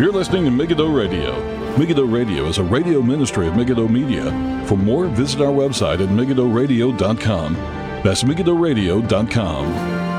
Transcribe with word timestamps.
You're 0.00 0.12
listening 0.12 0.46
to 0.46 0.50
Megiddo 0.50 0.88
Radio. 0.88 1.76
Megiddo 1.76 2.06
Radio 2.06 2.46
is 2.46 2.56
a 2.56 2.64
radio 2.64 3.02
ministry 3.02 3.46
of 3.48 3.54
Megiddo 3.54 3.86
Media. 3.86 4.24
For 4.66 4.74
more, 4.74 5.04
visit 5.08 5.42
our 5.42 5.52
website 5.52 6.00
at 6.00 6.08
megiddoradio.com. 6.08 7.52
That's 8.02 8.22
megiddoradio.com. 8.22 10.10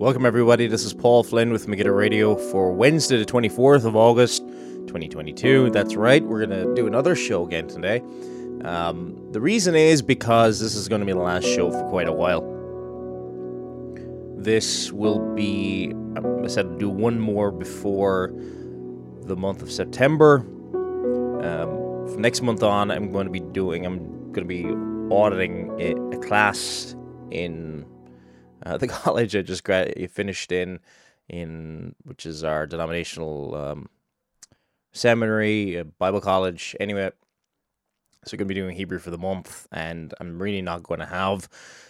Welcome, 0.00 0.26
everybody. 0.26 0.66
This 0.66 0.84
is 0.84 0.92
Paul 0.92 1.22
Flynn 1.22 1.52
with 1.52 1.68
Megiddo 1.68 1.92
Radio 1.92 2.34
for 2.34 2.72
Wednesday, 2.72 3.18
the 3.18 3.24
24th 3.24 3.84
of 3.84 3.94
August, 3.94 4.42
2022. 4.88 5.70
That's 5.70 5.94
right, 5.94 6.24
we're 6.24 6.44
going 6.44 6.66
to 6.66 6.74
do 6.74 6.86
another 6.86 7.14
show 7.14 7.46
again 7.46 7.68
today. 7.68 8.02
Um, 8.64 9.16
the 9.30 9.40
reason 9.40 9.76
is 9.76 10.02
because 10.02 10.58
this 10.58 10.74
is 10.74 10.88
going 10.88 11.00
to 11.00 11.06
be 11.06 11.12
the 11.12 11.18
last 11.18 11.44
show 11.44 11.70
for 11.70 11.88
quite 11.88 12.08
a 12.08 12.12
while. 12.12 12.42
This 14.36 14.90
will 14.90 15.20
be, 15.34 15.94
I 16.16 16.46
said, 16.48 16.78
do 16.78 16.88
one 16.88 17.20
more 17.20 17.52
before 17.52 18.32
the 19.22 19.36
month 19.36 19.62
of 19.62 19.70
September. 19.70 20.38
Um, 21.44 22.08
from 22.08 22.22
next 22.22 22.42
month 22.42 22.62
on, 22.62 22.90
I'm 22.90 23.12
going 23.12 23.26
to 23.26 23.32
be 23.32 23.40
doing, 23.40 23.86
I'm 23.86 24.32
going 24.32 24.48
to 24.48 25.08
be 25.08 25.14
auditing 25.14 25.76
a, 25.80 26.18
class 26.18 26.96
in 27.30 27.86
uh, 28.66 28.76
the 28.76 28.88
college 28.88 29.36
I 29.36 29.42
just 29.42 29.66
finished 30.10 30.52
in, 30.52 30.80
in 31.28 31.94
which 32.04 32.26
is 32.26 32.42
our 32.42 32.66
denominational 32.66 33.54
um, 33.54 33.88
seminary, 34.98 35.78
uh, 35.78 35.84
Bible 35.98 36.20
college. 36.20 36.76
Anyway, 36.80 37.10
so 38.24 38.34
we're 38.34 38.38
going 38.38 38.48
to 38.48 38.54
be 38.54 38.60
doing 38.60 38.76
Hebrew 38.76 38.98
for 38.98 39.10
the 39.10 39.18
month, 39.18 39.66
and 39.72 40.12
I'm 40.20 40.40
really 40.40 40.62
not 40.62 40.82
going 40.82 41.00
to 41.00 41.06
have 41.06 41.48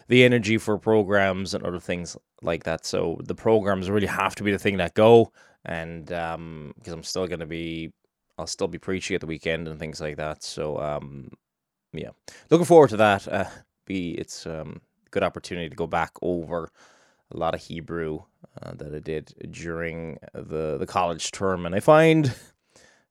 the 0.09 0.25
energy 0.25 0.59
for 0.59 0.78
programs 0.78 1.55
and 1.55 1.65
other 1.65 1.81
things 1.81 2.17
like 2.42 2.65
that. 2.65 2.87
So 2.87 3.20
the 3.25 3.34
programs 3.34 3.91
really 3.91 4.06
have 4.06 4.34
to 4.37 4.42
be 4.42 4.53
the 4.53 4.59
thing 4.59 4.77
that 4.77 4.95
go, 4.95 5.33
and 5.65 6.12
um, 6.12 6.73
because 6.77 6.92
I'm 6.92 7.03
still 7.03 7.27
going 7.27 7.41
to 7.41 7.47
be, 7.47 7.92
I'll 8.39 8.47
still 8.47 8.69
be 8.69 8.78
preaching 8.78 9.15
at 9.15 9.20
the 9.20 9.27
weekend 9.27 9.69
and 9.69 9.78
things 9.78 10.00
like 10.00 10.17
that. 10.17 10.43
So 10.43 10.78
um, 10.78 11.31
yeah, 11.93 12.11
looking 12.50 12.67
forward 12.67 12.91
to 12.91 12.97
that. 12.98 13.27
Uh, 13.27 13.47
be 13.87 14.11
it's 14.12 14.47
um 14.47 14.81
good 15.11 15.22
opportunity 15.22 15.69
to 15.70 15.75
go 15.77 15.87
back 15.87 16.12
over 16.20 16.70
a 17.33 17.37
lot 17.37 17.55
of 17.55 17.61
Hebrew 17.61 18.20
uh, 18.62 18.72
that 18.75 18.95
I 18.95 18.98
did 19.00 19.34
during 19.50 20.19
the 20.34 20.77
the 20.78 20.87
college 20.87 21.31
term, 21.33 21.67
and 21.67 21.75
I 21.75 21.81
find 21.81 22.34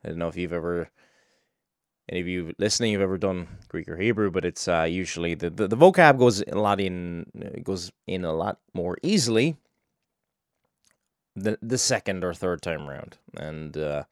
I 0.04 0.10
don't 0.10 0.18
know 0.18 0.28
if 0.28 0.38
you've 0.38 0.54
ever 0.54 0.90
any 2.10 2.22
of 2.22 2.28
you 2.28 2.54
listening 2.58 2.94
you've 2.94 3.02
ever 3.02 3.18
done 3.18 3.48
Greek 3.68 3.90
or 3.90 3.98
Hebrew, 3.98 4.32
but 4.32 4.46
it's 4.46 4.68
uh, 4.68 4.84
usually 4.84 5.34
the, 5.36 5.50
the 5.50 5.68
the 5.68 5.78
vocab 5.78 6.18
goes 6.18 6.42
a 6.42 6.56
lot 6.56 6.80
in 6.80 7.26
goes 7.64 7.92
in 8.06 8.24
a 8.24 8.34
lot 8.34 8.60
more 8.74 8.98
easily 9.04 9.58
the 11.38 11.58
the 11.62 11.78
second 11.78 12.24
or 12.24 12.34
third 12.34 12.62
time 12.62 12.90
around, 12.90 13.18
and 13.38 13.78
uh, 13.78 14.04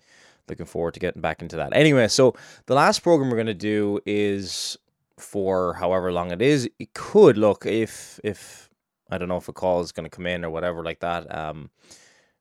looking 0.47 0.65
forward 0.65 0.93
to 0.93 0.99
getting 0.99 1.21
back 1.21 1.41
into 1.41 1.55
that. 1.55 1.75
Anyway, 1.75 2.07
so 2.07 2.35
the 2.67 2.75
last 2.75 2.99
program 2.99 3.29
we're 3.29 3.37
going 3.37 3.47
to 3.47 3.53
do 3.53 3.99
is 4.05 4.77
for 5.17 5.73
however 5.73 6.11
long 6.11 6.31
it 6.31 6.41
is. 6.41 6.69
It 6.79 6.93
could 6.93 7.37
look 7.37 7.65
if 7.65 8.19
if 8.23 8.69
I 9.09 9.17
don't 9.17 9.29
know 9.29 9.37
if 9.37 9.47
a 9.47 9.53
call 9.53 9.81
is 9.81 9.91
going 9.91 10.09
to 10.09 10.15
come 10.15 10.27
in 10.27 10.45
or 10.45 10.49
whatever 10.49 10.83
like 10.83 10.99
that. 10.99 11.33
Um, 11.35 11.69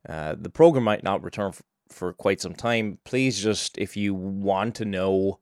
uh, 0.09 0.35
the 0.39 0.51
program 0.51 0.85
might 0.85 1.03
not 1.03 1.23
return 1.23 1.53
for 1.94 2.12
quite 2.12 2.41
some 2.41 2.55
time. 2.55 2.99
Please 3.05 3.41
just 3.41 3.78
if 3.78 3.97
you 3.97 4.15
want 4.15 4.75
to 4.77 4.84
know 4.84 5.41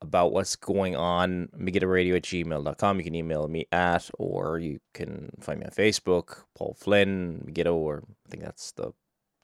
about 0.00 0.32
what's 0.32 0.54
going 0.56 0.94
on, 0.94 1.48
megiddoradio 1.58 2.16
at 2.16 2.22
gmail.com. 2.22 2.98
You 2.98 3.04
can 3.04 3.14
email 3.16 3.48
me 3.48 3.66
at, 3.72 4.08
or 4.18 4.58
you 4.58 4.78
can 4.94 5.30
find 5.40 5.58
me 5.60 5.66
on 5.66 5.72
Facebook, 5.72 6.44
Paul 6.56 6.76
Flynn, 6.78 7.42
Megiddo, 7.44 7.74
or 7.74 8.04
I 8.26 8.30
think 8.30 8.44
that's 8.44 8.72
the 8.72 8.92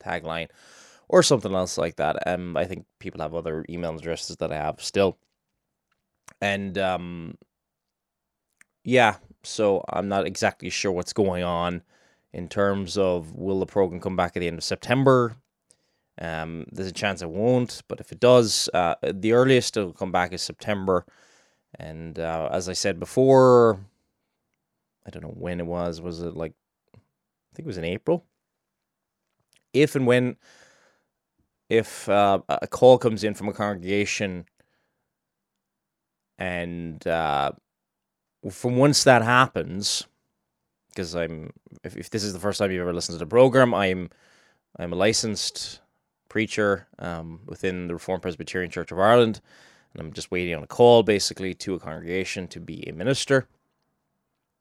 tagline, 0.03 0.49
or 1.09 1.25
something 1.25 1.53
else 1.55 1.77
like 1.77 1.97
that. 1.97 2.27
Um, 2.29 2.57
I 2.57 2.67
think 2.67 2.87
people 3.01 3.21
have 3.21 3.35
other 3.35 3.65
email 3.69 3.97
addresses 3.97 4.37
that 4.37 4.53
I 4.53 4.57
have 4.57 4.81
still 4.81 5.19
and 6.41 6.77
um, 6.79 7.39
yeah, 8.85 9.17
so 9.43 9.85
I'm 9.89 10.09
not 10.09 10.27
exactly 10.27 10.71
sure 10.71 10.93
what's 10.93 11.13
going 11.13 11.43
on 11.43 11.83
in 12.33 12.49
terms 12.49 12.99
of 12.99 13.35
will 13.35 13.61
the 13.61 13.67
program 13.67 14.01
come 14.01 14.17
back 14.17 14.37
at 14.37 14.41
the 14.41 14.49
end 14.49 14.59
of 14.59 14.65
September. 14.65 15.37
Um, 16.21 16.67
there's 16.71 16.89
a 16.89 16.93
chance 16.93 17.23
it 17.23 17.31
won't, 17.31 17.83
but 17.89 18.01
if 18.01 18.13
it 18.13 18.21
does, 18.21 18.69
uh, 18.73 18.95
the 19.03 19.33
earliest 19.33 19.77
it'll 19.77 19.93
come 19.93 20.13
back 20.13 20.33
is 20.33 20.43
September. 20.43 21.05
And 21.79 22.19
uh, 22.19 22.49
as 22.53 22.69
I 22.69 22.73
said 22.73 23.01
before, 23.01 23.81
I 25.07 25.11
don't 25.11 25.23
know 25.23 25.35
when 25.37 25.61
it 25.61 25.67
was. 25.67 26.01
Was 26.01 26.21
it 26.23 26.37
like, 26.37 26.53
I 26.95 26.99
think 27.55 27.67
it 27.67 27.67
was 27.67 27.79
in 27.79 27.85
April? 27.85 28.25
If 29.73 29.97
and 29.97 30.07
when, 30.07 30.37
if 31.69 32.09
uh, 32.09 32.41
a 32.49 32.69
call 32.69 32.97
comes 32.99 33.25
in 33.25 33.35
from 33.35 33.49
a 33.49 33.53
congregation 33.53 34.47
and 36.39 37.05
uh, 37.07 37.53
from 38.51 38.77
once 38.77 39.03
that 39.05 39.23
happens, 39.23 40.07
because 40.89 41.15
I'm 41.17 41.51
if, 41.83 41.97
if 41.97 42.11
this 42.11 42.23
is 42.23 42.33
the 42.33 42.39
first 42.39 42.59
time 42.59 42.71
you've 42.71 42.83
ever 42.83 42.93
listened 42.93 43.19
to 43.19 43.25
the 43.25 43.29
program, 43.29 43.75
I'm 43.75 44.11
I'm 44.79 44.93
a 44.93 44.97
licensed 44.97 45.81
preacher 46.35 46.89
um, 46.99 47.39
within 47.47 47.87
the 47.87 47.95
Reformed 47.95 48.23
Presbyterian 48.23 48.69
Church 48.69 48.91
of 48.91 48.99
Ireland, 48.99 49.41
and 49.93 50.03
I'm 50.03 50.13
just 50.13 50.33
waiting 50.33 50.53
on 50.57 50.65
a 50.65 50.67
call 50.67 51.05
basically 51.05 51.55
to 51.55 51.75
a 51.75 51.79
congregation 51.79 52.49
to 52.49 52.59
be 52.59 52.83
a 52.89 52.93
minister. 52.93 53.47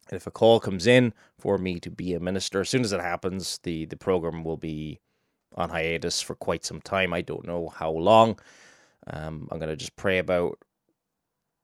And 0.08 0.16
if 0.16 0.28
a 0.28 0.32
call 0.32 0.60
comes 0.60 0.86
in 0.86 1.16
for 1.40 1.58
me 1.58 1.80
to 1.80 1.90
be 1.90 2.14
a 2.14 2.20
minister, 2.20 2.62
as 2.62 2.70
soon 2.70 2.84
as 2.84 2.92
it 2.92 3.02
happens, 3.02 3.60
the 3.64 3.86
the 3.86 3.98
program 3.98 4.44
will 4.44 4.56
be 4.56 5.00
on 5.56 5.72
hiatus 5.72 6.22
for 6.22 6.36
quite 6.36 6.64
some 6.64 6.80
time. 6.80 7.12
I 7.12 7.22
don't 7.22 7.48
know 7.48 7.70
how 7.70 7.90
long. 7.90 8.38
Um, 9.08 9.48
I'm 9.50 9.58
gonna 9.58 9.76
just 9.76 9.96
pray 9.96 10.20
about 10.20 10.60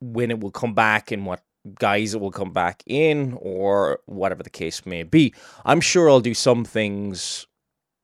when 0.02 0.31
it 0.31 0.40
will 0.40 0.50
come 0.50 0.74
back 0.74 1.12
and 1.12 1.28
what 1.28 1.44
guise 1.78 2.16
it 2.16 2.20
will 2.20 2.31
come 2.31 2.52
back 2.52 2.81
in 2.88 3.38
or 3.40 4.00
whatever 4.08 4.41
the 4.41 4.50
case 4.50 4.88
may 4.88 5.03
be. 5.03 5.36
I'm 5.66 5.81
sure 5.81 6.09
I'll 6.09 6.20
do 6.20 6.34
some 6.34 6.66
things 6.66 7.46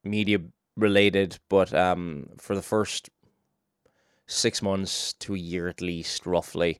media 0.03 0.37
related, 0.75 1.39
but 1.49 1.73
um, 1.73 2.29
for 2.37 2.55
the 2.55 2.61
first 2.61 3.09
six 4.27 4.61
months 4.61 5.13
to 5.13 5.35
a 5.35 5.37
year 5.37 5.67
at 5.67 5.81
least, 5.81 6.25
roughly, 6.25 6.79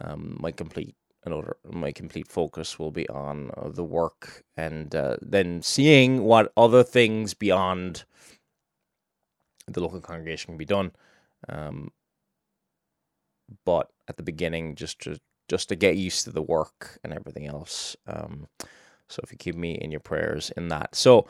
um, 0.00 0.36
my 0.40 0.50
complete 0.52 0.94
another 1.24 1.56
my 1.64 1.90
complete 1.90 2.28
focus 2.28 2.78
will 2.78 2.92
be 2.92 3.08
on 3.08 3.50
uh, 3.56 3.68
the 3.68 3.84
work 3.84 4.44
and 4.56 4.94
uh, 4.94 5.16
then 5.20 5.60
seeing 5.60 6.22
what 6.22 6.52
other 6.56 6.84
things 6.84 7.34
beyond 7.34 8.04
the 9.66 9.80
local 9.80 10.00
congregation 10.00 10.52
can 10.52 10.56
be 10.56 10.64
done. 10.64 10.92
Um, 11.48 11.90
but 13.64 13.90
at 14.08 14.16
the 14.16 14.22
beginning 14.22 14.76
just 14.76 15.00
to 15.00 15.18
just 15.48 15.68
to 15.68 15.76
get 15.76 15.96
used 15.96 16.24
to 16.24 16.30
the 16.30 16.42
work 16.42 16.98
and 17.04 17.12
everything 17.12 17.46
else. 17.46 17.96
Um, 18.06 18.48
so 19.08 19.20
if 19.22 19.30
you 19.30 19.38
keep 19.38 19.54
me 19.54 19.72
in 19.74 19.90
your 19.92 20.00
prayers 20.00 20.50
in 20.56 20.68
that. 20.68 20.94
So 20.94 21.26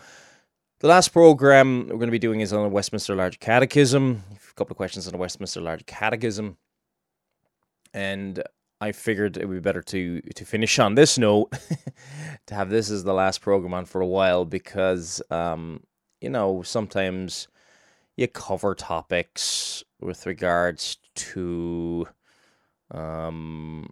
the 0.80 0.88
last 0.88 1.08
program 1.08 1.82
we're 1.88 1.96
going 1.96 2.08
to 2.08 2.12
be 2.12 2.18
doing 2.18 2.40
is 2.40 2.52
on 2.52 2.62
the 2.62 2.68
Westminster 2.68 3.14
Large 3.14 3.40
Catechism. 3.40 4.22
A 4.32 4.54
couple 4.54 4.74
of 4.74 4.76
questions 4.76 5.06
on 5.06 5.12
the 5.12 5.18
Westminster 5.18 5.60
Large 5.60 5.86
Catechism, 5.86 6.56
and 7.94 8.42
I 8.80 8.92
figured 8.92 9.36
it 9.38 9.46
would 9.46 9.54
be 9.54 9.60
better 9.60 9.82
to 9.82 10.20
to 10.20 10.44
finish 10.44 10.78
on 10.78 10.94
this 10.94 11.16
note, 11.16 11.52
to 12.46 12.54
have 12.54 12.68
this 12.68 12.90
as 12.90 13.04
the 13.04 13.14
last 13.14 13.40
program 13.40 13.72
on 13.72 13.86
for 13.86 14.02
a 14.02 14.06
while 14.06 14.44
because 14.44 15.22
um, 15.30 15.82
you 16.20 16.28
know 16.28 16.62
sometimes 16.62 17.48
you 18.16 18.28
cover 18.28 18.74
topics 18.74 19.82
with 20.00 20.26
regards 20.26 20.98
to 21.14 22.06
um, 22.90 23.88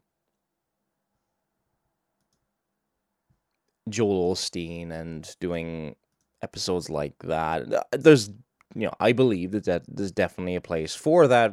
Joel 3.88 4.34
Osteen 4.34 4.90
and 4.90 5.34
doing 5.40 5.96
episodes 6.44 6.88
like 6.88 7.18
that. 7.24 7.72
Uh, 7.72 7.82
there's, 7.92 8.28
you 8.74 8.86
know, 8.86 8.94
I 9.00 9.12
believe 9.12 9.50
that, 9.52 9.64
that 9.64 9.82
there's 9.88 10.12
definitely 10.12 10.56
a 10.56 10.60
place 10.60 10.94
for 10.94 11.26
that 11.28 11.50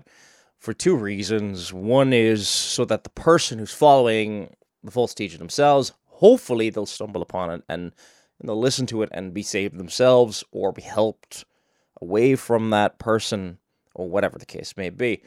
for 0.59 0.73
two 0.73 0.95
reasons. 0.95 1.73
One 1.73 2.13
is 2.13 2.47
so 2.47 2.85
that 2.85 3.03
the 3.03 3.09
person 3.31 3.57
who's 3.57 3.73
following 3.73 4.55
the 4.83 4.91
false 4.91 5.13
teacher 5.13 5.37
themselves, 5.37 5.93
hopefully 6.05 6.69
they'll 6.69 6.85
stumble 6.85 7.21
upon 7.21 7.49
it 7.49 7.63
and, 7.67 7.91
and 8.39 8.47
they'll 8.47 8.59
listen 8.59 8.85
to 8.87 9.01
it 9.01 9.09
and 9.11 9.33
be 9.33 9.43
saved 9.43 9.77
themselves 9.77 10.43
or 10.51 10.71
be 10.71 10.83
helped 10.83 11.45
away 12.01 12.35
from 12.35 12.69
that 12.69 12.99
person 12.99 13.57
or 13.95 14.09
whatever 14.09 14.37
the 14.37 14.45
case 14.45 14.75
may 14.77 14.89
be. 14.89 15.23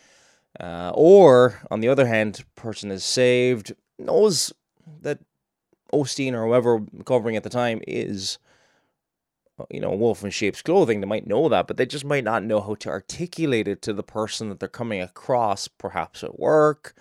Uh, 0.60 0.92
or, 0.94 1.60
on 1.70 1.80
the 1.80 1.88
other 1.88 2.06
hand, 2.06 2.44
person 2.54 2.90
is 2.92 3.02
saved, 3.02 3.74
knows 3.98 4.52
that 5.02 5.18
Osteen 5.92 6.32
or 6.32 6.46
whoever 6.46 6.80
covering 7.04 7.36
at 7.36 7.42
the 7.42 7.50
time 7.50 7.80
is 7.86 8.38
you 9.70 9.80
know, 9.80 9.92
wolf 9.92 10.24
in 10.24 10.30
sheep's 10.30 10.62
clothing. 10.62 11.00
They 11.00 11.06
might 11.06 11.26
know 11.26 11.48
that, 11.48 11.66
but 11.66 11.76
they 11.76 11.86
just 11.86 12.04
might 12.04 12.24
not 12.24 12.42
know 12.44 12.60
how 12.60 12.74
to 12.76 12.88
articulate 12.88 13.68
it 13.68 13.82
to 13.82 13.92
the 13.92 14.02
person 14.02 14.48
that 14.48 14.60
they're 14.60 14.68
coming 14.68 15.00
across, 15.00 15.68
perhaps 15.68 16.24
at 16.24 16.38
work 16.38 16.94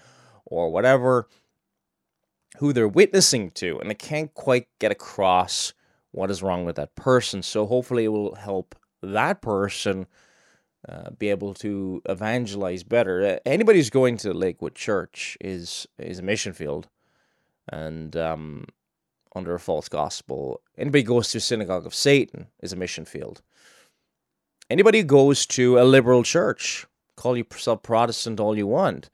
or 0.46 0.72
whatever, 0.72 1.28
who 2.58 2.74
they're 2.74 2.88
witnessing 2.88 3.52
to. 3.52 3.80
And 3.80 3.90
they 3.90 3.96
can't 3.96 4.34
quite 4.34 4.68
get 4.80 4.92
across 4.92 5.74
what 6.12 6.30
is 6.30 6.44
wrong 6.44 6.64
with 6.64 6.76
that 6.76 6.96
person. 6.96 7.42
So 7.42 7.66
hopefully 7.66 8.06
it 8.06 8.10
will 8.10 8.36
help 8.36 8.76
that 9.02 9.42
person 9.42 10.06
uh, 10.88 11.10
be 11.12 11.30
able 11.30 11.54
to 11.56 12.02
evangelize 12.08 12.84
better. 12.84 13.24
Uh, 13.24 13.40
anybody 13.46 13.80
who's 13.80 13.90
going 13.90 14.18
to 14.18 14.34
Lakewood 14.34 14.76
Church 14.76 15.38
is 15.40 15.88
is 15.98 16.20
a 16.20 16.24
mission 16.24 16.54
field, 16.54 16.90
and 17.70 18.16
um, 18.18 18.66
under 19.36 19.54
a 19.56 19.60
false 19.60 19.90
gospel. 19.90 20.62
Anybody 20.78 21.04
goes 21.04 21.30
to 21.30 21.38
a 21.40 21.42
synagogue 21.42 21.86
of 21.86 21.94
Satan 21.94 22.48
is 22.62 22.74
a 22.74 22.76
mission 22.76 23.06
field. 23.06 23.42
Anybody 24.70 25.00
who 25.00 25.06
goes 25.06 25.46
to 25.48 25.80
a 25.80 25.84
liberal 25.84 26.24
church, 26.24 26.86
call 27.18 27.36
yourself 27.38 27.84
Protestant 27.84 28.40
all 28.40 28.58
you 28.58 28.68
want, 28.68 29.10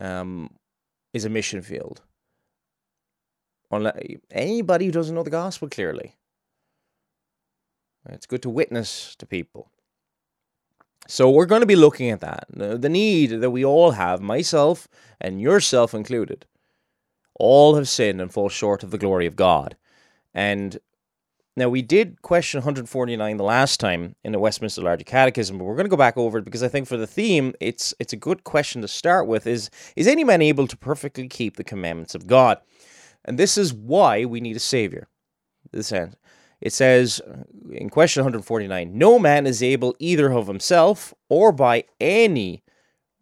um, 0.00 0.50
is 1.12 1.24
a 1.24 1.30
mission 1.30 1.62
field. 1.62 2.02
Anybody 4.30 4.86
who 4.86 4.92
doesn't 4.92 5.14
know 5.14 5.24
the 5.24 5.30
gospel 5.30 5.68
clearly. 5.68 6.14
It's 8.08 8.26
good 8.26 8.42
to 8.42 8.50
witness 8.50 9.16
to 9.16 9.26
people. 9.26 9.70
So 11.06 11.28
we're 11.28 11.46
going 11.46 11.60
to 11.60 11.66
be 11.66 11.76
looking 11.76 12.10
at 12.10 12.20
that. 12.20 12.46
The 12.50 12.88
need 12.88 13.40
that 13.40 13.50
we 13.50 13.64
all 13.64 13.92
have, 13.92 14.20
myself 14.20 14.88
and 15.20 15.40
yourself 15.40 15.92
included, 15.92 16.46
all 17.34 17.74
have 17.76 17.88
sinned 17.88 18.20
and 18.20 18.32
fall 18.32 18.48
short 18.48 18.82
of 18.82 18.90
the 18.90 18.98
glory 18.98 19.26
of 19.26 19.36
God. 19.36 19.76
And 20.32 20.78
now 21.56 21.68
we 21.68 21.82
did 21.82 22.20
question 22.22 22.58
149 22.58 23.36
the 23.36 23.44
last 23.44 23.78
time 23.78 24.16
in 24.24 24.32
the 24.32 24.40
Westminster 24.40 24.82
Larger 24.82 25.04
Catechism, 25.04 25.56
but 25.56 25.64
we're 25.64 25.76
going 25.76 25.86
to 25.86 25.90
go 25.90 25.96
back 25.96 26.16
over 26.16 26.38
it 26.38 26.44
because 26.44 26.64
I 26.64 26.68
think 26.68 26.88
for 26.88 26.96
the 26.96 27.06
theme, 27.06 27.54
it's 27.60 27.94
it's 28.00 28.12
a 28.12 28.16
good 28.16 28.42
question 28.42 28.82
to 28.82 28.88
start 28.88 29.28
with. 29.28 29.46
Is 29.46 29.70
is 29.94 30.08
any 30.08 30.24
man 30.24 30.42
able 30.42 30.66
to 30.66 30.76
perfectly 30.76 31.28
keep 31.28 31.56
the 31.56 31.64
commandments 31.64 32.14
of 32.14 32.26
God? 32.26 32.58
And 33.24 33.38
this 33.38 33.56
is 33.56 33.72
why 33.72 34.24
we 34.24 34.40
need 34.40 34.56
a 34.56 34.60
savior. 34.60 35.08
This 35.70 35.92
end. 35.92 36.16
It 36.60 36.72
says 36.72 37.20
in 37.70 37.90
question 37.90 38.22
149, 38.22 38.96
no 38.96 39.18
man 39.18 39.46
is 39.46 39.62
able 39.62 39.94
either 39.98 40.32
of 40.32 40.46
himself 40.46 41.14
or 41.28 41.52
by 41.52 41.84
any 42.00 42.62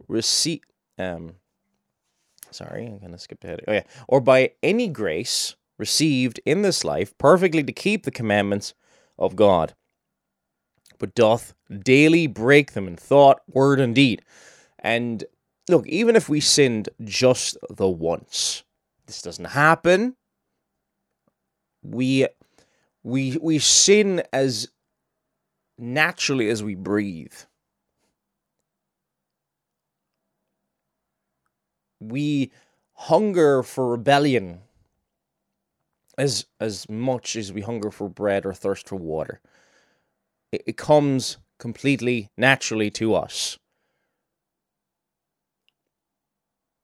receipt. 0.08 0.64
Um, 0.98 1.34
sorry, 2.52 2.86
I'm 2.86 2.98
going 2.98 3.12
to 3.12 3.18
skip 3.18 3.42
ahead. 3.44 3.60
Oh, 3.66 3.72
yeah. 3.72 3.82
Or 4.08 4.20
by 4.20 4.52
any 4.62 4.88
grace 4.88 5.56
received 5.78 6.40
in 6.44 6.62
this 6.62 6.84
life 6.84 7.16
perfectly 7.18 7.62
to 7.64 7.72
keep 7.72 8.04
the 8.04 8.10
commandments 8.10 8.74
of 9.18 9.36
God, 9.36 9.74
but 10.98 11.14
doth 11.14 11.54
daily 11.70 12.26
break 12.26 12.72
them 12.72 12.86
in 12.86 12.96
thought, 12.96 13.40
word, 13.48 13.80
and 13.80 13.94
deed. 13.94 14.22
And 14.78 15.24
look, 15.68 15.86
even 15.88 16.16
if 16.16 16.28
we 16.28 16.40
sinned 16.40 16.88
just 17.04 17.56
the 17.70 17.88
once, 17.88 18.64
this 19.06 19.22
doesn't 19.22 19.46
happen. 19.46 20.16
We 21.82 22.28
we 23.02 23.36
we 23.40 23.58
sin 23.58 24.22
as 24.32 24.68
naturally 25.78 26.48
as 26.48 26.62
we 26.62 26.74
breathe. 26.74 27.34
We 32.10 32.50
hunger 32.94 33.62
for 33.62 33.88
rebellion 33.88 34.60
as 36.18 36.46
as 36.60 36.88
much 36.88 37.36
as 37.36 37.52
we 37.52 37.62
hunger 37.62 37.90
for 37.90 38.08
bread 38.08 38.44
or 38.44 38.52
thirst 38.52 38.88
for 38.88 38.96
water. 38.96 39.40
It, 40.50 40.62
it 40.66 40.76
comes 40.76 41.38
completely 41.58 42.30
naturally 42.36 42.90
to 42.90 43.14
us. 43.14 43.58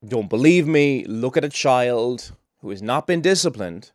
Don't 0.07 0.31
believe 0.31 0.67
me? 0.67 1.05
Look 1.05 1.37
at 1.37 1.45
a 1.45 1.49
child 1.49 2.33
who 2.61 2.71
has 2.71 2.81
not 2.81 3.07
been 3.07 3.21
disciplined 3.21 3.91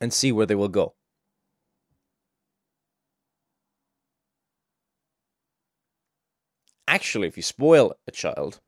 and 0.00 0.12
see 0.12 0.30
where 0.30 0.46
they 0.46 0.54
will 0.54 0.68
go. 0.68 0.95
Actually, 6.88 7.28
if 7.28 7.36
you 7.36 7.42
spoil 7.42 7.94
a 8.06 8.10
child, 8.10 8.60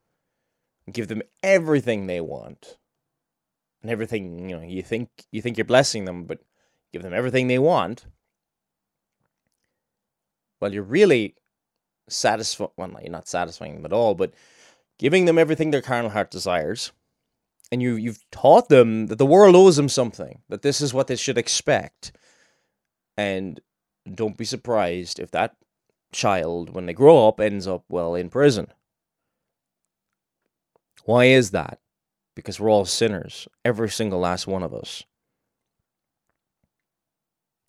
give 0.93 1.09
them 1.09 1.23
everything 1.43 2.07
they 2.07 2.21
want 2.21 2.77
and 3.83 3.91
everything 3.91 4.49
you 4.49 4.57
know 4.57 4.63
you 4.63 4.83
think 4.83 5.09
you 5.31 5.43
think 5.43 5.57
you're 5.57 5.65
blessing 5.65 6.05
them 6.05 6.25
but 6.25 6.41
give 6.93 7.03
them 7.03 7.15
everything 7.15 7.49
they 7.49 7.59
want 7.59 8.07
well 10.61 10.73
you're 10.73 10.83
really 10.83 11.35
satisfying 12.09 12.71
well 12.77 12.91
you're 13.03 13.11
not 13.11 13.29
satisfying 13.29 13.75
them 13.75 13.85
at 13.85 13.93
all 13.93 14.15
but 14.15 14.33
giving 14.99 15.27
them 15.27 15.39
everything 15.39 15.71
their 15.71 15.83
carnal 15.83 16.11
heart 16.11 16.31
desires 16.31 16.93
and 17.71 17.83
you 17.83 17.95
you've 17.97 18.25
taught 18.31 18.69
them 18.69 19.07
that 19.07 19.17
the 19.17 19.27
world 19.27 19.55
owes 19.55 19.77
them 19.77 19.89
something 19.89 20.41
that 20.49 20.63
this 20.63 20.81
is 20.81 20.95
what 20.95 21.07
they 21.07 21.17
should 21.17 21.39
expect 21.39 22.13
and 23.17 23.61
don't 24.15 24.39
be 24.39 24.45
surprised 24.45 25.19
if 25.19 25.31
that 25.31 25.55
child 26.13 26.71
when 26.71 26.87
they 26.87 26.93
grow 26.93 27.29
up 27.29 27.41
ends 27.41 27.67
up 27.67 27.85
well 27.89 28.15
in 28.15 28.29
prison 28.29 28.69
why 31.09 31.25
is 31.25 31.53
that? 31.53 31.79
Because 32.37 32.61
we're 32.61 32.69
all 32.69 32.85
sinners, 32.85 33.49
every 33.65 33.89
single 33.89 34.21
last 34.21 34.47
one 34.47 34.63
of 34.63 34.75
us. 34.75 35.05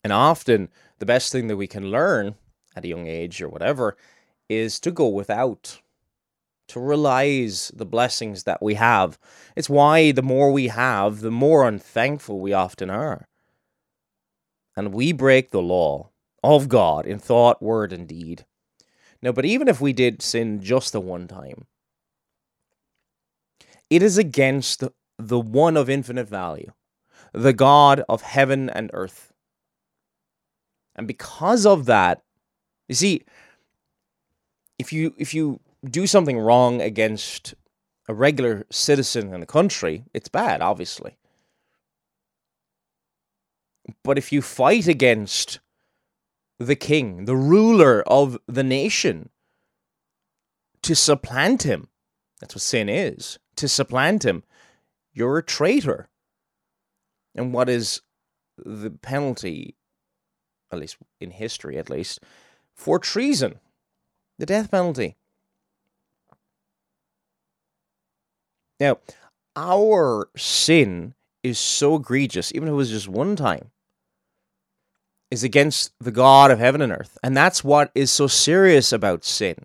And 0.04 0.12
often, 0.12 0.68
the 0.98 1.06
best 1.06 1.32
thing 1.32 1.46
that 1.46 1.56
we 1.56 1.66
can 1.66 1.90
learn 1.90 2.34
at 2.76 2.84
a 2.84 2.88
young 2.88 3.06
age 3.06 3.40
or 3.40 3.48
whatever 3.48 3.96
is 4.50 4.78
to 4.80 4.90
go 4.90 5.08
without, 5.08 5.80
to 6.68 6.78
realize 6.78 7.72
the 7.74 7.86
blessings 7.86 8.44
that 8.44 8.60
we 8.60 8.74
have. 8.74 9.18
It's 9.56 9.70
why 9.70 10.12
the 10.12 10.20
more 10.20 10.52
we 10.52 10.68
have, 10.68 11.22
the 11.22 11.30
more 11.30 11.66
unthankful 11.66 12.40
we 12.40 12.52
often 12.52 12.90
are. 12.90 13.24
And 14.76 14.92
we 14.92 15.12
break 15.12 15.50
the 15.50 15.62
law 15.62 16.09
of 16.42 16.68
God 16.68 17.06
in 17.06 17.18
thought, 17.18 17.62
word, 17.62 17.92
and 17.92 18.08
deed. 18.08 18.44
Now, 19.22 19.32
but 19.32 19.44
even 19.44 19.68
if 19.68 19.80
we 19.80 19.92
did 19.92 20.22
sin 20.22 20.60
just 20.60 20.92
the 20.92 21.00
one 21.00 21.28
time, 21.28 21.66
it 23.90 24.02
is 24.02 24.16
against 24.16 24.84
the 25.18 25.40
one 25.40 25.76
of 25.76 25.90
infinite 25.90 26.28
value, 26.28 26.72
the 27.32 27.52
God 27.52 28.02
of 28.08 28.22
heaven 28.22 28.70
and 28.70 28.90
earth. 28.92 29.32
And 30.96 31.06
because 31.06 31.66
of 31.66 31.86
that, 31.86 32.22
you 32.88 32.94
see, 32.94 33.24
if 34.78 34.92
you 34.92 35.14
if 35.18 35.34
you 35.34 35.60
do 35.84 36.06
something 36.06 36.38
wrong 36.38 36.80
against 36.80 37.54
a 38.08 38.14
regular 38.14 38.66
citizen 38.70 39.32
in 39.32 39.40
the 39.40 39.46
country, 39.46 40.04
it's 40.14 40.28
bad, 40.28 40.62
obviously. 40.62 41.16
But 44.02 44.18
if 44.18 44.32
you 44.32 44.42
fight 44.42 44.88
against 44.88 45.60
the 46.60 46.76
king, 46.76 47.24
the 47.24 47.36
ruler 47.36 48.02
of 48.06 48.38
the 48.46 48.62
nation, 48.62 49.30
to 50.82 50.94
supplant 50.94 51.62
him, 51.62 51.88
that's 52.38 52.54
what 52.54 52.62
sin 52.62 52.88
is 52.88 53.38
to 53.56 53.68
supplant 53.68 54.24
him, 54.24 54.42
you're 55.12 55.38
a 55.38 55.42
traitor. 55.42 56.08
And 57.34 57.52
what 57.52 57.68
is 57.68 58.02
the 58.56 58.90
penalty, 58.90 59.76
at 60.70 60.78
least 60.78 60.96
in 61.20 61.30
history 61.30 61.78
at 61.78 61.90
least, 61.90 62.20
for 62.74 62.98
treason? 62.98 63.60
The 64.38 64.46
death 64.46 64.70
penalty. 64.70 65.16
Now, 68.78 68.98
our 69.54 70.30
sin 70.36 71.14
is 71.42 71.58
so 71.58 71.96
egregious, 71.96 72.52
even 72.54 72.68
if 72.68 72.72
it 72.72 72.76
was 72.76 72.90
just 72.90 73.08
one 73.08 73.36
time, 73.36 73.70
is 75.30 75.44
against 75.44 75.92
the 76.00 76.10
God 76.10 76.50
of 76.50 76.58
heaven 76.58 76.82
and 76.82 76.92
earth. 76.92 77.16
And 77.22 77.36
that's 77.36 77.62
what 77.62 77.90
is 77.94 78.10
so 78.10 78.26
serious 78.26 78.92
about 78.92 79.24
sin. 79.24 79.56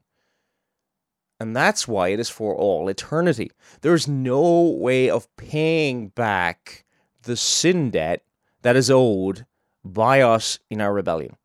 And 1.40 1.56
that's 1.56 1.88
why 1.88 2.10
it 2.10 2.20
is 2.20 2.30
for 2.30 2.56
all 2.56 2.88
eternity. 2.88 3.52
There's 3.82 4.08
no 4.08 4.62
way 4.62 5.10
of 5.10 5.34
paying 5.36 6.10
back 6.10 6.86
the 7.24 7.36
sin 7.36 7.90
debt 7.90 8.24
that 8.62 8.76
is 8.76 8.90
owed 8.90 9.46
by 9.84 10.22
us 10.22 10.60
in 10.70 10.82
our 10.82 10.94
rebellion. 10.94 11.36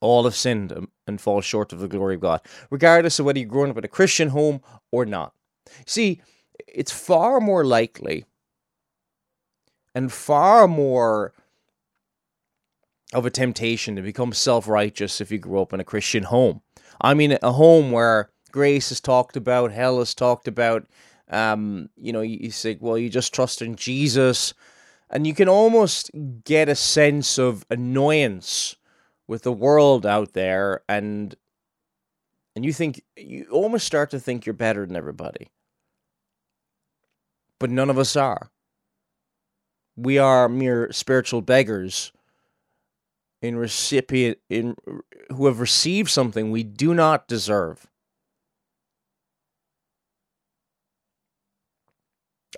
All 0.00 0.24
have 0.24 0.34
sinned 0.34 0.88
and 1.06 1.20
fall 1.20 1.40
short 1.40 1.72
of 1.72 1.80
the 1.80 1.88
glory 1.88 2.16
of 2.16 2.20
God, 2.20 2.40
regardless 2.70 3.18
of 3.18 3.26
whether 3.26 3.38
you're 3.38 3.48
growing 3.48 3.70
up 3.70 3.78
in 3.78 3.84
a 3.84 3.88
Christian 3.88 4.28
home 4.28 4.60
or 4.90 5.04
not. 5.04 5.32
See, 5.86 6.20
it's 6.66 6.92
far 6.92 7.40
more 7.40 7.64
likely 7.64 8.24
and 9.94 10.12
far 10.12 10.68
more 10.68 11.32
of 13.12 13.26
a 13.26 13.30
temptation 13.30 13.96
to 13.96 14.02
become 14.02 14.32
self 14.32 14.68
righteous 14.68 15.20
if 15.20 15.30
you 15.30 15.38
grew 15.38 15.60
up 15.60 15.72
in 15.72 15.80
a 15.80 15.84
Christian 15.84 16.24
home. 16.24 16.62
I 17.00 17.14
mean, 17.14 17.36
a 17.42 17.52
home 17.52 17.90
where 17.92 18.30
grace 18.52 18.92
is 18.92 19.00
talked 19.00 19.36
about, 19.36 19.72
hell 19.72 20.00
is 20.00 20.14
talked 20.14 20.46
about. 20.46 20.86
Um, 21.28 21.90
you 21.96 22.12
know, 22.12 22.22
you, 22.22 22.38
you 22.40 22.50
say, 22.50 22.76
well, 22.80 22.98
you 22.98 23.08
just 23.08 23.32
trust 23.32 23.62
in 23.62 23.76
Jesus, 23.76 24.52
And 25.10 25.26
you 25.26 25.34
can 25.34 25.48
almost 25.48 26.10
get 26.44 26.68
a 26.68 26.74
sense 26.74 27.38
of 27.38 27.64
annoyance 27.70 28.76
with 29.28 29.42
the 29.42 29.52
world 29.52 30.04
out 30.04 30.32
there 30.32 30.82
and 30.88 31.36
and 32.56 32.64
you 32.64 32.72
think 32.72 33.00
you 33.16 33.46
almost 33.52 33.86
start 33.86 34.10
to 34.10 34.18
think 34.18 34.44
you're 34.44 34.52
better 34.52 34.84
than 34.84 34.96
everybody. 34.96 35.48
But 37.60 37.70
none 37.70 37.90
of 37.90 37.98
us 37.98 38.16
are. 38.16 38.50
We 39.96 40.18
are 40.18 40.48
mere 40.48 40.90
spiritual 40.92 41.42
beggars 41.42 42.10
in 43.42 43.56
recipient 43.56 44.38
in 44.48 44.76
who 45.30 45.46
have 45.46 45.60
received 45.60 46.10
something 46.10 46.50
we 46.50 46.62
do 46.62 46.94
not 46.94 47.26
deserve. 47.28 47.86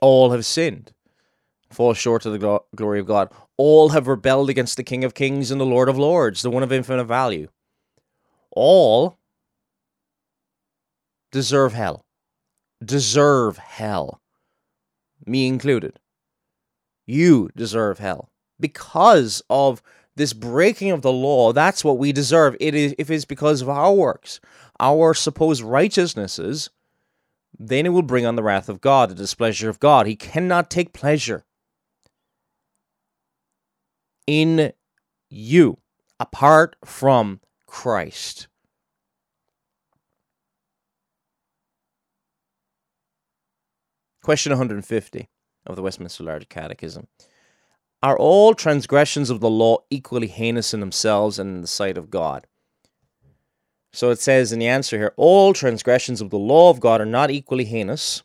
All 0.00 0.32
have 0.32 0.44
sinned, 0.44 0.92
fall 1.70 1.94
short 1.94 2.26
of 2.26 2.32
the 2.32 2.38
glo- 2.38 2.64
glory 2.74 2.98
of 2.98 3.06
God. 3.06 3.32
All 3.56 3.90
have 3.90 4.08
rebelled 4.08 4.50
against 4.50 4.76
the 4.76 4.82
King 4.82 5.04
of 5.04 5.14
Kings 5.14 5.50
and 5.50 5.60
the 5.60 5.66
Lord 5.66 5.88
of 5.88 5.98
Lords, 5.98 6.42
the 6.42 6.50
one 6.50 6.62
of 6.62 6.72
infinite 6.72 7.04
value. 7.04 7.48
All 8.50 9.18
deserve 11.30 11.72
hell. 11.72 12.04
Deserve 12.84 13.58
hell. 13.58 14.20
Me 15.24 15.46
included. 15.46 16.00
You 17.06 17.50
deserve 17.54 17.98
hell. 17.98 18.30
Because 18.58 19.42
of 19.48 19.82
this 20.16 20.32
breaking 20.32 20.90
of 20.90 21.02
the 21.02 21.12
law, 21.12 21.52
that's 21.52 21.84
what 21.84 21.98
we 21.98 22.12
deserve. 22.12 22.56
It 22.60 22.74
is 22.74 22.94
if 22.98 23.10
it's 23.10 23.24
because 23.24 23.62
of 23.62 23.68
our 23.68 23.92
works, 23.92 24.40
our 24.78 25.14
supposed 25.14 25.62
righteousnesses, 25.62 26.70
then 27.58 27.86
it 27.86 27.90
will 27.90 28.02
bring 28.02 28.26
on 28.26 28.36
the 28.36 28.42
wrath 28.42 28.68
of 28.68 28.80
God, 28.80 29.10
the 29.10 29.14
displeasure 29.14 29.68
of 29.68 29.80
God. 29.80 30.06
He 30.06 30.16
cannot 30.16 30.70
take 30.70 30.92
pleasure 30.92 31.44
in 34.26 34.72
you 35.28 35.78
apart 36.20 36.76
from 36.84 37.40
Christ. 37.66 38.48
Question 44.22 44.52
150 44.52 45.28
of 45.66 45.74
the 45.74 45.82
Westminster 45.82 46.22
Larger 46.22 46.46
Catechism. 46.46 47.08
Are 48.02 48.18
all 48.18 48.54
transgressions 48.54 49.30
of 49.30 49.40
the 49.40 49.50
law 49.50 49.78
equally 49.90 50.26
heinous 50.26 50.74
in 50.74 50.80
themselves 50.80 51.38
and 51.38 51.56
in 51.56 51.60
the 51.60 51.68
sight 51.68 51.96
of 51.96 52.10
God? 52.10 52.46
So 53.92 54.10
it 54.10 54.18
says 54.18 54.52
in 54.52 54.58
the 54.58 54.66
answer 54.66 54.98
here 54.98 55.14
all 55.16 55.52
transgressions 55.52 56.20
of 56.20 56.30
the 56.30 56.38
law 56.38 56.70
of 56.70 56.80
God 56.80 57.00
are 57.00 57.06
not 57.06 57.30
equally 57.30 57.64
heinous, 57.64 58.22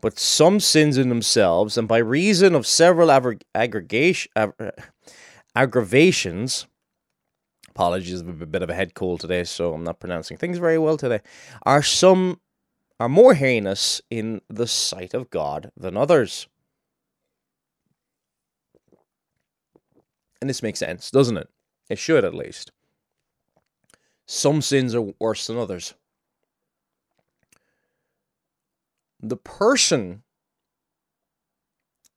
but 0.00 0.18
some 0.18 0.60
sins 0.60 0.98
in 0.98 1.08
themselves, 1.08 1.78
and 1.78 1.88
by 1.88 1.98
reason 1.98 2.54
of 2.54 2.66
several 2.66 3.10
aggregation, 3.54 4.30
aggravations, 5.54 6.66
apologies, 7.70 8.20
a 8.20 8.24
bit 8.24 8.62
of 8.62 8.68
a 8.68 8.74
head 8.74 8.92
cold 8.92 9.20
today, 9.20 9.44
so 9.44 9.72
I'm 9.72 9.84
not 9.84 10.00
pronouncing 10.00 10.36
things 10.36 10.58
very 10.58 10.76
well 10.76 10.98
today, 10.98 11.20
are 11.64 11.82
some 11.82 12.40
are 13.00 13.08
more 13.08 13.34
heinous 13.34 14.02
in 14.10 14.40
the 14.48 14.66
sight 14.66 15.14
of 15.14 15.30
God 15.30 15.72
than 15.76 15.96
others. 15.96 16.48
And 20.44 20.50
this 20.50 20.62
makes 20.62 20.80
sense, 20.80 21.10
doesn't 21.10 21.38
it? 21.38 21.48
It 21.88 21.98
should 21.98 22.22
at 22.22 22.34
least. 22.34 22.70
Some 24.26 24.60
sins 24.60 24.94
are 24.94 25.14
worse 25.18 25.46
than 25.46 25.56
others. 25.56 25.94
The 29.22 29.38
person 29.38 30.22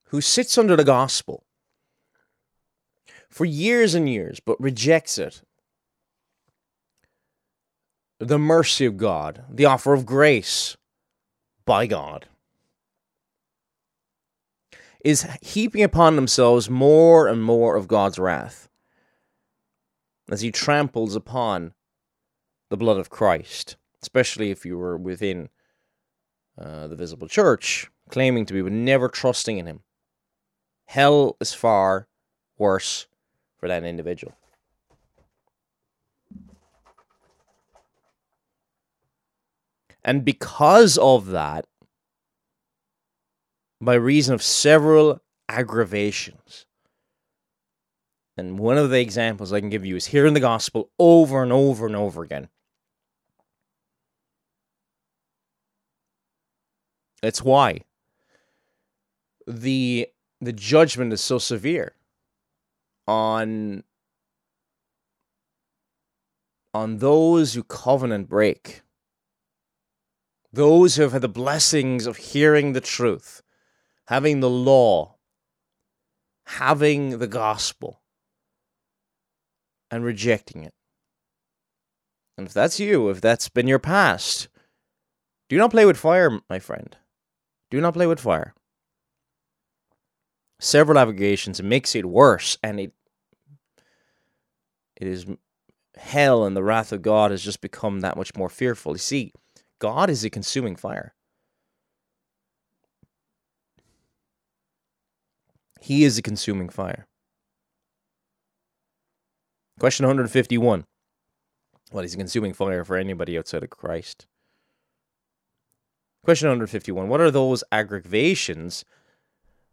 who 0.07 0.19
sits 0.19 0.57
under 0.57 0.75
the 0.75 0.83
gospel 0.83 1.45
for 3.29 3.45
years 3.45 3.93
and 3.93 4.09
years 4.09 4.41
but 4.41 4.59
rejects 4.59 5.17
it, 5.17 5.41
the 8.19 8.37
mercy 8.37 8.85
of 8.85 8.97
God, 8.97 9.45
the 9.49 9.63
offer 9.63 9.93
of 9.93 10.05
grace 10.05 10.75
by 11.65 11.87
God, 11.87 12.27
is 15.07 15.25
heaping 15.41 15.83
upon 15.83 16.17
themselves 16.17 16.69
more 16.69 17.29
and 17.29 17.41
more 17.41 17.77
of 17.77 17.87
God's 17.87 18.19
wrath 18.19 18.67
as 20.29 20.41
he 20.41 20.51
tramples 20.51 21.15
upon 21.15 21.73
the 22.69 22.75
blood 22.75 22.97
of 22.97 23.09
Christ, 23.09 23.77
especially 24.01 24.51
if 24.51 24.65
you 24.65 24.77
were 24.77 24.97
within 24.97 25.47
uh, 26.59 26.87
the 26.87 26.97
visible 26.97 27.29
church, 27.29 27.89
claiming 28.09 28.45
to 28.47 28.53
be, 28.53 28.61
but 28.61 28.73
never 28.73 29.07
trusting 29.07 29.57
in 29.57 29.65
him. 29.65 29.79
Hell 30.87 31.37
is 31.39 31.53
far 31.53 32.09
worse 32.57 33.07
for 33.57 33.69
that 33.69 33.85
individual. 33.85 34.35
And 40.03 40.25
because 40.25 40.97
of 40.97 41.27
that, 41.27 41.65
by 43.79 43.95
reason 43.95 44.33
of 44.33 44.41
several 44.41 45.21
aggravations, 45.49 46.65
and 48.35 48.59
one 48.59 48.77
of 48.77 48.89
the 48.89 48.99
examples 48.99 49.53
I 49.53 49.59
can 49.59 49.69
give 49.69 49.85
you 49.85 49.95
is 49.95 50.07
here 50.07 50.25
in 50.25 50.33
the 50.33 50.39
gospel 50.39 50.89
over 50.99 51.43
and 51.43 51.51
over 51.51 51.85
and 51.85 51.95
over 51.95 52.23
again. 52.23 52.49
That's 57.21 57.41
why 57.41 57.81
the 59.47 60.07
the 60.39 60.53
judgment 60.53 61.13
is 61.13 61.21
so 61.21 61.39
severe 61.39 61.93
on 63.07 63.83
on 66.73 66.97
those 66.99 67.53
who 67.53 67.63
covenant 67.63 68.29
break. 68.29 68.83
Those 70.53 70.95
who 70.95 71.03
have 71.03 71.11
had 71.11 71.21
the 71.21 71.29
blessings 71.29 72.05
of 72.05 72.17
hearing 72.17 72.73
the 72.73 72.81
truth 72.81 73.41
having 74.07 74.39
the 74.39 74.49
law 74.49 75.15
having 76.45 77.19
the 77.19 77.27
gospel 77.27 78.01
and 79.91 80.03
rejecting 80.03 80.63
it 80.63 80.73
and 82.37 82.47
if 82.47 82.53
that's 82.53 82.79
you 82.79 83.09
if 83.09 83.21
that's 83.21 83.49
been 83.49 83.67
your 83.67 83.79
past 83.79 84.47
do 85.49 85.57
not 85.57 85.71
play 85.71 85.85
with 85.85 85.97
fire 85.97 86.39
my 86.49 86.59
friend 86.59 86.97
do 87.69 87.81
not 87.81 87.93
play 87.93 88.07
with 88.07 88.19
fire. 88.19 88.53
Several 90.59 90.97
allegations. 90.97 91.61
Makes 91.61 91.95
it 91.95 92.05
worse, 92.05 92.57
and 92.63 92.79
it 92.79 92.93
it 94.95 95.07
is 95.07 95.25
hell, 95.95 96.45
and 96.45 96.55
the 96.55 96.63
wrath 96.63 96.91
of 96.91 97.01
God 97.01 97.31
has 97.31 97.43
just 97.43 97.61
become 97.61 97.99
that 97.99 98.17
much 98.17 98.35
more 98.35 98.49
fearful. 98.49 98.93
You 98.93 98.99
see, 98.99 99.33
God 99.79 100.09
is 100.09 100.23
a 100.23 100.29
consuming 100.29 100.75
fire. 100.75 101.13
He 105.87 106.03
is 106.03 106.17
a 106.17 106.21
consuming 106.21 106.67
fire. 106.67 107.07
Question 109.79 110.05
151. 110.05 110.83
What 111.91 112.03
is 112.03 112.13
a 112.13 112.17
consuming 112.17 112.51
fire 112.51 112.83
for 112.83 112.97
anybody 112.97 113.37
outside 113.37 113.63
of 113.63 113.69
Christ? 113.69 114.27
Question 116.25 116.49
151 116.49 117.07
What 117.07 117.21
are 117.21 117.31
those 117.31 117.63
aggravations 117.71 118.83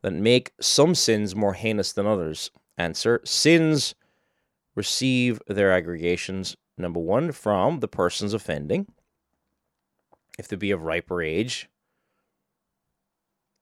that 0.03 0.13
make 0.13 0.53
some 0.61 0.95
sins 0.95 1.35
more 1.35 1.55
heinous 1.55 1.93
than 1.93 2.07
others? 2.07 2.53
Answer 2.79 3.21
Sins 3.25 3.97
receive 4.77 5.43
their 5.49 5.73
aggregations, 5.73 6.57
number 6.79 7.01
one, 7.01 7.33
from 7.33 7.81
the 7.81 7.89
persons 7.89 8.35
offending, 8.35 8.87
if 10.39 10.47
they 10.47 10.55
be 10.55 10.71
of 10.71 10.85
riper 10.85 11.21
age, 11.21 11.69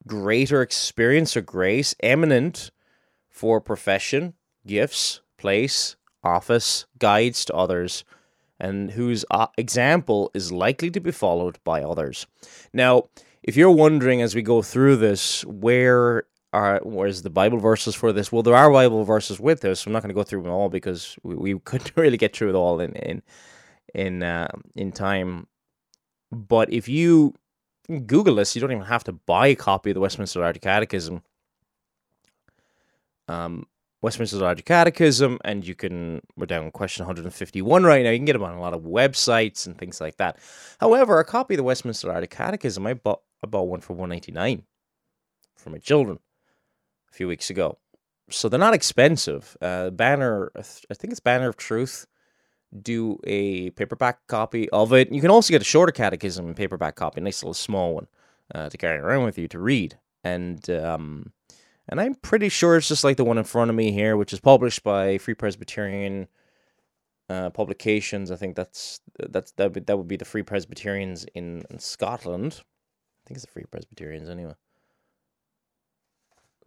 greater 0.06 0.62
experience 0.62 1.36
or 1.36 1.42
grace, 1.42 1.94
eminent 2.00 2.70
for 3.28 3.60
profession, 3.60 4.34
gifts, 4.66 5.20
place, 5.38 5.96
office, 6.22 6.86
guides 6.98 7.44
to 7.46 7.54
others 7.54 8.04
and 8.62 8.92
whose 8.92 9.24
uh, 9.30 9.48
example 9.58 10.30
is 10.34 10.52
likely 10.52 10.88
to 10.88 11.00
be 11.00 11.10
followed 11.10 11.58
by 11.64 11.82
others. 11.82 12.26
Now, 12.72 13.08
if 13.42 13.56
you're 13.56 13.72
wondering 13.72 14.22
as 14.22 14.36
we 14.36 14.42
go 14.42 14.62
through 14.62 14.96
this, 14.96 15.44
where 15.44 16.24
are 16.52 16.80
where's 16.84 17.22
the 17.22 17.30
Bible 17.30 17.58
verses 17.58 17.96
for 17.96 18.12
this? 18.12 18.30
Well, 18.30 18.44
there 18.44 18.54
are 18.54 18.70
Bible 18.70 19.04
verses 19.04 19.40
with 19.40 19.60
this. 19.60 19.84
I'm 19.84 19.92
not 19.92 20.02
going 20.02 20.10
to 20.10 20.14
go 20.14 20.22
through 20.22 20.42
them 20.42 20.52
all 20.52 20.68
because 20.68 21.16
we, 21.24 21.34
we 21.34 21.58
couldn't 21.64 21.92
really 21.96 22.16
get 22.16 22.36
through 22.36 22.50
it 22.50 22.54
all 22.54 22.80
in 22.80 22.92
in 22.94 23.22
in 23.94 24.22
uh, 24.22 24.48
in 24.76 24.92
time. 24.92 25.48
But 26.30 26.72
if 26.72 26.88
you 26.88 27.34
Google 27.88 28.36
this, 28.36 28.54
you 28.54 28.60
don't 28.60 28.72
even 28.72 28.84
have 28.84 29.04
to 29.04 29.12
buy 29.12 29.48
a 29.48 29.54
copy 29.54 29.90
of 29.90 29.94
the 29.94 30.00
Westminster 30.00 30.40
Larger 30.40 30.60
Catechism. 30.60 31.22
Um, 33.28 33.66
Westminster 34.02 34.36
Larger 34.38 34.62
Catechism, 34.62 35.38
and 35.44 35.66
you 35.66 35.74
can, 35.74 36.20
we're 36.36 36.46
down 36.46 36.70
question 36.70 37.04
151 37.04 37.84
right 37.84 38.04
now. 38.04 38.10
You 38.10 38.18
can 38.18 38.24
get 38.24 38.32
them 38.34 38.42
on 38.42 38.54
a 38.54 38.60
lot 38.60 38.74
of 38.74 38.82
websites 38.82 39.66
and 39.66 39.78
things 39.78 40.00
like 40.00 40.16
that. 40.16 40.38
However, 40.80 41.18
a 41.18 41.24
copy 41.24 41.54
of 41.54 41.58
the 41.58 41.64
Westminster 41.64 42.08
Larger 42.08 42.26
Catechism, 42.26 42.86
I 42.86 42.94
bought, 42.94 43.22
I 43.42 43.46
bought 43.46 43.68
one 43.68 43.80
for 43.80 43.94
199 43.94 44.64
for 45.56 45.70
my 45.70 45.78
children. 45.78 46.18
a 47.10 47.14
few 47.14 47.28
weeks 47.28 47.50
ago. 47.50 47.78
So 48.30 48.48
they're 48.48 48.58
not 48.58 48.74
expensive. 48.74 49.56
Uh, 49.60 49.90
Banner, 49.90 50.50
I 50.56 50.62
think 50.62 51.12
it's 51.12 51.20
Banner 51.20 51.48
of 51.48 51.56
Truth, 51.56 52.06
do 52.80 53.18
a 53.24 53.70
paperback 53.70 54.26
copy 54.26 54.68
of 54.70 54.92
it. 54.92 55.12
You 55.12 55.20
can 55.20 55.30
also 55.30 55.52
get 55.52 55.62
a 55.62 55.64
shorter 55.64 55.92
catechism 55.92 56.54
paperback 56.54 56.96
copy, 56.96 57.20
a 57.20 57.24
nice 57.24 57.42
little 57.42 57.54
small 57.54 57.94
one 57.94 58.06
uh, 58.54 58.68
to 58.68 58.76
carry 58.78 58.98
around 58.98 59.24
with 59.24 59.38
you 59.38 59.48
to 59.48 59.58
read. 59.58 59.98
And 60.24 60.68
um, 60.70 61.32
and 61.88 62.00
I'm 62.00 62.14
pretty 62.14 62.48
sure 62.48 62.76
it's 62.76 62.88
just 62.88 63.04
like 63.04 63.16
the 63.16 63.24
one 63.24 63.38
in 63.38 63.44
front 63.44 63.70
of 63.70 63.76
me 63.76 63.92
here, 63.92 64.16
which 64.16 64.32
is 64.32 64.40
published 64.40 64.82
by 64.82 65.18
Free 65.18 65.34
Presbyterian 65.34 66.28
uh, 67.28 67.50
publications. 67.50 68.30
I 68.30 68.36
think 68.36 68.56
that's 68.56 69.00
that's 69.18 69.52
that 69.52 69.74
would, 69.74 69.86
that 69.86 69.96
would 69.98 70.08
be 70.08 70.16
the 70.16 70.24
Free 70.24 70.42
Presbyterians 70.42 71.26
in, 71.34 71.64
in 71.70 71.78
Scotland. 71.78 72.60
I 72.60 73.28
think 73.28 73.36
it's 73.36 73.46
the 73.46 73.52
Free 73.52 73.64
Presbyterians 73.70 74.28
anyway. 74.28 74.54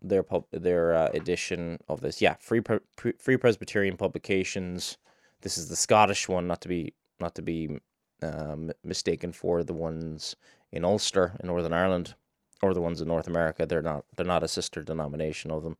Their 0.01 0.23
pub 0.23 0.45
their 0.51 0.93
uh, 0.93 1.09
edition 1.13 1.79
of 1.87 2.01
this, 2.01 2.21
yeah, 2.21 2.35
Free 2.39 2.61
Pre- 2.61 3.13
Free 3.17 3.37
Presbyterian 3.37 3.97
publications. 3.97 4.97
This 5.45 5.59
is 5.59 5.69
the 5.69 5.75
Scottish 5.75 6.27
one, 6.27 6.47
not 6.47 6.61
to 6.61 6.67
be 6.67 6.95
not 7.19 7.35
to 7.35 7.43
be 7.43 7.77
um, 8.23 8.71
mistaken 8.83 9.31
for 9.31 9.63
the 9.63 9.75
ones 9.75 10.35
in 10.71 10.83
Ulster 10.83 11.37
in 11.39 11.45
Northern 11.45 11.71
Ireland 11.71 12.15
or 12.63 12.73
the 12.73 12.81
ones 12.81 12.99
in 12.99 13.07
North 13.07 13.27
America. 13.27 13.67
They're 13.67 13.83
not 13.83 14.05
they're 14.15 14.25
not 14.25 14.41
a 14.41 14.47
sister 14.47 14.81
denomination 14.81 15.51
of 15.51 15.61
them. 15.61 15.77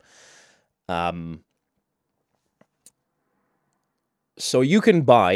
Um, 0.88 1.40
so 4.38 4.60
you 4.60 4.80
can 4.80 5.02
buy 5.02 5.32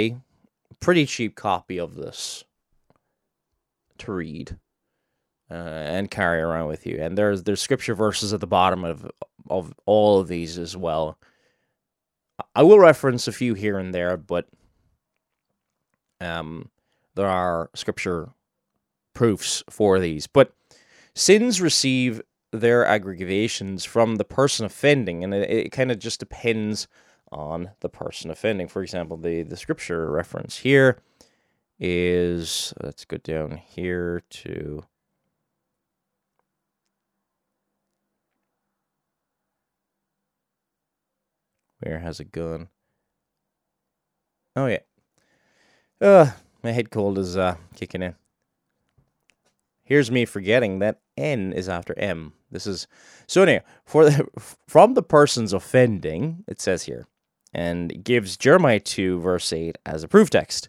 a 0.71 0.75
pretty 0.79 1.07
cheap 1.07 1.35
copy 1.35 1.81
of 1.81 1.97
this 1.97 2.45
to 3.99 4.13
read 4.13 4.57
uh, 5.51 5.55
and 5.55 6.09
carry 6.09 6.41
around 6.41 6.69
with 6.69 6.87
you. 6.87 6.99
And 7.01 7.19
there's 7.19 7.43
there's 7.43 7.63
scripture 7.63 7.97
verses 7.97 8.33
at 8.33 8.39
the 8.39 8.47
bottom 8.47 8.85
of 8.85 9.11
of 9.51 9.75
all 9.87 10.21
of 10.21 10.29
these 10.29 10.57
as 10.57 10.77
well. 10.77 11.19
I 12.55 12.63
will 12.63 12.79
reference 12.79 13.29
a 13.29 13.33
few 13.33 13.55
here 13.55 13.79
and 13.79 13.95
there, 13.95 14.17
but 14.17 14.47
um, 16.21 16.71
there 17.15 17.29
are 17.29 17.71
scripture 17.75 18.31
proofs 19.15 19.63
for 19.69 19.99
these. 19.99 20.27
But 20.27 20.53
sins 21.15 21.61
receive 21.61 22.23
their 22.53 22.85
aggravations 22.85 23.85
from 23.85 24.17
the 24.17 24.25
person 24.25 24.67
offending, 24.67 25.25
and 25.25 25.33
it, 25.33 25.51
it 25.51 25.73
kind 25.73 25.91
of 25.91 25.99
just 25.99 26.21
depends 26.21 26.89
on 27.33 27.71
the 27.81 27.89
person 27.89 28.31
offending. 28.31 28.69
For 28.69 28.83
example, 28.83 29.17
the, 29.17 29.43
the 29.43 29.57
scripture 29.57 30.11
reference 30.11 30.59
here 30.59 30.99
is 31.79 32.75
let's 32.83 33.05
go 33.05 33.17
down 33.19 33.57
here 33.57 34.23
to 34.29 34.83
where 41.81 41.99
has 41.99 42.21
it 42.21 42.33
gone? 42.33 42.69
Oh 44.57 44.67
yeah. 44.67 44.81
Uh 46.01 46.33
my 46.63 46.73
head 46.73 46.91
cold 46.91 47.19
is 47.19 47.37
uh 47.37 47.57
kicking 47.75 48.03
in. 48.03 48.15
Here's 49.83 50.11
me 50.11 50.25
forgetting 50.25 50.79
that 50.79 51.01
N 51.17 51.53
is 51.53 51.69
after 51.69 51.99
M. 51.99 52.33
This 52.51 52.67
is 52.67 52.87
so 53.27 53.43
anyway, 53.43 53.63
for 53.85 54.05
the 54.05 54.27
from 54.69 54.95
the 54.95 55.03
persons 55.03 55.53
offending, 55.53 56.45
it 56.47 56.61
says 56.61 56.85
here, 56.85 57.07
and 57.53 58.05
gives 58.05 58.37
Jeremiah 58.37 58.81
2, 58.81 59.21
verse 59.21 59.53
8 59.53 59.79
as 59.85 60.03
a 60.03 60.09
proof 60.09 60.31
text. 60.31 60.69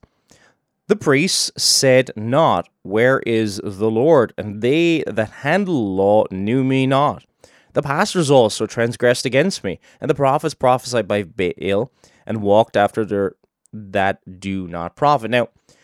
The 0.87 0.95
priests 0.95 1.51
said 1.55 2.11
not, 2.15 2.67
Where 2.83 3.19
is 3.19 3.61
the 3.63 3.89
Lord? 3.89 4.33
And 4.37 4.61
they 4.61 5.03
that 5.07 5.29
handle 5.29 5.95
law 5.95 6.25
knew 6.31 6.63
me 6.63 6.85
not. 6.85 7.25
The 7.73 7.81
pastors 7.81 8.29
also 8.29 8.65
transgressed 8.65 9.25
against 9.25 9.63
me, 9.63 9.79
and 9.99 10.09
the 10.09 10.15
prophets 10.15 10.53
prophesied 10.53 11.07
by 11.07 11.23
Baal, 11.23 11.91
and 12.25 12.41
walked 12.41 12.75
after 12.75 13.05
their 13.05 13.35
that 13.73 14.39
do 14.39 14.67
not 14.67 14.95
profit. 14.95 15.31
Now, 15.31 15.47
the 15.67 15.75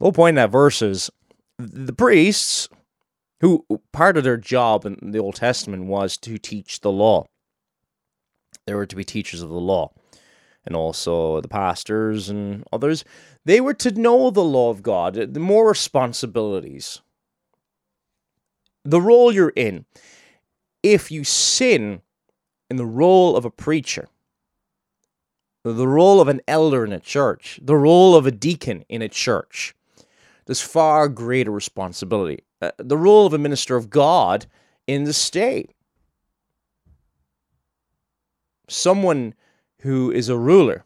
whole 0.00 0.12
point 0.12 0.30
in 0.30 0.42
that 0.42 0.50
verse 0.50 0.82
is 0.82 1.10
the 1.58 1.92
priests, 1.92 2.68
who 3.40 3.64
part 3.92 4.16
of 4.16 4.24
their 4.24 4.36
job 4.36 4.84
in 4.84 5.12
the 5.12 5.18
Old 5.18 5.36
Testament 5.36 5.84
was 5.84 6.16
to 6.18 6.38
teach 6.38 6.80
the 6.80 6.92
law. 6.92 7.26
They 8.66 8.74
were 8.74 8.86
to 8.86 8.96
be 8.96 9.04
teachers 9.04 9.42
of 9.42 9.48
the 9.48 9.54
law 9.54 9.92
and 10.64 10.76
also 10.76 11.40
the 11.40 11.48
pastors 11.48 12.28
and 12.28 12.64
others, 12.72 13.04
they 13.44 13.60
were 13.60 13.74
to 13.74 13.90
know 13.92 14.30
the 14.30 14.44
law 14.44 14.70
of 14.70 14.82
God, 14.82 15.14
the 15.14 15.40
more 15.40 15.68
responsibilities. 15.68 17.00
The 18.84 19.00
role 19.00 19.32
you're 19.32 19.52
in. 19.56 19.86
If 20.82 21.10
you 21.10 21.24
sin 21.24 22.02
in 22.70 22.76
the 22.76 22.86
role 22.86 23.36
of 23.36 23.44
a 23.44 23.50
preacher, 23.50 24.08
the 25.64 25.88
role 25.88 26.20
of 26.20 26.28
an 26.28 26.40
elder 26.48 26.84
in 26.84 26.92
a 26.92 26.98
church, 26.98 27.60
the 27.62 27.76
role 27.76 28.16
of 28.16 28.26
a 28.26 28.32
deacon 28.32 28.84
in 28.88 29.02
a 29.02 29.08
church, 29.08 29.74
there's 30.46 30.60
far 30.60 31.08
greater 31.08 31.50
responsibility. 31.50 32.42
Uh, 32.60 32.72
the 32.78 32.96
role 32.96 33.26
of 33.26 33.32
a 33.32 33.38
minister 33.38 33.76
of 33.76 33.90
God 33.90 34.46
in 34.86 35.04
the 35.04 35.12
state. 35.12 35.70
Someone 38.68 39.34
who 39.80 40.10
is 40.10 40.28
a 40.28 40.38
ruler 40.38 40.84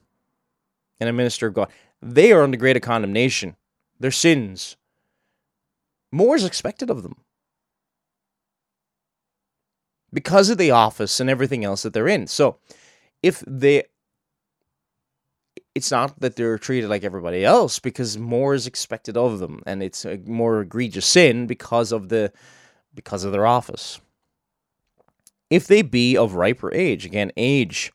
and 1.01 1.09
a 1.09 1.13
minister 1.13 1.47
of 1.47 1.55
God, 1.55 1.69
they 2.03 2.33
are 2.33 2.43
under 2.43 2.57
greater 2.57 2.81
condemnation. 2.81 3.57
Their 3.99 4.11
sins. 4.11 4.77
More 6.13 6.37
is 6.37 6.45
expected 6.45 6.91
of 6.91 7.03
them. 7.03 7.17
Because 10.17 10.51
of 10.51 10.59
the 10.59 10.71
office 10.71 11.21
and 11.21 11.29
everything 11.29 11.65
else 11.65 11.83
that 11.83 11.93
they're 11.93 12.09
in. 12.09 12.27
So 12.27 12.59
if 13.23 13.45
they 13.47 13.85
it's 15.75 15.91
not 15.91 16.19
that 16.21 16.37
they're 16.37 16.59
treated 16.59 16.89
like 16.89 17.05
everybody 17.05 17.45
else 17.45 17.79
because 17.79 18.17
more 18.17 18.55
is 18.55 18.67
expected 18.67 19.15
of 19.17 19.39
them 19.41 19.63
and 19.67 19.83
it's 19.83 20.07
a 20.07 20.17
more 20.25 20.63
egregious 20.63 21.05
sin 21.05 21.47
because 21.47 21.93
of 21.93 22.09
the 22.09 22.33
because 22.95 23.25
of 23.25 23.33
their 23.33 23.47
office 23.47 24.01
if 25.51 25.67
they 25.67 25.83
be 25.83 26.17
of 26.17 26.35
riper 26.35 26.73
age 26.73 27.05
again 27.05 27.31
age 27.37 27.93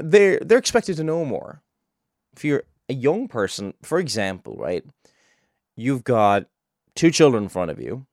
they're 0.00 0.38
they're 0.40 0.58
expected 0.58 0.96
to 0.96 1.04
know 1.04 1.24
more. 1.24 1.62
If 2.36 2.44
you're 2.44 2.64
a 2.88 2.94
young 2.94 3.28
person, 3.28 3.74
for 3.82 3.98
example, 3.98 4.56
right, 4.56 4.84
you've 5.76 6.04
got 6.04 6.46
two 6.94 7.10
children 7.10 7.44
in 7.44 7.48
front 7.48 7.70
of 7.70 7.80
you, 7.80 8.06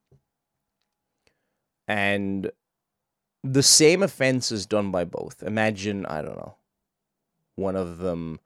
and 1.88 2.52
the 3.52 3.64
same 3.64 4.04
offense 4.04 4.52
is 4.52 4.66
done 4.66 4.92
by 4.92 5.04
both. 5.04 5.44
Imagine, 5.44 6.06
I 6.06 6.22
don't 6.22 6.38
know, 6.38 6.56
one 7.56 7.76
of 7.76 8.00
them 8.00 8.40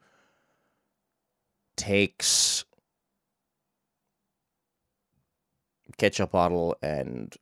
takes 1.76 2.66
ketchup 5.98 6.32
bottle 6.32 6.78
and 6.82 7.36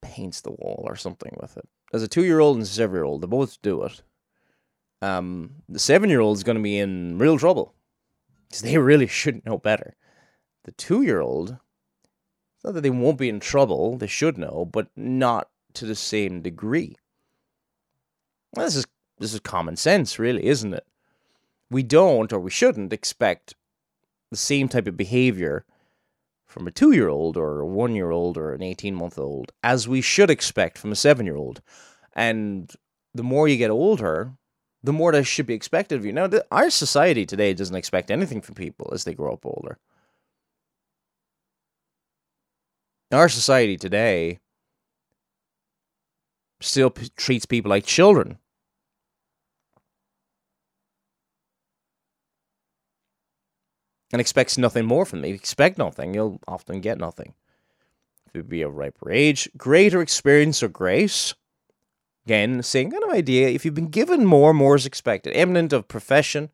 paints 0.00 0.40
the 0.40 0.50
wall 0.50 0.82
or 0.86 0.96
something 0.96 1.36
with 1.40 1.58
it 1.58 1.68
as 1.94 2.02
a 2.02 2.08
two 2.08 2.24
year 2.24 2.40
old 2.40 2.56
and 2.56 2.66
seven 2.66 2.96
year 2.96 3.04
old, 3.04 3.22
they 3.22 3.28
both 3.28 3.62
do 3.62 3.84
it. 3.84 4.02
Um, 5.00 5.62
the 5.68 5.78
seven 5.78 6.10
year 6.10 6.20
old 6.20 6.36
is 6.36 6.42
going 6.42 6.56
to 6.56 6.62
be 6.62 6.78
in 6.78 7.18
real 7.18 7.38
trouble 7.38 7.72
because 8.48 8.62
they 8.62 8.76
really 8.78 9.06
should 9.06 9.46
know 9.46 9.58
better. 9.58 9.94
The 10.64 10.72
two 10.72 11.02
year 11.02 11.20
old, 11.20 11.58
not 12.64 12.74
that 12.74 12.80
they 12.80 12.90
won't 12.90 13.18
be 13.18 13.28
in 13.28 13.38
trouble, 13.38 13.96
they 13.96 14.08
should 14.08 14.36
know, 14.36 14.68
but 14.70 14.88
not 14.96 15.48
to 15.74 15.86
the 15.86 15.94
same 15.94 16.40
degree. 16.42 16.96
Well, 18.54 18.66
this 18.66 18.76
is 18.76 18.86
this 19.18 19.34
is 19.34 19.40
common 19.40 19.76
sense, 19.76 20.18
really, 20.18 20.46
isn't 20.46 20.74
it? 20.74 20.86
We 21.70 21.82
don't 21.82 22.32
or 22.32 22.40
we 22.40 22.50
shouldn't 22.50 22.92
expect 22.92 23.54
the 24.30 24.36
same 24.36 24.68
type 24.68 24.86
of 24.86 24.96
behavior 24.96 25.64
from 26.46 26.66
a 26.66 26.70
two 26.70 26.92
year 26.92 27.08
old 27.08 27.36
or 27.36 27.60
a 27.60 27.66
one 27.66 27.94
year 27.94 28.10
old 28.10 28.36
or 28.36 28.52
an 28.52 28.62
18 28.62 28.94
month 28.94 29.18
old 29.18 29.52
as 29.62 29.88
we 29.88 30.00
should 30.00 30.30
expect 30.30 30.78
from 30.78 30.92
a 30.92 30.96
seven 30.96 31.26
year 31.26 31.36
old. 31.36 31.60
And 32.14 32.72
the 33.12 33.22
more 33.22 33.48
you 33.48 33.56
get 33.56 33.70
older, 33.70 34.32
the 34.82 34.92
more 34.92 35.12
that 35.12 35.24
should 35.24 35.46
be 35.46 35.54
expected 35.54 35.98
of 35.98 36.04
you. 36.04 36.12
Now, 36.12 36.28
our 36.50 36.70
society 36.70 37.24
today 37.26 37.54
doesn't 37.54 37.74
expect 37.74 38.10
anything 38.10 38.40
from 38.40 38.54
people 38.54 38.90
as 38.92 39.04
they 39.04 39.14
grow 39.14 39.32
up 39.32 39.46
older. 39.46 39.78
Our 43.10 43.28
society 43.28 43.76
today 43.76 44.40
still 46.64 46.90
p- 46.90 47.10
treats 47.16 47.46
people 47.46 47.70
like 47.70 47.86
children. 47.86 48.38
and 54.14 54.20
expects 54.20 54.56
nothing 54.56 54.86
more 54.86 55.04
from 55.04 55.22
me. 55.22 55.30
expect 55.30 55.76
nothing, 55.76 56.14
you'll 56.14 56.38
often 56.46 56.80
get 56.80 56.98
nothing. 56.98 57.34
If 58.28 58.36
it 58.36 58.48
be 58.48 58.62
a 58.62 58.68
riper 58.68 59.10
age, 59.10 59.48
greater 59.56 60.00
experience 60.00 60.62
or 60.62 60.68
grace. 60.68 61.34
Again, 62.24 62.62
same 62.62 62.92
kind 62.92 63.02
of 63.02 63.10
idea. 63.10 63.48
If 63.48 63.64
you've 63.64 63.74
been 63.74 63.88
given 63.88 64.24
more, 64.24 64.54
more 64.54 64.76
is 64.76 64.86
expected. 64.86 65.32
Eminent 65.32 65.72
of 65.72 65.88
profession, 65.88 66.50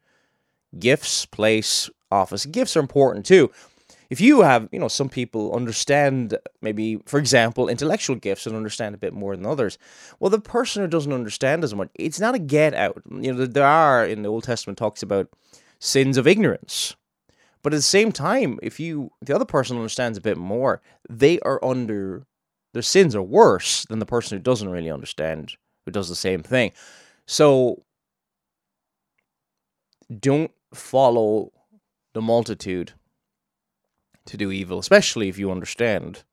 gifts, 0.78 1.26
place, 1.26 1.90
office. 2.10 2.46
Gifts 2.46 2.78
are 2.78 2.80
important 2.80 3.26
too. 3.26 3.50
If 4.10 4.20
you 4.20 4.42
have, 4.42 4.68
you 4.72 4.80
know, 4.80 4.88
some 4.88 5.08
people 5.08 5.54
understand 5.54 6.36
maybe, 6.60 7.00
for 7.06 7.18
example, 7.18 7.68
intellectual 7.68 8.16
gifts 8.16 8.44
and 8.44 8.56
understand 8.56 8.94
a 8.94 8.98
bit 8.98 9.14
more 9.14 9.36
than 9.36 9.46
others. 9.46 9.78
Well, 10.18 10.30
the 10.30 10.40
person 10.40 10.82
who 10.82 10.88
doesn't 10.88 11.12
understand 11.12 11.62
as 11.62 11.74
much, 11.74 11.90
it's 11.94 12.18
not 12.18 12.34
a 12.34 12.40
get 12.40 12.74
out. 12.74 13.00
You 13.08 13.32
know, 13.32 13.46
there 13.46 13.64
are 13.64 14.04
in 14.04 14.22
the 14.22 14.28
Old 14.28 14.44
Testament 14.44 14.78
talks 14.78 15.02
about 15.02 15.28
sins 15.78 16.16
of 16.16 16.26
ignorance. 16.26 16.96
But 17.62 17.72
at 17.72 17.76
the 17.76 17.82
same 17.82 18.10
time, 18.10 18.58
if 18.62 18.80
you 18.80 19.12
the 19.20 19.34
other 19.34 19.44
person 19.44 19.76
understands 19.76 20.18
a 20.18 20.22
bit 20.22 20.36
more, 20.36 20.82
they 21.08 21.38
are 21.40 21.62
under 21.64 22.26
their 22.72 22.82
sins 22.82 23.14
are 23.14 23.22
worse 23.22 23.84
than 23.86 23.98
the 23.98 24.06
person 24.06 24.36
who 24.36 24.42
doesn't 24.42 24.68
really 24.68 24.90
understand, 24.90 25.56
who 25.84 25.92
does 25.92 26.08
the 26.08 26.16
same 26.16 26.42
thing. 26.42 26.72
So 27.26 27.84
don't 30.18 30.50
follow 30.72 31.52
the 32.14 32.22
multitude 32.22 32.94
to 34.26 34.36
do 34.36 34.50
evil, 34.50 34.78
especially 34.78 35.28
if 35.28 35.38
you 35.38 35.50
understand 35.50 36.24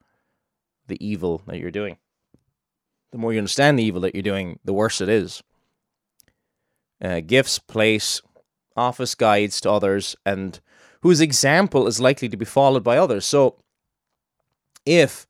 the 0.88 1.04
evil 1.06 1.42
that 1.48 1.60
you're 1.60 1.72
doing. 1.72 1.98
The 3.12 3.18
more 3.18 3.34
you 3.34 3.40
understand 3.40 3.80
the 3.80 3.84
evil 3.84 4.02
that 4.02 4.16
you're 4.16 4.22
doing, 4.22 4.60
the 4.64 4.74
worse 4.74 5.02
it 5.02 5.10
is. 5.10 5.42
Uh, 7.02 7.20
gifts, 7.20 7.60
place, 7.60 8.22
office 8.76 9.16
guides 9.16 9.62
to 9.62 9.72
others, 9.72 10.16
and 10.26 10.60
whose 11.02 11.22
example 11.22 11.88
is 11.88 12.00
likely 12.00 12.30
to 12.30 12.38
be 12.38 12.46
followed 12.46 12.84
by 12.84 12.98
others. 12.98 13.26
So, 13.26 13.58
if 14.86 15.28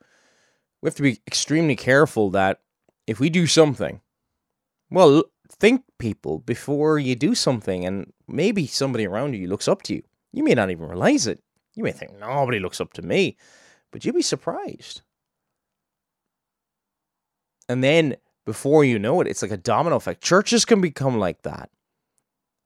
we 0.82 0.88
have 0.88 0.96
to 0.96 1.04
be 1.04 1.20
extremely 1.28 1.76
careful 1.76 2.30
that 2.32 2.62
if 3.06 3.20
we 3.20 3.30
do 3.30 3.48
something, 3.48 4.02
well, 4.90 5.24
think 5.50 5.84
people 5.98 6.40
before 6.40 7.00
you 7.00 7.16
do 7.16 7.36
something, 7.36 7.86
and 7.86 8.14
maybe 8.28 8.68
somebody 8.68 9.06
around 9.06 9.36
you 9.36 9.48
looks 9.48 9.68
up 9.68 9.82
to 9.84 9.96
you. 9.96 10.04
You 10.32 10.44
may 10.44 10.54
not 10.54 10.70
even 10.70 10.88
realize 10.88 11.28
it. 11.28 11.42
You 11.78 11.84
may 11.84 11.92
think 11.92 12.18
nobody 12.20 12.60
looks 12.60 12.82
up 12.82 12.92
to 12.94 13.04
me, 13.04 13.38
but 13.92 14.04
you'd 14.04 14.16
be 14.16 14.24
surprised. 14.24 15.02
And 17.70 17.84
then 17.84 18.18
before 18.46 18.84
you 18.84 18.98
know 18.98 19.22
it, 19.22 19.28
it's 19.28 19.44
like 19.44 19.52
a 19.52 19.58
domino 19.58 19.96
effect. 19.96 20.24
Churches 20.24 20.66
can 20.66 20.82
become 20.82 21.20
like 21.20 21.44
that. 21.44 21.70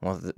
Well, 0.02 0.16
the, 0.16 0.34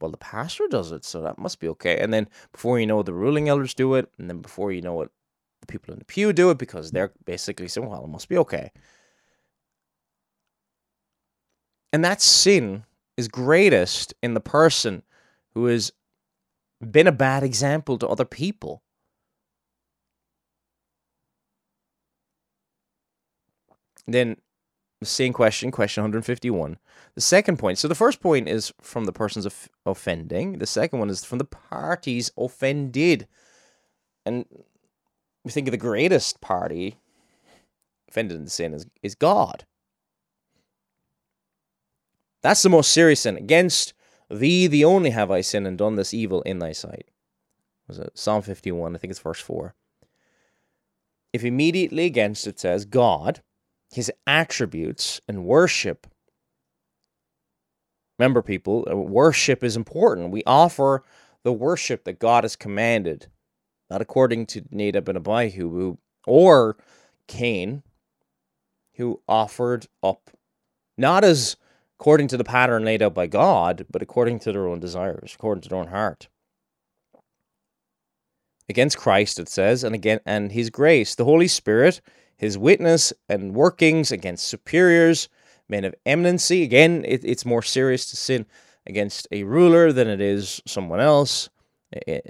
well, 0.00 0.10
the, 0.10 0.16
pastor 0.16 0.64
does 0.70 0.90
it, 0.90 1.04
so 1.04 1.20
that 1.20 1.38
must 1.38 1.60
be 1.60 1.68
okay. 1.68 1.98
And 1.98 2.12
then 2.12 2.28
before 2.50 2.80
you 2.80 2.86
know 2.86 3.00
it, 3.00 3.06
the 3.06 3.12
ruling 3.12 3.48
elders 3.48 3.74
do 3.74 3.94
it, 3.94 4.10
and 4.18 4.30
then 4.30 4.38
before 4.38 4.72
you 4.72 4.80
know 4.80 5.02
it, 5.02 5.10
the 5.60 5.66
people 5.66 5.92
in 5.92 5.98
the 5.98 6.04
pew 6.06 6.32
do 6.32 6.50
it 6.50 6.58
because 6.58 6.90
they're 6.90 7.12
basically 7.26 7.68
saying, 7.68 7.86
well, 7.86 8.04
it 8.04 8.08
must 8.08 8.28
be 8.28 8.38
okay. 8.38 8.72
And 11.92 12.02
that 12.04 12.22
sin 12.22 12.84
is 13.18 13.28
greatest 13.28 14.14
in 14.22 14.32
the 14.32 14.40
person 14.40 15.02
who 15.52 15.66
has 15.66 15.92
been 16.80 17.06
a 17.06 17.12
bad 17.12 17.42
example 17.42 17.98
to 17.98 18.08
other 18.08 18.24
people. 18.24 18.82
Then 24.06 24.36
the 25.00 25.06
same 25.06 25.32
question, 25.32 25.70
question 25.70 26.02
151. 26.02 26.78
The 27.14 27.20
second 27.20 27.58
point. 27.58 27.78
So 27.78 27.88
the 27.88 27.94
first 27.94 28.20
point 28.20 28.48
is 28.48 28.72
from 28.80 29.04
the 29.04 29.12
person's 29.12 29.46
of- 29.46 29.68
offending. 29.86 30.58
The 30.58 30.66
second 30.66 30.98
one 30.98 31.10
is 31.10 31.24
from 31.24 31.38
the 31.38 31.44
parties 31.44 32.30
offended. 32.36 33.28
And 34.24 34.46
we 35.44 35.52
think 35.52 35.68
of 35.68 35.72
the 35.72 35.78
greatest 35.78 36.40
party 36.40 36.96
offended 38.08 38.40
in 38.40 38.46
sin 38.48 38.74
is, 38.74 38.86
is 39.02 39.14
God. 39.14 39.64
That's 42.42 42.62
the 42.62 42.68
most 42.68 42.92
serious 42.92 43.20
sin. 43.20 43.36
Against 43.36 43.92
thee, 44.30 44.66
the 44.66 44.84
only 44.84 45.10
have 45.10 45.30
I 45.30 45.40
sinned 45.40 45.66
and 45.66 45.78
done 45.78 45.96
this 45.96 46.14
evil 46.14 46.42
in 46.42 46.58
thy 46.58 46.72
sight. 46.72 47.08
Was 47.86 47.98
it 47.98 48.18
Psalm 48.18 48.42
51? 48.42 48.94
I 48.94 48.98
think 48.98 49.10
it's 49.10 49.20
verse 49.20 49.40
4. 49.40 49.74
If 51.32 51.44
immediately 51.44 52.04
against 52.04 52.46
it 52.46 52.58
says 52.60 52.84
God, 52.84 53.42
his 53.92 54.12
attributes, 54.26 55.20
and 55.26 55.44
worship. 55.44 56.06
Remember, 58.18 58.42
people, 58.42 58.86
uh, 58.90 58.96
worship 58.96 59.62
is 59.64 59.76
important. 59.76 60.30
We 60.30 60.42
offer 60.44 61.04
the 61.44 61.52
worship 61.52 62.04
that 62.04 62.18
God 62.18 62.44
has 62.44 62.56
commanded, 62.56 63.28
not 63.88 64.02
according 64.02 64.46
to 64.46 64.64
Nadab 64.70 65.08
and 65.08 65.18
Abihu 65.18 65.96
or 66.26 66.76
Cain, 67.26 67.82
who 68.96 69.22
offered 69.28 69.86
up 70.02 70.30
not 70.96 71.24
as 71.24 71.56
according 71.98 72.28
to 72.28 72.36
the 72.36 72.44
pattern 72.44 72.84
laid 72.84 73.02
out 73.02 73.14
by 73.14 73.26
God, 73.26 73.86
but 73.90 74.02
according 74.02 74.38
to 74.40 74.52
their 74.52 74.68
own 74.68 74.78
desires, 74.78 75.32
according 75.34 75.62
to 75.62 75.68
their 75.68 75.78
own 75.78 75.88
heart. 75.88 76.28
Against 78.68 78.98
Christ, 78.98 79.38
it 79.38 79.48
says, 79.48 79.82
and 79.82 79.94
again, 79.94 80.20
and 80.24 80.52
His 80.52 80.70
grace, 80.70 81.14
the 81.14 81.24
Holy 81.24 81.48
Spirit, 81.48 82.00
His 82.36 82.56
witness 82.56 83.12
and 83.28 83.54
workings 83.54 84.12
against 84.12 84.46
superiors, 84.46 85.28
men 85.68 85.84
of 85.84 85.94
eminency. 86.06 86.62
Again, 86.62 87.04
it, 87.06 87.24
it's 87.24 87.44
more 87.44 87.62
serious 87.62 88.08
to 88.10 88.16
sin 88.16 88.46
against 88.86 89.26
a 89.32 89.42
ruler 89.42 89.92
than 89.92 90.08
it 90.08 90.20
is 90.20 90.62
someone 90.66 91.00
else, 91.00 91.48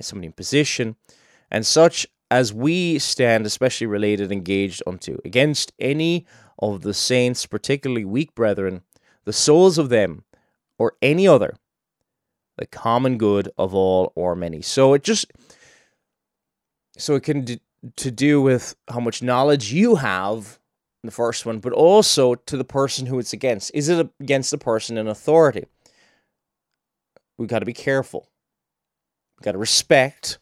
somebody 0.00 0.28
in 0.28 0.32
position, 0.32 0.96
and 1.50 1.66
such 1.66 2.06
as 2.30 2.52
we 2.52 2.98
stand, 2.98 3.46
especially 3.46 3.86
related, 3.86 4.32
engaged 4.32 4.82
unto, 4.86 5.18
against 5.24 5.72
any 5.78 6.26
of 6.58 6.82
the 6.82 6.94
saints, 6.94 7.46
particularly 7.46 8.04
weak 8.04 8.34
brethren, 8.34 8.82
the 9.28 9.32
souls 9.34 9.76
of 9.76 9.90
them 9.90 10.24
or 10.78 10.94
any 11.02 11.28
other, 11.28 11.54
the 12.56 12.64
common 12.64 13.18
good 13.18 13.50
of 13.58 13.74
all 13.74 14.10
or 14.14 14.34
many. 14.34 14.62
So 14.62 14.94
it 14.94 15.04
just 15.04 15.30
so 16.96 17.14
it 17.14 17.24
can 17.24 17.42
d- 17.42 17.60
to 17.96 18.10
do 18.10 18.40
with 18.40 18.74
how 18.88 19.00
much 19.00 19.22
knowledge 19.22 19.70
you 19.70 19.96
have 19.96 20.58
in 21.02 21.08
the 21.08 21.12
first 21.12 21.44
one, 21.44 21.58
but 21.58 21.74
also 21.74 22.36
to 22.36 22.56
the 22.56 22.64
person 22.64 23.04
who 23.04 23.18
it's 23.18 23.34
against. 23.34 23.70
Is 23.74 23.90
it 23.90 24.08
against 24.18 24.50
the 24.50 24.56
person 24.56 24.96
in 24.96 25.06
authority? 25.06 25.66
We've 27.36 27.50
got 27.50 27.58
to 27.58 27.66
be 27.66 27.74
careful. 27.74 28.30
We've 29.36 29.44
got 29.44 29.52
to 29.52 29.58
respect 29.58 30.38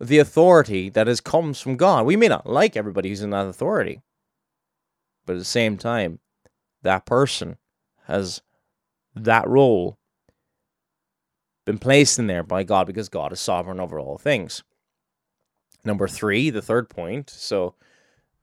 the 0.00 0.18
authority 0.18 0.88
that 0.88 1.08
has 1.08 1.20
comes 1.20 1.60
from 1.60 1.76
God. 1.76 2.06
We 2.06 2.16
may 2.16 2.28
not 2.28 2.48
like 2.48 2.74
everybody 2.74 3.10
who's 3.10 3.20
in 3.20 3.30
that 3.30 3.48
authority, 3.48 4.00
but 5.26 5.34
at 5.34 5.40
the 5.40 5.44
same 5.44 5.76
time, 5.76 6.20
that 6.82 7.04
person 7.04 7.58
has 8.10 8.42
that 9.14 9.48
role 9.48 9.98
been 11.64 11.78
placed 11.78 12.18
in 12.18 12.26
there 12.26 12.42
by 12.42 12.62
God 12.62 12.86
because 12.86 13.08
God 13.08 13.32
is 13.32 13.40
sovereign 13.40 13.80
over 13.80 13.98
all 13.98 14.18
things. 14.18 14.62
Number 15.84 16.08
three, 16.08 16.50
the 16.50 16.62
third 16.62 16.90
point. 16.90 17.30
So 17.30 17.74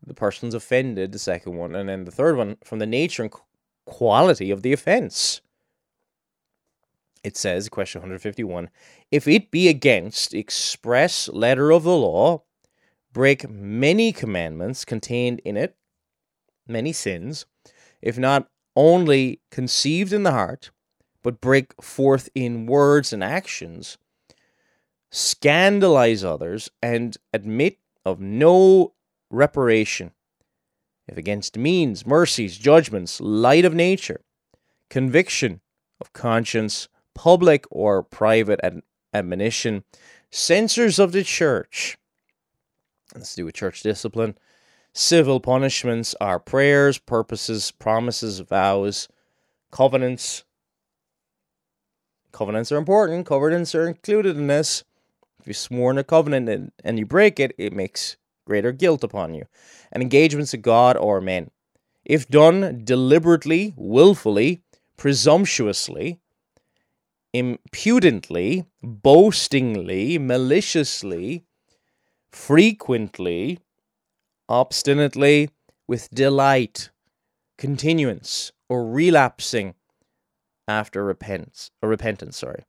the 0.05 0.13
person's 0.13 0.53
offended, 0.53 1.11
the 1.11 1.19
second 1.19 1.55
one. 1.55 1.75
And 1.75 1.89
then 1.89 2.05
the 2.05 2.11
third 2.11 2.37
one, 2.37 2.57
from 2.63 2.79
the 2.79 2.85
nature 2.85 3.23
and 3.23 3.33
quality 3.85 4.51
of 4.51 4.61
the 4.61 4.73
offense. 4.73 5.41
It 7.23 7.35
says, 7.35 7.67
question 7.69 8.01
151 8.01 8.69
If 9.11 9.27
it 9.27 9.51
be 9.51 9.67
against 9.67 10.33
express 10.33 11.27
letter 11.29 11.71
of 11.71 11.83
the 11.83 11.95
law, 11.95 12.43
break 13.11 13.49
many 13.49 14.11
commandments 14.11 14.85
contained 14.85 15.41
in 15.43 15.57
it, 15.57 15.75
many 16.67 16.93
sins, 16.93 17.45
if 18.01 18.17
not 18.17 18.47
only 18.77 19.41
conceived 19.49 20.13
in 20.13 20.21
the 20.21 20.31
heart, 20.31 20.69
but 21.23 21.41
break 21.41 21.73
forth 21.81 22.29
in 22.35 22.67
words 22.67 23.11
and 23.11 23.23
actions, 23.23 23.97
scandalize 25.09 26.23
others, 26.23 26.69
and 26.81 27.17
admit 27.33 27.79
of 28.05 28.21
no 28.21 28.93
reparation, 29.31 30.11
if 31.07 31.17
against 31.17 31.57
means, 31.57 32.05
mercies, 32.05 32.55
judgments, 32.57 33.19
light 33.19 33.65
of 33.65 33.73
nature, 33.73 34.21
conviction 34.91 35.59
of 35.99 36.13
conscience, 36.13 36.87
public 37.15 37.65
or 37.71 38.03
private 38.03 38.59
ad- 38.61 38.83
admonition, 39.11 39.83
censors 40.29 40.99
of 40.99 41.13
the 41.13 41.23
church, 41.23 41.97
let's 43.15 43.33
do 43.33 43.45
with 43.45 43.55
church 43.55 43.81
discipline, 43.81 44.37
Civil 44.99 45.39
punishments 45.39 46.15
are 46.19 46.39
prayers, 46.39 46.97
purposes, 46.97 47.69
promises, 47.69 48.39
vows, 48.39 49.07
covenants. 49.69 50.43
Covenants 52.31 52.71
are 52.71 52.77
important. 52.77 53.27
Covenants 53.27 53.75
are 53.75 53.87
included 53.87 54.35
in 54.37 54.47
this. 54.47 54.83
If 55.39 55.45
you've 55.45 55.55
sworn 55.55 55.99
a 55.99 56.03
covenant 56.03 56.49
and, 56.49 56.71
and 56.83 56.97
you 56.97 57.05
break 57.05 57.39
it, 57.39 57.53
it 57.59 57.73
makes 57.73 58.17
greater 58.43 58.71
guilt 58.71 59.03
upon 59.03 59.35
you. 59.35 59.43
And 59.91 60.01
engagements 60.01 60.55
of 60.55 60.63
God 60.63 60.97
or 60.97 61.21
men. 61.21 61.51
If 62.03 62.27
done 62.27 62.81
deliberately, 62.83 63.75
willfully, 63.77 64.63
presumptuously, 64.97 66.19
impudently, 67.33 68.65
boastingly, 68.81 70.17
maliciously, 70.17 71.43
frequently, 72.31 73.59
obstinately, 74.49 75.49
with 75.87 76.09
delight, 76.11 76.89
continuance, 77.57 78.51
or 78.69 78.85
relapsing 78.85 79.75
after 80.67 81.03
repentance 81.03 81.71
or 81.81 81.89
repentance, 81.89 82.37
sorry. 82.37 82.63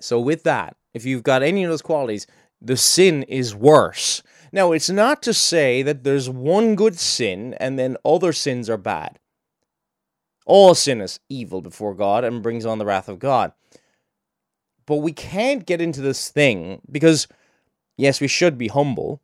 So 0.00 0.20
with 0.20 0.44
that, 0.44 0.76
if 0.94 1.04
you've 1.04 1.24
got 1.24 1.42
any 1.42 1.64
of 1.64 1.70
those 1.70 1.82
qualities, 1.82 2.26
the 2.60 2.76
sin 2.76 3.24
is 3.24 3.54
worse. 3.54 4.22
Now, 4.52 4.72
it's 4.72 4.88
not 4.88 5.22
to 5.24 5.34
say 5.34 5.82
that 5.82 6.04
there's 6.04 6.30
one 6.30 6.74
good 6.74 6.98
sin 6.98 7.54
and 7.54 7.78
then 7.78 7.96
other 8.04 8.32
sins 8.32 8.70
are 8.70 8.78
bad. 8.78 9.18
All 10.46 10.74
sin 10.74 11.00
is 11.00 11.20
evil 11.28 11.60
before 11.60 11.94
God 11.94 12.24
and 12.24 12.42
brings 12.42 12.64
on 12.64 12.78
the 12.78 12.86
wrath 12.86 13.08
of 13.08 13.18
God. 13.18 13.52
But 14.86 14.96
we 14.96 15.12
can't 15.12 15.66
get 15.66 15.82
into 15.82 16.00
this 16.00 16.30
thing 16.30 16.80
because, 16.90 17.28
yes, 17.98 18.20
we 18.20 18.28
should 18.28 18.56
be 18.56 18.68
humble 18.68 19.20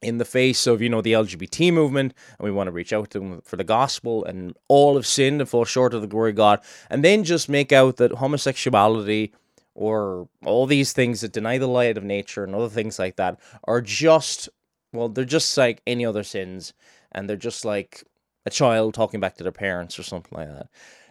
in 0.00 0.18
the 0.18 0.24
face 0.24 0.66
of, 0.66 0.80
you 0.80 0.88
know, 0.88 1.00
the 1.00 1.12
LGBT 1.12 1.72
movement 1.72 2.14
and 2.38 2.44
we 2.44 2.52
want 2.52 2.68
to 2.68 2.72
reach 2.72 2.92
out 2.92 3.10
to 3.10 3.18
them 3.18 3.40
for 3.44 3.56
the 3.56 3.64
gospel 3.64 4.24
and 4.24 4.54
all 4.68 4.96
of 4.96 5.06
sin 5.06 5.40
and 5.40 5.48
fall 5.48 5.64
short 5.64 5.94
of 5.94 6.00
the 6.00 6.06
glory 6.06 6.30
of 6.30 6.36
God. 6.36 6.60
And 6.88 7.04
then 7.04 7.24
just 7.24 7.48
make 7.48 7.72
out 7.72 7.96
that 7.96 8.12
homosexuality 8.12 9.32
or 9.74 10.28
all 10.44 10.66
these 10.66 10.92
things 10.92 11.20
that 11.20 11.32
deny 11.32 11.58
the 11.58 11.68
light 11.68 11.96
of 11.96 12.04
nature 12.04 12.44
and 12.44 12.54
other 12.54 12.68
things 12.68 12.98
like 12.98 13.16
that 13.16 13.40
are 13.64 13.80
just, 13.80 14.48
well, 14.92 15.08
they're 15.08 15.24
just 15.24 15.56
like 15.56 15.82
any 15.86 16.06
other 16.06 16.22
sins 16.22 16.72
and 17.12 17.28
they're 17.28 17.36
just 17.36 17.64
like 17.64 18.04
a 18.46 18.50
child 18.50 18.94
talking 18.94 19.20
back 19.20 19.36
to 19.36 19.42
their 19.42 19.52
parents 19.52 19.98
or 19.98 20.02
something 20.02 20.36
like 20.36 20.48
that. 20.48 20.68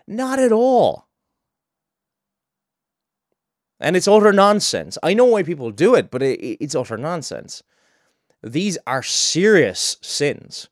Not 0.07 0.39
at 0.39 0.51
all. 0.51 1.07
And 3.79 3.95
it's 3.95 4.07
utter 4.07 4.33
nonsense. 4.33 4.97
I 5.03 5.13
know 5.13 5.25
why 5.25 5.43
people 5.43 5.71
do 5.71 5.93
it, 5.93 6.09
but 6.09 6.23
it, 6.23 6.39
it's 6.59 6.73
utter 6.75 6.97
nonsense. 6.97 7.61
These 8.43 8.77
are 8.85 9.03
serious 9.03 9.97
sins. 10.01 10.69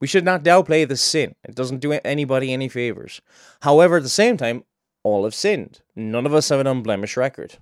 We 0.00 0.06
should 0.06 0.24
not 0.24 0.44
downplay 0.44 0.86
the 0.86 0.96
sin. 0.96 1.34
It 1.44 1.54
doesn't 1.54 1.80
do 1.80 1.92
anybody 1.92 2.52
any 2.52 2.68
favors. 2.68 3.20
However, 3.62 3.96
at 3.96 4.02
the 4.02 4.08
same 4.08 4.36
time, 4.36 4.64
all 5.02 5.24
have 5.24 5.34
sinned. 5.34 5.80
None 5.94 6.26
of 6.26 6.34
us 6.34 6.50
have 6.50 6.60
an 6.60 6.66
unblemished 6.66 7.16
record. 7.16 7.56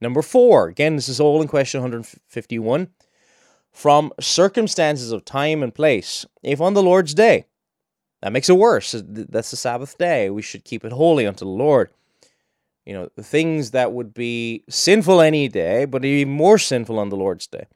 Number 0.00 0.22
four, 0.22 0.68
again, 0.68 0.96
this 0.96 1.08
is 1.08 1.20
all 1.20 1.40
in 1.42 1.48
question 1.48 1.80
151 1.80 2.88
from 3.72 4.12
circumstances 4.20 5.12
of 5.12 5.24
time 5.24 5.62
and 5.62 5.74
place. 5.74 6.26
If 6.42 6.60
on 6.60 6.74
the 6.74 6.82
Lord's 6.82 7.14
day, 7.14 7.46
that 8.20 8.32
makes 8.32 8.48
it 8.48 8.56
worse. 8.56 8.94
That's 9.04 9.50
the 9.50 9.56
Sabbath 9.56 9.98
day. 9.98 10.30
We 10.30 10.42
should 10.42 10.64
keep 10.64 10.84
it 10.84 10.92
holy 10.92 11.26
unto 11.26 11.44
the 11.44 11.50
Lord. 11.50 11.90
You 12.84 12.94
know, 12.94 13.08
things 13.20 13.70
that 13.70 13.92
would 13.92 14.12
be 14.12 14.64
sinful 14.68 15.20
any 15.20 15.48
day, 15.48 15.84
but 15.84 16.04
even 16.04 16.32
more 16.32 16.58
sinful 16.58 16.98
on 16.98 17.10
the 17.10 17.16
Lord's 17.16 17.46
day. 17.46 17.66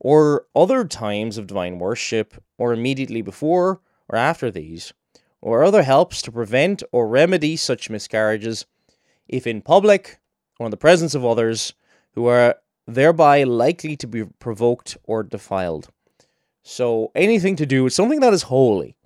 Or 0.00 0.46
other 0.54 0.84
times 0.84 1.36
of 1.36 1.46
divine 1.46 1.78
worship, 1.78 2.34
or 2.56 2.72
immediately 2.72 3.20
before 3.22 3.80
or 4.08 4.16
after 4.16 4.50
these, 4.50 4.92
or 5.42 5.62
other 5.62 5.82
helps 5.82 6.22
to 6.22 6.32
prevent 6.32 6.82
or 6.92 7.06
remedy 7.06 7.56
such 7.56 7.90
miscarriages, 7.90 8.64
if 9.28 9.46
in 9.46 9.60
public 9.60 10.18
or 10.58 10.66
in 10.66 10.70
the 10.70 10.76
presence 10.76 11.14
of 11.14 11.24
others 11.24 11.74
who 12.12 12.26
are 12.26 12.56
thereby 12.86 13.42
likely 13.44 13.96
to 13.96 14.06
be 14.06 14.24
provoked 14.24 14.96
or 15.04 15.22
defiled. 15.22 15.90
So 16.62 17.12
anything 17.14 17.56
to 17.56 17.66
do 17.66 17.84
with 17.84 17.92
something 17.92 18.20
that 18.20 18.32
is 18.32 18.44
holy. 18.44 18.96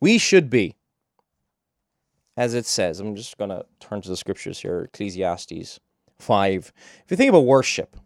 We 0.00 0.18
should 0.18 0.48
be, 0.48 0.76
as 2.40 2.54
it 2.54 2.64
says, 2.64 3.00
I'm 3.00 3.16
just 3.16 3.36
going 3.36 3.50
to 3.50 3.66
turn 3.80 4.00
to 4.00 4.08
the 4.08 4.16
scriptures 4.16 4.58
here 4.58 4.80
Ecclesiastes 4.84 5.78
5. 6.20 6.72
If 7.04 7.10
you 7.10 7.16
think 7.18 7.28
about 7.28 7.44
worship, 7.44 7.98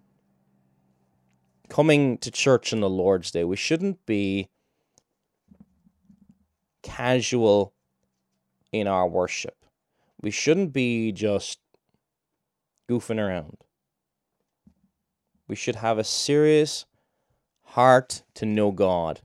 coming 1.68 2.18
to 2.18 2.33
church 2.33 2.73
on 2.73 2.81
the 2.81 2.90
Lord's 2.90 3.31
Day, 3.31 3.44
we 3.44 3.55
shouldn't 3.55 4.05
be 4.07 4.49
casual 6.83 7.75
in 8.73 8.88
our 8.88 9.07
worship. 9.07 9.55
We 10.20 10.33
shouldn't 10.33 10.73
be 10.73 11.12
just 11.12 11.61
goofing 12.90 13.20
around. 13.20 13.59
We 15.47 15.55
should 15.55 15.77
have 15.77 15.97
a 15.97 16.03
serious 16.03 16.87
heart 17.66 18.25
to 18.35 18.47
know 18.47 18.73
God 18.73 19.20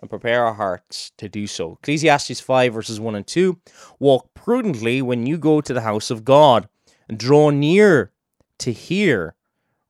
and 0.00 0.10
prepare 0.10 0.44
our 0.44 0.54
hearts 0.54 1.12
to 1.18 1.28
do 1.28 1.46
so. 1.46 1.72
Ecclesiastes 1.74 2.40
5, 2.40 2.72
verses 2.72 3.00
1 3.00 3.14
and 3.14 3.26
2 3.26 3.58
Walk 3.98 4.32
prudently 4.34 5.02
when 5.02 5.26
you 5.26 5.38
go 5.38 5.60
to 5.60 5.74
the 5.74 5.80
house 5.80 6.10
of 6.10 6.24
God, 6.24 6.68
and 7.08 7.18
draw 7.18 7.50
near 7.50 8.12
to 8.58 8.72
hear, 8.72 9.34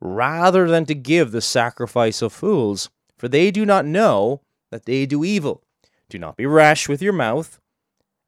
rather 0.01 0.69
than 0.69 0.87
to 0.87 0.95
give 0.95 1.33
the 1.33 1.41
sacrifice 1.41 2.23
of 2.23 2.33
fools, 2.33 2.91
for 3.17 3.29
they 3.29 3.51
do 3.51 3.67
not 3.67 3.85
know 3.85 4.43
that 4.71 4.85
they 4.85 5.07
do 5.07 5.25
evil. 5.25 5.63
Do 6.09 6.19
not 6.19 6.37
be 6.37 6.47
rash 6.47 6.89
with 6.89 7.03
your 7.03 7.13
mouth, 7.13 7.61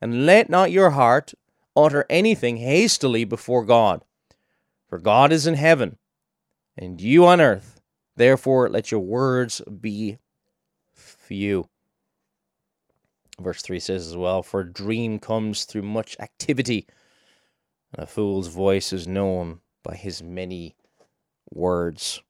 and 0.00 0.26
let 0.26 0.50
not 0.50 0.72
your 0.72 0.90
heart 0.90 1.34
utter 1.76 2.04
anything 2.10 2.56
hastily 2.56 3.24
before 3.24 3.64
God. 3.64 4.04
For 4.88 4.98
God 4.98 5.32
is 5.32 5.46
in 5.46 5.54
heaven, 5.54 5.98
and 6.76 7.00
you 7.00 7.24
on 7.26 7.40
earth. 7.40 7.80
Therefore, 8.16 8.68
let 8.68 8.90
your 8.90 9.00
words 9.00 9.62
be 9.80 10.18
few. 10.92 11.69
Verse 13.40 13.62
3 13.62 13.80
says 13.80 14.06
as 14.06 14.16
well 14.16 14.42
For 14.42 14.60
a 14.60 14.72
dream 14.72 15.18
comes 15.18 15.64
through 15.64 15.82
much 15.82 16.16
activity, 16.20 16.86
and 17.92 18.04
a 18.04 18.06
fool's 18.06 18.48
voice 18.48 18.92
is 18.92 19.08
known 19.08 19.60
by 19.82 19.96
his 19.96 20.22
many 20.22 20.76
words. 21.50 22.22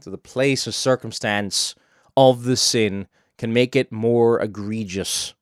So, 0.00 0.10
the 0.10 0.18
place 0.18 0.66
or 0.66 0.72
circumstance 0.72 1.74
of 2.16 2.44
the 2.44 2.56
sin 2.56 3.08
can 3.36 3.52
make 3.52 3.76
it 3.76 3.92
more 3.92 4.40
egregious. 4.40 5.34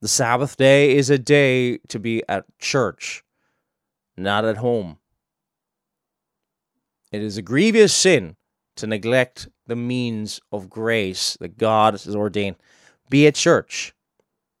The 0.00 0.08
Sabbath 0.08 0.56
day 0.56 0.94
is 0.94 1.10
a 1.10 1.18
day 1.18 1.78
to 1.88 1.98
be 1.98 2.22
at 2.28 2.44
church, 2.58 3.24
not 4.16 4.44
at 4.44 4.58
home. 4.58 4.98
It 7.10 7.22
is 7.22 7.36
a 7.36 7.42
grievous 7.42 7.94
sin 7.94 8.36
to 8.76 8.86
neglect 8.86 9.48
the 9.66 9.76
means 9.76 10.40
of 10.52 10.70
grace 10.70 11.36
that 11.40 11.58
God 11.58 11.94
has 11.94 12.14
ordained. 12.14 12.56
Be 13.08 13.26
at 13.26 13.34
church. 13.34 13.92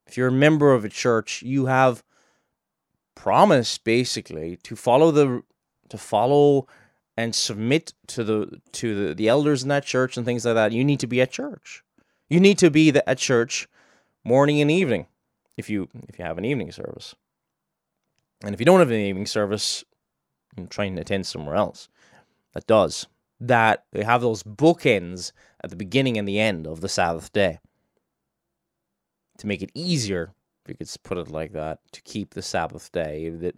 If 0.06 0.16
you're 0.16 0.28
a 0.28 0.32
member 0.32 0.72
of 0.72 0.84
a 0.84 0.88
church, 0.88 1.42
you 1.42 1.66
have 1.66 2.02
promised 3.14 3.82
basically 3.84 4.56
to 4.62 4.76
follow 4.76 5.10
the 5.10 5.42
to 5.88 5.98
follow 5.98 6.66
and 7.16 7.34
submit 7.34 7.92
to 8.08 8.22
the 8.22 8.60
to 8.72 9.08
the, 9.08 9.14
the 9.14 9.28
elders 9.28 9.62
in 9.62 9.68
that 9.70 9.84
church 9.84 10.16
and 10.16 10.24
things 10.24 10.44
like 10.44 10.54
that. 10.54 10.72
You 10.72 10.84
need 10.84 11.00
to 11.00 11.06
be 11.06 11.20
at 11.20 11.30
church. 11.30 11.82
You 12.28 12.40
need 12.40 12.58
to 12.58 12.70
be 12.70 12.90
at 13.06 13.18
church 13.18 13.68
morning 14.24 14.60
and 14.60 14.70
evening 14.70 15.06
if 15.56 15.70
you 15.70 15.88
if 16.08 16.18
you 16.18 16.24
have 16.24 16.38
an 16.38 16.44
evening 16.44 16.70
service. 16.72 17.14
And 18.44 18.54
if 18.54 18.60
you 18.60 18.66
don't 18.66 18.80
have 18.80 18.90
an 18.90 19.00
evening 19.00 19.26
service, 19.26 19.84
I'm 20.56 20.68
trying 20.68 20.94
to 20.96 21.00
attend 21.00 21.26
somewhere 21.26 21.56
else 21.56 21.88
that 22.52 22.66
does. 22.66 23.06
That 23.40 23.84
they 23.92 24.02
have 24.02 24.22
those 24.22 24.42
bookends 24.42 25.32
at 25.62 25.70
the 25.70 25.76
beginning 25.76 26.16
and 26.16 26.26
the 26.26 26.40
end 26.40 26.66
of 26.66 26.80
the 26.80 26.88
Sabbath 26.88 27.32
day. 27.32 27.58
To 29.38 29.46
make 29.46 29.62
it 29.62 29.70
easier, 29.74 30.32
if 30.64 30.70
you 30.70 30.74
could 30.74 30.90
put 31.02 31.18
it 31.18 31.30
like 31.30 31.52
that, 31.52 31.80
to 31.92 32.00
keep 32.02 32.32
the 32.32 32.42
Sabbath 32.42 32.90
day. 32.92 33.28
That 33.28 33.56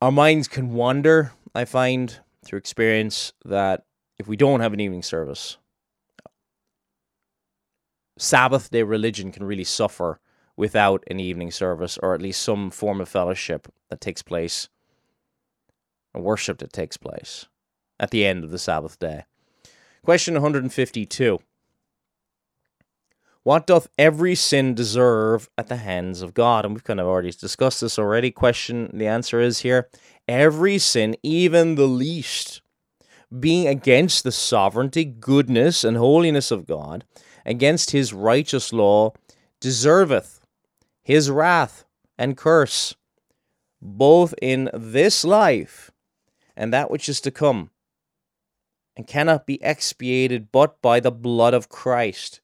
our 0.00 0.10
minds 0.10 0.48
can 0.48 0.72
wander, 0.72 1.32
I 1.54 1.66
find, 1.66 2.18
through 2.44 2.58
experience, 2.58 3.32
that 3.44 3.84
if 4.18 4.26
we 4.26 4.36
don't 4.36 4.60
have 4.60 4.72
an 4.72 4.80
evening 4.80 5.02
service, 5.02 5.58
Sabbath 8.18 8.70
day 8.70 8.82
religion 8.82 9.30
can 9.30 9.44
really 9.44 9.64
suffer 9.64 10.18
without 10.56 11.04
an 11.10 11.20
evening 11.20 11.50
service 11.50 11.98
or 11.98 12.14
at 12.14 12.22
least 12.22 12.40
some 12.40 12.70
form 12.70 13.02
of 13.02 13.08
fellowship 13.10 13.68
that 13.90 14.00
takes 14.00 14.22
place, 14.22 14.70
a 16.14 16.20
worship 16.20 16.58
that 16.58 16.72
takes 16.72 16.96
place 16.96 17.46
at 17.98 18.10
the 18.10 18.24
end 18.24 18.44
of 18.44 18.50
the 18.50 18.58
Sabbath 18.58 18.98
day. 18.98 19.24
Question 20.04 20.34
152 20.34 21.40
What 23.42 23.66
doth 23.66 23.88
every 23.98 24.34
sin 24.34 24.74
deserve 24.74 25.48
at 25.58 25.68
the 25.68 25.76
hands 25.76 26.22
of 26.22 26.34
God? 26.34 26.64
And 26.64 26.74
we've 26.74 26.84
kind 26.84 27.00
of 27.00 27.06
already 27.06 27.30
discussed 27.30 27.80
this 27.80 27.98
already. 27.98 28.30
Question 28.30 28.90
the 28.92 29.06
answer 29.06 29.40
is 29.40 29.60
here 29.60 29.88
every 30.28 30.78
sin, 30.78 31.16
even 31.22 31.74
the 31.74 31.86
least, 31.86 32.62
being 33.38 33.66
against 33.66 34.24
the 34.24 34.32
sovereignty, 34.32 35.04
goodness, 35.04 35.84
and 35.84 35.96
holiness 35.96 36.50
of 36.50 36.66
God 36.66 37.04
against 37.44 37.92
his 37.92 38.12
righteous 38.12 38.72
law 38.72 39.12
deserveth 39.60 40.40
his 41.02 41.30
wrath 41.30 41.84
and 42.18 42.36
curse, 42.36 42.94
both 43.80 44.34
in 44.42 44.68
this 44.74 45.24
life 45.24 45.90
and 46.56 46.72
that 46.72 46.90
which 46.90 47.08
is 47.08 47.20
to 47.20 47.30
come, 47.30 47.70
and 48.96 49.06
cannot 49.06 49.46
be 49.46 49.62
expiated 49.62 50.50
but 50.50 50.80
by 50.80 51.00
the 51.00 51.10
blood 51.10 51.54
of 51.54 51.68
Christ. 51.68 52.40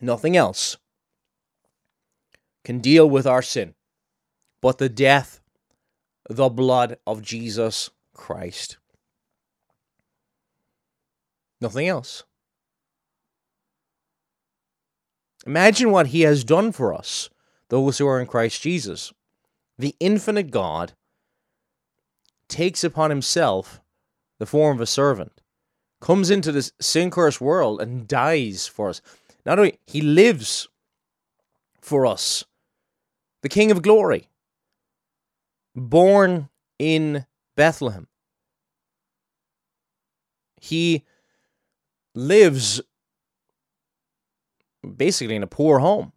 Nothing 0.00 0.36
else 0.36 0.76
can 2.64 2.80
deal 2.80 3.08
with 3.08 3.26
our 3.26 3.42
sin 3.42 3.74
but 4.60 4.78
the 4.78 4.88
death, 4.88 5.40
the 6.28 6.48
blood 6.48 6.98
of 7.06 7.22
Jesus 7.22 7.90
Christ. 8.14 8.78
Nothing 11.60 11.88
else. 11.88 12.24
Imagine 15.46 15.90
what 15.90 16.08
he 16.08 16.22
has 16.22 16.44
done 16.44 16.72
for 16.72 16.94
us, 16.94 17.28
those 17.68 17.98
who 17.98 18.06
are 18.06 18.20
in 18.20 18.26
Christ 18.26 18.62
Jesus. 18.62 19.12
The 19.78 19.96
infinite 19.98 20.50
God 20.50 20.94
takes 22.52 22.84
upon 22.84 23.08
himself 23.10 23.80
the 24.38 24.46
form 24.46 24.76
of 24.76 24.80
a 24.82 24.86
servant, 24.86 25.40
comes 26.00 26.30
into 26.30 26.52
this 26.52 26.72
sin 26.80 27.10
cursed 27.10 27.40
world 27.40 27.80
and 27.80 28.06
dies 28.06 28.66
for 28.66 28.90
us. 28.90 29.00
Not 29.46 29.58
only 29.58 29.78
he 29.86 30.02
lives 30.02 30.68
for 31.80 32.04
us, 32.06 32.44
the 33.40 33.48
King 33.48 33.70
of 33.70 33.82
glory, 33.82 34.28
born 35.74 36.50
in 36.78 37.24
Bethlehem. 37.56 38.06
He 40.60 41.04
lives 42.14 42.82
basically 44.96 45.36
in 45.36 45.42
a 45.42 45.48
poor 45.48 45.78
home. 45.78 46.12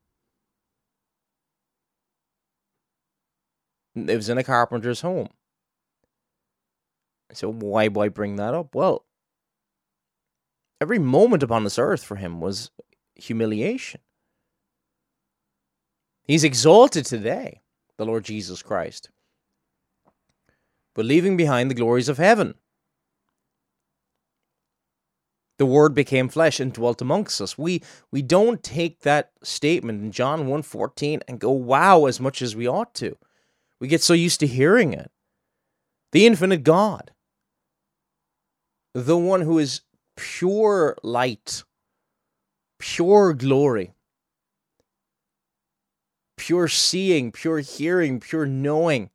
Lives 3.96 4.28
in 4.28 4.38
a 4.38 4.44
carpenter's 4.44 5.02
home. 5.02 5.30
So 7.34 7.52
why 7.52 7.88
why 7.88 8.10
bring 8.10 8.36
that 8.38 8.54
up? 8.54 8.76
Well, 8.76 9.06
every 10.80 11.00
moment 11.00 11.44
upon 11.44 11.64
this 11.64 11.80
earth 11.80 12.04
for 12.04 12.16
him 12.16 12.40
was 12.40 12.72
humiliation. 13.16 14.02
He's 16.24 16.44
exalted 16.44 17.06
today, 17.06 17.62
the 17.98 18.06
Lord 18.06 18.24
Jesus 18.24 18.62
Christ, 18.62 19.10
but 20.94 21.06
leaving 21.06 21.38
behind 21.38 21.70
the 21.70 21.76
glories 21.76 22.10
of 22.10 22.18
heaven. 22.18 22.56
The 25.58 25.66
word 25.66 25.94
became 25.94 26.28
flesh 26.28 26.60
and 26.60 26.74
dwelt 26.74 27.02
amongst 27.02 27.40
us. 27.40 27.58
We 27.58 27.82
we 28.12 28.22
don't 28.22 28.62
take 28.62 29.02
that 29.02 29.32
statement 29.42 30.02
in 30.02 30.12
John 30.12 30.48
1:14 30.48 31.22
and 31.28 31.40
go 31.40 31.52
wow 31.52 32.06
as 32.06 32.20
much 32.20 32.42
as 32.42 32.56
we 32.56 32.68
ought 32.68 32.94
to. 32.96 33.18
We 33.80 33.88
get 33.88 34.02
so 34.02 34.14
used 34.14 34.40
to 34.42 34.48
hearing 34.48 34.94
it. 34.94 35.12
The 36.12 36.26
infinite 36.26 36.64
God, 36.64 37.12
the 38.96 39.18
one 39.18 39.42
who 39.42 39.60
is 39.60 39.82
pure 40.16 40.96
light, 41.04 41.66
pure 42.80 43.34
glory, 43.34 43.92
pure 46.38 46.70
seeing, 46.70 47.30
pure 47.30 47.60
hearing, 47.60 48.22
pure 48.22 48.46
knowing. 48.46 49.10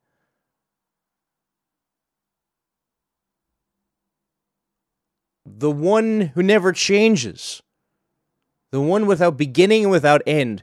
The 5.47 5.71
one 5.71 6.33
who 6.35 6.43
never 6.43 6.75
changes, 6.75 7.62
the 8.73 8.83
one 8.83 9.07
without 9.07 9.38
beginning 9.38 9.85
and 9.85 9.90
without 9.90 10.21
end, 10.27 10.62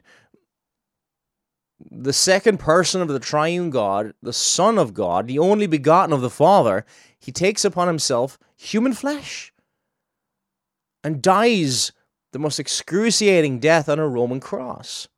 the 1.90 2.12
second 2.12 2.58
person 2.58 3.00
of 3.00 3.08
the 3.08 3.18
triune 3.18 3.70
God, 3.70 4.14
the 4.22 4.32
Son 4.32 4.78
of 4.78 4.94
God, 4.94 5.26
the 5.26 5.38
only 5.38 5.66
begotten 5.66 6.12
of 6.12 6.20
the 6.20 6.30
Father, 6.30 6.84
he 7.18 7.32
takes 7.32 7.64
upon 7.64 7.88
himself 7.88 8.38
human 8.56 8.92
flesh 8.92 9.52
and 11.04 11.22
dies 11.22 11.92
the 12.32 12.38
most 12.38 12.58
excruciating 12.58 13.58
death 13.58 13.88
on 13.88 13.98
a 13.98 14.08
Roman 14.08 14.40
cross. 14.40 15.08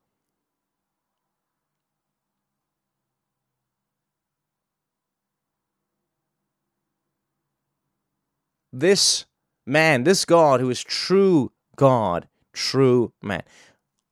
This 8.73 9.27
man, 9.67 10.05
this 10.05 10.25
God 10.25 10.61
who 10.61 10.71
is 10.71 10.83
true 10.83 11.51
God, 11.75 12.29
true 12.53 13.13
man, 13.23 13.43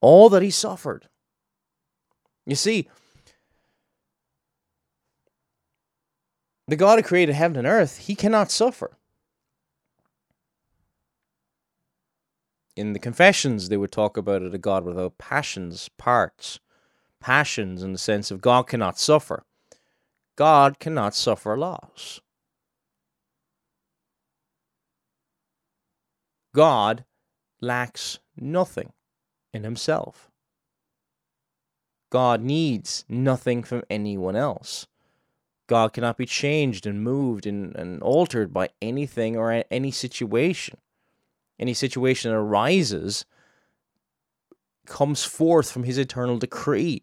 all 0.00 0.28
that 0.30 0.42
he 0.42 0.50
suffered. 0.50 1.08
You 2.48 2.54
see, 2.54 2.88
the 6.66 6.76
God 6.76 6.98
who 6.98 7.02
created 7.02 7.34
heaven 7.34 7.58
and 7.58 7.66
earth, 7.66 7.98
he 7.98 8.14
cannot 8.14 8.50
suffer. 8.50 8.96
In 12.74 12.94
the 12.94 12.98
Confessions, 12.98 13.68
they 13.68 13.76
would 13.76 13.92
talk 13.92 14.16
about 14.16 14.40
it 14.40 14.54
a 14.54 14.58
God 14.58 14.84
without 14.84 15.18
passions, 15.18 15.90
parts. 15.98 16.58
Passions 17.20 17.82
in 17.82 17.92
the 17.92 17.98
sense 17.98 18.30
of 18.30 18.40
God 18.40 18.66
cannot 18.66 18.98
suffer. 18.98 19.44
God 20.34 20.78
cannot 20.78 21.14
suffer 21.14 21.54
loss. 21.54 22.20
God 26.54 27.04
lacks 27.61 28.20
nothing 28.38 28.94
in 29.52 29.64
himself. 29.64 30.30
God 32.10 32.40
needs 32.40 33.04
nothing 33.08 33.62
from 33.62 33.82
anyone 33.90 34.36
else. 34.36 34.86
God 35.66 35.92
cannot 35.92 36.16
be 36.16 36.24
changed 36.26 36.86
and 36.86 37.04
moved 37.04 37.46
and, 37.46 37.76
and 37.76 38.02
altered 38.02 38.52
by 38.52 38.70
anything 38.80 39.36
or 39.36 39.64
any 39.70 39.90
situation. 39.90 40.78
Any 41.58 41.74
situation 41.74 42.30
that 42.30 42.36
arises 42.36 43.24
comes 44.86 45.24
forth 45.24 45.70
from 45.70 45.84
his 45.84 45.98
eternal 45.98 46.38
decree. 46.38 47.02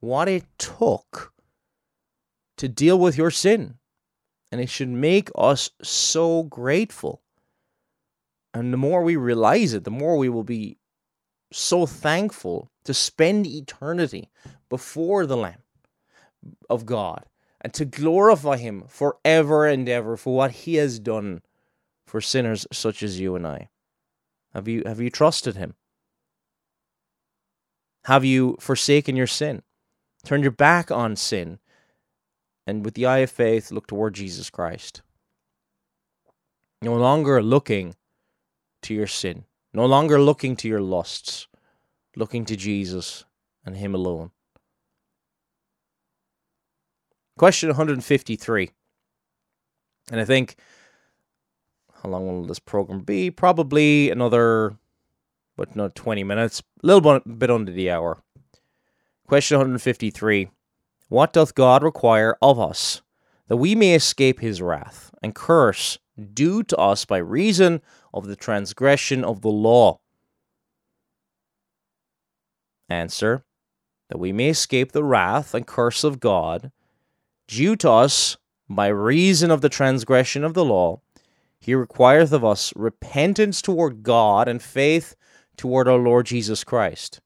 What 0.00 0.28
it 0.28 0.44
took 0.58 1.32
to 2.58 2.68
deal 2.68 2.98
with 2.98 3.16
your 3.16 3.30
sin 3.30 3.78
and 4.50 4.60
it 4.60 4.68
should 4.68 4.88
make 4.88 5.30
us 5.36 5.70
so 5.82 6.42
grateful. 6.44 7.22
And 8.54 8.72
the 8.72 8.78
more 8.78 9.02
we 9.02 9.16
realize 9.16 9.72
it, 9.74 9.84
the 9.84 9.90
more 9.90 10.16
we 10.16 10.28
will 10.28 10.44
be 10.44 10.77
so 11.52 11.86
thankful 11.86 12.70
to 12.84 12.94
spend 12.94 13.46
eternity 13.46 14.30
before 14.68 15.26
the 15.26 15.36
Lamb 15.36 15.62
of 16.68 16.86
God 16.86 17.24
and 17.60 17.72
to 17.74 17.84
glorify 17.84 18.56
Him 18.56 18.84
forever 18.88 19.66
and 19.66 19.88
ever 19.88 20.16
for 20.16 20.34
what 20.34 20.50
He 20.52 20.76
has 20.76 20.98
done 20.98 21.42
for 22.06 22.20
sinners 22.20 22.66
such 22.72 23.02
as 23.02 23.20
you 23.20 23.34
and 23.36 23.46
I. 23.46 23.68
Have 24.54 24.68
you, 24.68 24.82
have 24.86 25.00
you 25.00 25.10
trusted 25.10 25.56
Him? 25.56 25.74
Have 28.04 28.24
you 28.24 28.56
forsaken 28.60 29.16
your 29.16 29.26
sin? 29.26 29.62
Turned 30.24 30.44
your 30.44 30.52
back 30.52 30.90
on 30.90 31.16
sin 31.16 31.58
and 32.68 32.84
with 32.84 32.92
the 32.92 33.06
eye 33.06 33.18
of 33.18 33.30
faith 33.30 33.72
look 33.72 33.86
toward 33.86 34.12
Jesus 34.12 34.50
Christ. 34.50 35.00
No 36.82 36.94
longer 36.94 37.42
looking 37.42 37.94
to 38.82 38.92
your 38.92 39.06
sin, 39.06 39.44
no 39.72 39.86
longer 39.86 40.20
looking 40.20 40.56
to 40.56 40.68
your 40.68 40.80
lusts, 40.80 41.46
looking 42.16 42.44
to 42.46 42.56
Jesus 42.56 43.24
and 43.64 43.76
Him 43.76 43.94
alone. 43.94 44.30
Question 47.36 47.68
153. 47.68 48.70
And 50.10 50.20
I 50.20 50.24
think, 50.24 50.56
how 52.02 52.08
long 52.08 52.26
will 52.26 52.44
this 52.44 52.58
program 52.58 53.00
be? 53.00 53.30
Probably 53.30 54.10
another, 54.10 54.76
but 55.56 55.76
not 55.76 55.94
20 55.94 56.24
minutes, 56.24 56.62
a 56.82 56.86
little 56.86 57.20
bit 57.20 57.50
under 57.50 57.70
the 57.70 57.90
hour. 57.90 58.22
Question 59.26 59.58
153 59.58 60.48
what 61.08 61.32
doth 61.32 61.54
God 61.54 61.82
require 61.82 62.36
of 62.42 62.60
us, 62.60 63.00
that 63.48 63.56
we 63.56 63.74
may 63.74 63.94
escape 63.94 64.40
his 64.40 64.60
wrath 64.60 65.10
and 65.22 65.34
curse 65.34 65.98
due 66.34 66.62
to 66.64 66.76
us 66.76 67.04
by 67.04 67.18
reason 67.18 67.80
of 68.12 68.26
the 68.26 68.36
transgression 68.36 69.24
of 69.24 69.40
the 69.40 69.50
law? 69.50 70.00
Answer 72.88 73.44
that 74.08 74.18
we 74.18 74.32
may 74.32 74.48
escape 74.48 74.92
the 74.92 75.04
wrath 75.04 75.54
and 75.54 75.66
curse 75.66 76.04
of 76.04 76.20
God 76.20 76.72
due 77.46 77.76
to 77.76 77.90
us 77.90 78.36
by 78.68 78.88
reason 78.88 79.50
of 79.50 79.60
the 79.60 79.68
transgression 79.68 80.44
of 80.44 80.54
the 80.54 80.64
law. 80.64 81.00
He 81.60 81.74
requireth 81.74 82.32
of 82.32 82.44
us 82.44 82.72
repentance 82.76 83.60
toward 83.60 84.02
God 84.02 84.48
and 84.48 84.62
faith 84.62 85.16
toward 85.56 85.88
our 85.88 85.98
Lord 85.98 86.26
Jesus 86.26 86.64
Christ 86.64 87.20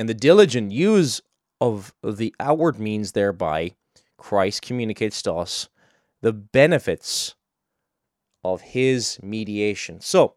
and 0.00 0.08
the 0.08 0.14
diligent 0.14 0.72
use 0.72 1.20
of 1.60 1.92
the 2.02 2.34
outward 2.40 2.78
means 2.78 3.12
thereby 3.12 3.72
Christ 4.16 4.62
communicates 4.62 5.22
to 5.22 5.34
us 5.34 5.68
the 6.20 6.32
benefits 6.32 7.34
of 8.44 8.60
his 8.60 9.18
mediation. 9.22 10.00
So, 10.00 10.34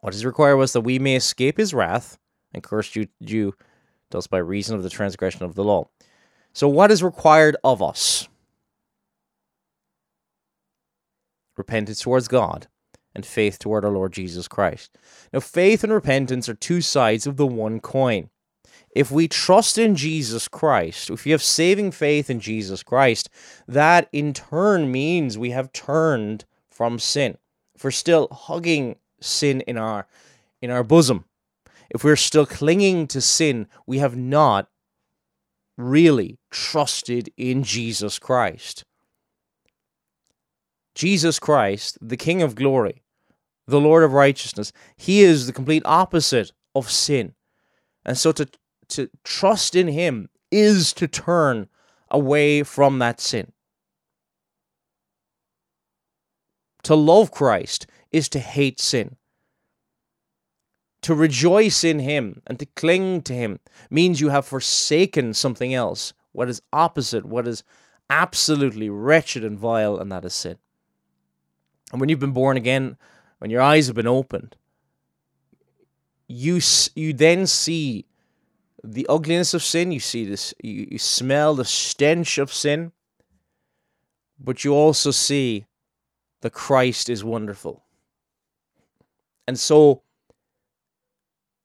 what 0.00 0.14
is 0.14 0.24
required 0.24 0.56
was 0.56 0.72
that 0.72 0.82
we 0.82 0.98
may 0.98 1.16
escape 1.16 1.56
his 1.56 1.74
wrath 1.74 2.18
and 2.54 2.62
curse 2.62 2.94
you, 2.94 3.08
you 3.20 3.54
thus 4.10 4.26
by 4.26 4.38
reason 4.38 4.76
of 4.76 4.82
the 4.82 4.90
transgression 4.90 5.44
of 5.44 5.54
the 5.54 5.64
law. 5.64 5.88
So, 6.52 6.68
what 6.68 6.90
is 6.90 7.02
required 7.02 7.56
of 7.62 7.82
us? 7.82 8.28
Repentance 11.56 12.00
towards 12.00 12.28
God 12.28 12.68
and 13.14 13.26
faith 13.26 13.58
toward 13.58 13.84
our 13.84 13.90
Lord 13.90 14.12
Jesus 14.12 14.46
Christ. 14.46 14.96
Now, 15.32 15.40
faith 15.40 15.82
and 15.82 15.92
repentance 15.92 16.48
are 16.48 16.54
two 16.54 16.80
sides 16.80 17.26
of 17.26 17.36
the 17.36 17.46
one 17.46 17.80
coin. 17.80 18.30
If 18.92 19.10
we 19.10 19.28
trust 19.28 19.78
in 19.78 19.94
Jesus 19.94 20.48
Christ, 20.48 21.10
if 21.10 21.24
we 21.24 21.30
have 21.30 21.42
saving 21.42 21.90
faith 21.90 22.30
in 22.30 22.40
Jesus 22.40 22.82
Christ, 22.82 23.28
that 23.66 24.08
in 24.12 24.32
turn 24.32 24.90
means 24.90 25.38
we 25.38 25.50
have 25.50 25.72
turned 25.72 26.44
from 26.70 26.98
sin. 26.98 27.36
If 27.74 27.84
we're 27.84 27.90
still 27.90 28.28
hugging 28.30 28.96
sin 29.20 29.60
in 29.62 29.76
our 29.76 30.06
in 30.60 30.70
our 30.70 30.82
bosom, 30.82 31.24
if 31.90 32.02
we're 32.02 32.16
still 32.16 32.46
clinging 32.46 33.06
to 33.08 33.20
sin, 33.20 33.68
we 33.86 33.98
have 33.98 34.16
not 34.16 34.68
really 35.76 36.38
trusted 36.50 37.30
in 37.36 37.62
Jesus 37.62 38.18
Christ. 38.18 38.84
Jesus 40.94 41.38
Christ, 41.38 41.96
the 42.00 42.16
King 42.16 42.42
of 42.42 42.56
glory, 42.56 43.02
the 43.68 43.80
Lord 43.80 44.02
of 44.02 44.12
righteousness, 44.12 44.72
he 44.96 45.20
is 45.20 45.46
the 45.46 45.52
complete 45.52 45.82
opposite 45.84 46.50
of 46.74 46.90
sin. 46.90 47.34
And 48.04 48.18
so 48.18 48.32
to 48.32 48.48
to 48.88 49.10
trust 49.24 49.74
in 49.74 49.88
him 49.88 50.28
is 50.50 50.92
to 50.94 51.06
turn 51.06 51.68
away 52.10 52.62
from 52.62 52.98
that 52.98 53.20
sin. 53.20 53.52
To 56.84 56.94
love 56.94 57.30
Christ 57.30 57.86
is 58.12 58.28
to 58.30 58.38
hate 58.38 58.80
sin. 58.80 59.16
To 61.02 61.14
rejoice 61.14 61.84
in 61.84 62.00
him 62.00 62.42
and 62.46 62.58
to 62.58 62.66
cling 62.66 63.22
to 63.22 63.34
him 63.34 63.60
means 63.90 64.20
you 64.20 64.30
have 64.30 64.46
forsaken 64.46 65.34
something 65.34 65.72
else, 65.72 66.12
what 66.32 66.48
is 66.48 66.62
opposite, 66.72 67.24
what 67.24 67.46
is 67.46 67.62
absolutely 68.10 68.88
wretched 68.88 69.44
and 69.44 69.58
vile, 69.58 69.98
and 69.98 70.10
that 70.10 70.24
is 70.24 70.34
sin. 70.34 70.56
And 71.92 72.00
when 72.00 72.08
you've 72.08 72.18
been 72.18 72.32
born 72.32 72.56
again, 72.56 72.96
when 73.38 73.50
your 73.50 73.62
eyes 73.62 73.86
have 73.86 73.96
been 73.96 74.06
opened, 74.06 74.56
you 76.26 76.60
you 76.94 77.12
then 77.12 77.46
see 77.46 78.04
the 78.92 79.06
ugliness 79.08 79.54
of 79.54 79.62
sin. 79.62 79.92
You 79.92 80.00
see 80.00 80.24
this. 80.24 80.54
You, 80.62 80.88
you 80.92 80.98
smell 80.98 81.54
the 81.54 81.64
stench 81.64 82.38
of 82.38 82.52
sin, 82.52 82.92
but 84.38 84.64
you 84.64 84.74
also 84.74 85.10
see 85.10 85.66
the 86.40 86.50
Christ 86.50 87.08
is 87.08 87.24
wonderful, 87.24 87.84
and 89.46 89.58
so 89.58 90.02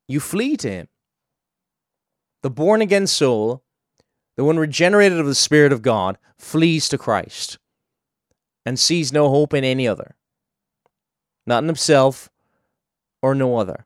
you 0.07 0.19
flee 0.19 0.57
to 0.57 0.69
Him. 0.69 0.88
The 2.41 2.49
born 2.49 2.82
again 2.82 3.07
soul, 3.07 3.63
the 4.36 4.43
one 4.43 4.57
regenerated 4.57 5.19
of 5.19 5.28
the 5.28 5.36
Spirit 5.36 5.71
of 5.71 5.82
God, 5.82 6.17
flees 6.38 6.89
to 6.89 6.97
Christ 6.97 7.57
and 8.65 8.80
sees 8.80 9.13
no 9.13 9.30
hope 9.30 9.53
in 9.53 9.63
any 9.63 9.88
other, 9.88 10.15
not 11.45 11.63
in 11.63 11.67
himself 11.67 12.30
or 13.21 13.36
no 13.36 13.57
other. 13.57 13.86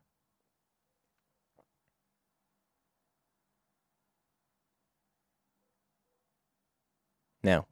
Now, 7.42 7.66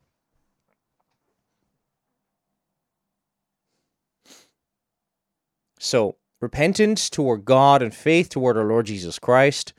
so 5.87 6.17
repentance 6.41 7.09
toward 7.09 7.45
God 7.45 7.83
and 7.83 7.95
faith 7.95 8.29
toward 8.29 8.57
our 8.57 8.65
Lord 8.65 8.87
Jesus 8.87 9.19
Christ. 9.19 9.73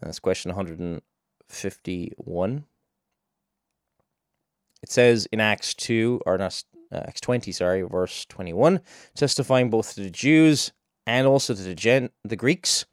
That's 0.00 0.18
question 0.18 0.50
151. 0.50 2.64
It 4.82 4.90
says 4.90 5.26
in 5.32 5.40
Acts 5.40 5.74
2, 5.74 6.20
or 6.26 6.38
not, 6.38 6.62
uh, 6.92 7.02
Acts 7.06 7.20
20, 7.20 7.52
sorry, 7.52 7.82
verse 7.82 8.24
21, 8.26 8.80
testifying 9.14 9.70
both 9.70 9.94
to 9.94 10.02
the 10.02 10.10
Jews 10.10 10.72
and 11.06 11.26
also 11.26 11.54
to 11.54 11.62
the, 11.62 11.74
Gen- 11.74 12.10
the 12.24 12.36
Greeks, 12.36 12.84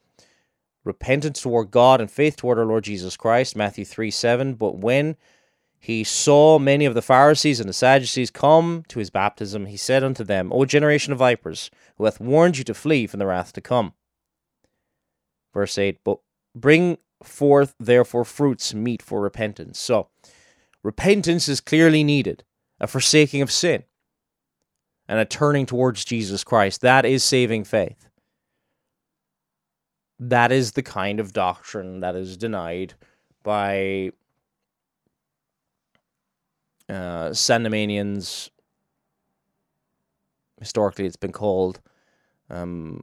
repentance 0.84 1.42
toward 1.42 1.72
God 1.72 2.02
and 2.02 2.10
faith 2.10 2.36
toward 2.36 2.60
our 2.60 2.66
Lord 2.66 2.84
Jesus 2.84 3.18
Christ, 3.18 3.56
Matthew 3.56 3.86
3 3.86 4.12
7. 4.12 4.54
But 4.56 4.78
when 4.78 5.16
he 5.84 6.06
saw 6.06 6.60
many 6.60 6.86
of 6.86 6.94
the 6.94 7.02
Pharisees 7.02 7.60
and 7.60 7.68
the 7.68 7.74
Sadducees 7.74 8.32
come 8.32 8.86
to 8.88 9.00
his 9.00 9.10
baptism. 9.10 9.66
He 9.66 9.76
said 9.76 10.02
unto 10.02 10.24
them, 10.24 10.50
O 10.54 10.64
generation 10.64 11.12
of 11.12 11.20
vipers, 11.20 11.70
who 11.98 12.06
hath 12.06 12.22
warned 12.22 12.58
you 12.58 12.64
to 12.64 12.74
flee 12.74 13.06
from 13.06 13.20
the 13.20 13.26
wrath 13.26 13.52
to 13.52 13.60
come? 13.60 13.92
Verse 15.54 15.78
8, 15.78 16.00
But 16.06 16.20
bring 16.56 17.00
forth 17.22 17.76
therefore 17.82 18.24
fruits 18.24 18.74
meet 18.74 19.02
for 19.02 19.20
repentance. 19.20 19.78
So, 19.78 20.08
repentance 20.84 21.50
is 21.50 21.60
clearly 21.60 22.02
needed, 22.02 22.46
a 22.80 22.88
forsaking 22.88 23.42
of 23.42 23.52
sin, 23.52 23.84
and 25.06 25.20
a 25.20 25.26
turning 25.26 25.66
towards 25.66 26.06
Jesus 26.06 26.46
Christ. 26.46 26.80
That 26.80 27.06
is 27.06 27.26
saving 27.26 27.66
faith. 27.66 28.08
That 30.18 30.54
is 30.54 30.72
the 30.72 30.82
kind 30.82 31.20
of 31.20 31.34
doctrine 31.34 32.00
that 32.00 32.16
is 32.16 32.38
denied 32.38 32.94
by 33.44 34.14
uh, 36.94 37.30
Sandemanians, 37.32 38.50
historically 40.60 41.06
it's 41.06 41.16
been 41.16 41.32
called. 41.32 41.82
Um, 42.50 43.02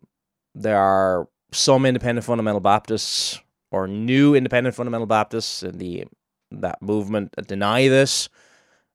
there 0.54 0.78
are 0.78 1.28
some 1.52 1.84
independent 1.84 2.24
fundamental 2.24 2.60
Baptists 2.60 3.40
or 3.70 3.86
new 3.86 4.34
independent 4.34 4.74
fundamental 4.74 5.06
Baptists 5.06 5.62
in 5.62 5.78
the 5.78 6.04
that 6.52 6.82
movement 6.82 7.32
that 7.36 7.46
deny 7.46 7.88
this 7.88 8.28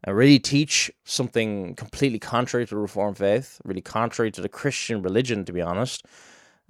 and 0.04 0.16
really 0.16 0.40
teach 0.40 0.92
something 1.06 1.74
completely 1.76 2.20
contrary 2.20 2.66
to 2.66 2.76
the 2.76 2.82
Reformed 2.82 3.18
faith, 3.18 3.60
really 3.64 3.82
contrary 3.82 4.30
to 4.32 4.42
the 4.42 4.50
Christian 4.50 5.02
religion, 5.02 5.46
to 5.46 5.54
be 5.54 5.62
honest, 5.62 6.06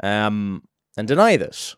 um, 0.03 0.63
and 0.95 1.07
deny 1.07 1.35
this. 1.35 1.75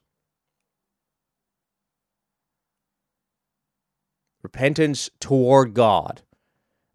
Repentance 4.44 5.10
toward 5.20 5.74
God 5.74 6.22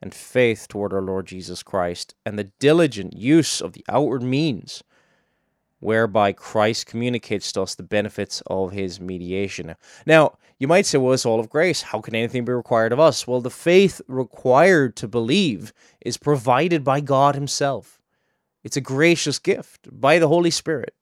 and 0.03 0.13
faith 0.13 0.67
toward 0.69 0.93
our 0.93 1.01
Lord 1.01 1.27
Jesus 1.27 1.63
Christ, 1.63 2.15
and 2.27 2.39
the 2.39 2.51
diligent 2.59 3.17
use 3.17 3.61
of 3.61 3.73
the 3.73 3.85
outward 3.89 4.23
means 4.23 4.83
whereby 5.79 6.33
Christ 6.33 6.87
communicates 6.87 7.51
to 7.53 7.63
us 7.63 7.75
the 7.75 7.83
benefits 7.83 8.43
of 8.47 8.73
his 8.73 9.01
mediation. 9.01 9.75
Now, 10.07 10.39
you 10.59 10.69
might 10.69 10.87
say, 10.87 10.99
well, 10.99 11.13
it's 11.13 11.27
all 11.27 11.41
of 11.41 11.49
grace. 11.49 11.83
How 11.83 12.01
can 12.01 12.15
anything 12.15 12.45
be 12.45 12.53
required 12.53 12.93
of 12.93 13.01
us? 13.01 13.27
Well, 13.27 13.41
the 13.41 13.51
faith 13.51 14.01
required 14.07 14.95
to 14.97 15.09
believe 15.09 15.73
is 16.01 16.17
provided 16.17 16.85
by 16.85 17.01
God 17.01 17.35
himself. 17.35 18.01
It's 18.63 18.77
a 18.77 18.81
gracious 18.81 19.41
gift 19.41 19.89
by 19.91 20.21
the 20.21 20.29
Holy 20.29 20.51
Spirit. 20.51 20.95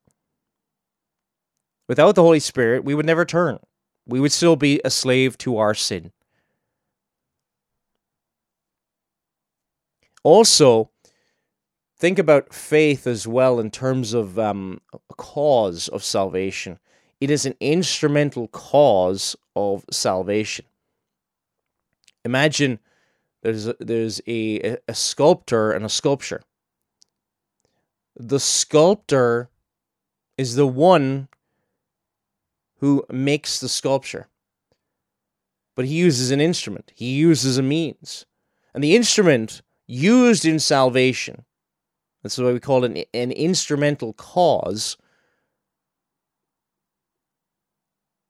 Without 1.88 2.14
the 2.14 2.22
Holy 2.22 2.40
Spirit, 2.40 2.84
we 2.84 2.94
would 2.94 3.04
never 3.04 3.26
turn. 3.26 3.58
We 4.06 4.20
would 4.20 4.32
still 4.32 4.56
be 4.56 4.80
a 4.82 4.90
slave 4.90 5.36
to 5.38 5.58
our 5.58 5.74
sin. 5.74 6.12
Also, 10.22 10.90
think 11.96 12.18
about 12.18 12.54
faith 12.54 13.06
as 13.06 13.26
well 13.26 13.58
in 13.58 13.70
terms 13.70 14.12
of 14.12 14.38
um, 14.38 14.80
a 14.92 15.14
cause 15.14 15.88
of 15.88 16.04
salvation. 16.04 16.78
It 17.20 17.30
is 17.30 17.46
an 17.46 17.54
instrumental 17.60 18.48
cause 18.48 19.36
of 19.54 19.84
salvation. 19.90 20.64
Imagine 22.24 22.78
there's 23.42 23.66
a, 23.66 23.76
there's 23.78 24.20
a, 24.26 24.76
a 24.86 24.94
sculptor 24.94 25.72
and 25.72 25.84
a 25.84 25.88
sculpture. 25.88 26.42
The 28.16 28.40
sculptor 28.40 29.48
is 30.36 30.56
the 30.56 30.66
one 30.66 31.28
who 32.78 33.04
makes 33.10 33.60
the 33.60 33.68
sculpture, 33.68 34.28
but 35.74 35.84
he 35.84 35.94
uses 35.94 36.30
an 36.30 36.40
instrument. 36.40 36.92
He 36.94 37.12
uses 37.14 37.56
a 37.58 37.62
means, 37.62 38.26
and 38.74 38.82
the 38.82 38.96
instrument 38.96 39.62
used 39.90 40.44
in 40.44 40.58
salvation. 40.58 41.44
That's 42.22 42.38
why 42.38 42.52
we 42.52 42.60
call 42.60 42.84
it 42.84 42.92
an, 42.92 43.04
an 43.12 43.32
instrumental 43.32 44.12
cause. 44.12 44.96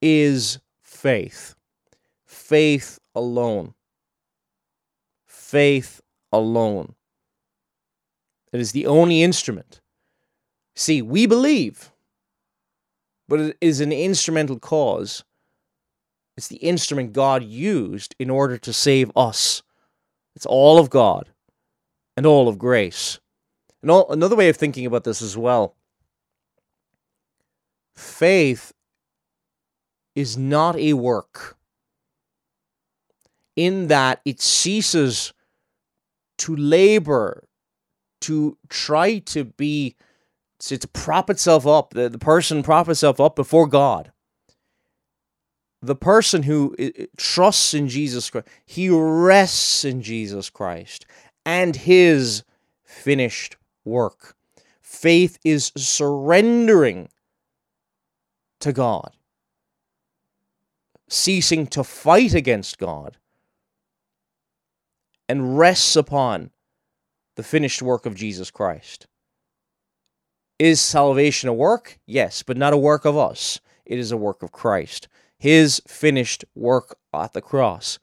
Is 0.03 0.59
faith. 0.83 1.55
Faith 2.27 2.99
alone. 3.15 3.75
Faith 5.27 6.01
alone. 6.33 6.95
It 8.53 8.61
is 8.61 8.73
the 8.73 8.87
only 8.87 9.23
instrument. 9.23 9.81
See, 10.75 11.03
we 11.03 11.27
believe, 11.27 11.93
but 13.29 13.41
it 13.41 13.57
is 13.61 13.81
an 13.81 13.93
instrumental 13.93 14.59
cause. 14.59 15.25
It's 16.37 16.49
the 16.49 16.57
instrument 16.57 17.13
God 17.13 17.45
used 17.45 18.15
in 18.19 18.31
order 18.31 18.57
to 18.57 18.73
save 18.73 19.13
us. 19.15 19.63
It's 20.35 20.47
all 20.47 20.79
of 20.79 20.89
God 20.89 21.29
and 22.21 22.27
all 22.27 22.49
of 22.49 22.59
grace. 22.59 23.19
And 23.81 23.91
all, 23.91 24.13
another 24.13 24.37
way 24.37 24.51
of 24.51 24.57
thinking 24.59 24.85
about 24.85 25.05
this 25.05 25.23
as 25.23 25.39
well 25.39 25.75
faith 27.97 28.75
is 30.15 30.37
not 30.37 30.77
a 30.77 30.93
work 30.93 31.57
in 33.57 33.87
that 33.87 34.21
it 34.27 34.39
ceases 34.39 35.33
to 36.37 36.55
labor 36.55 37.45
to 38.21 38.59
try 38.69 39.19
to 39.21 39.45
be 39.45 39.97
to, 40.59 40.77
to 40.77 40.89
prop 40.89 41.31
itself 41.31 41.67
up 41.67 41.95
the, 41.95 42.11
the 42.11 42.19
person 42.19 42.63
prop 42.63 42.89
itself 42.89 43.19
up 43.19 43.35
before 43.35 43.67
god 43.67 44.13
the 45.83 45.97
person 45.97 46.43
who 46.43 46.77
trusts 47.17 47.73
in 47.73 47.89
Jesus 47.89 48.29
Christ, 48.29 48.49
he 48.67 48.91
rests 48.91 49.85
in 49.85 50.03
Jesus 50.03 50.51
Christ 50.51 51.07
and 51.45 51.77
his 51.77 52.45
finished 52.83 53.57
work. 53.85 54.35
Faith 54.81 55.39
is 55.45 55.73
surrendering 55.77 57.09
to 58.61 58.73
God, 58.73 59.17
ceasing 61.09 61.67
to 61.69 61.85
fight 61.85 62.35
against 62.35 62.79
God, 62.79 63.17
and 65.29 65.57
rests 65.57 65.97
upon 65.97 66.51
the 67.37 67.43
finished 67.43 67.81
work 67.81 68.05
of 68.05 68.15
Jesus 68.15 68.51
Christ. 68.51 69.07
Is 70.59 70.81
salvation 70.81 71.49
a 71.49 71.55
work? 71.55 71.99
Yes, 72.05 72.43
but 72.43 72.59
not 72.59 72.75
a 72.75 72.77
work 72.77 73.05
of 73.05 73.17
us. 73.17 73.61
It 73.87 73.99
is 73.99 74.13
a 74.13 74.17
work 74.17 74.43
of 74.43 74.53
Christ. 74.53 75.09
His 75.39 75.81
finished 75.87 76.45
work 76.55 76.99
at 77.15 77.33
the 77.33 77.41
cross. 77.41 77.99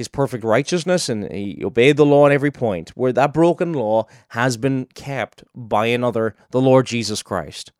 His 0.00 0.08
perfect 0.08 0.44
righteousness, 0.44 1.10
and 1.10 1.30
he 1.30 1.62
obeyed 1.62 1.98
the 1.98 2.06
law 2.06 2.24
at 2.24 2.32
every 2.32 2.50
point, 2.50 2.88
where 2.96 3.12
that 3.12 3.34
broken 3.34 3.74
law 3.74 4.06
has 4.28 4.56
been 4.56 4.86
kept 4.94 5.44
by 5.54 5.88
another, 5.88 6.34
the 6.52 6.60
Lord 6.62 6.86
Jesus 6.86 7.22
Christ. 7.22 7.70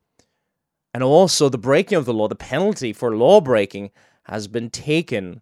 And 0.92 1.02
also, 1.02 1.48
the 1.48 1.56
breaking 1.56 1.96
of 1.96 2.04
the 2.04 2.12
law, 2.12 2.28
the 2.28 2.34
penalty 2.34 2.92
for 2.92 3.16
law 3.16 3.40
breaking, 3.40 3.90
has 4.24 4.48
been 4.48 4.68
taken 4.68 5.40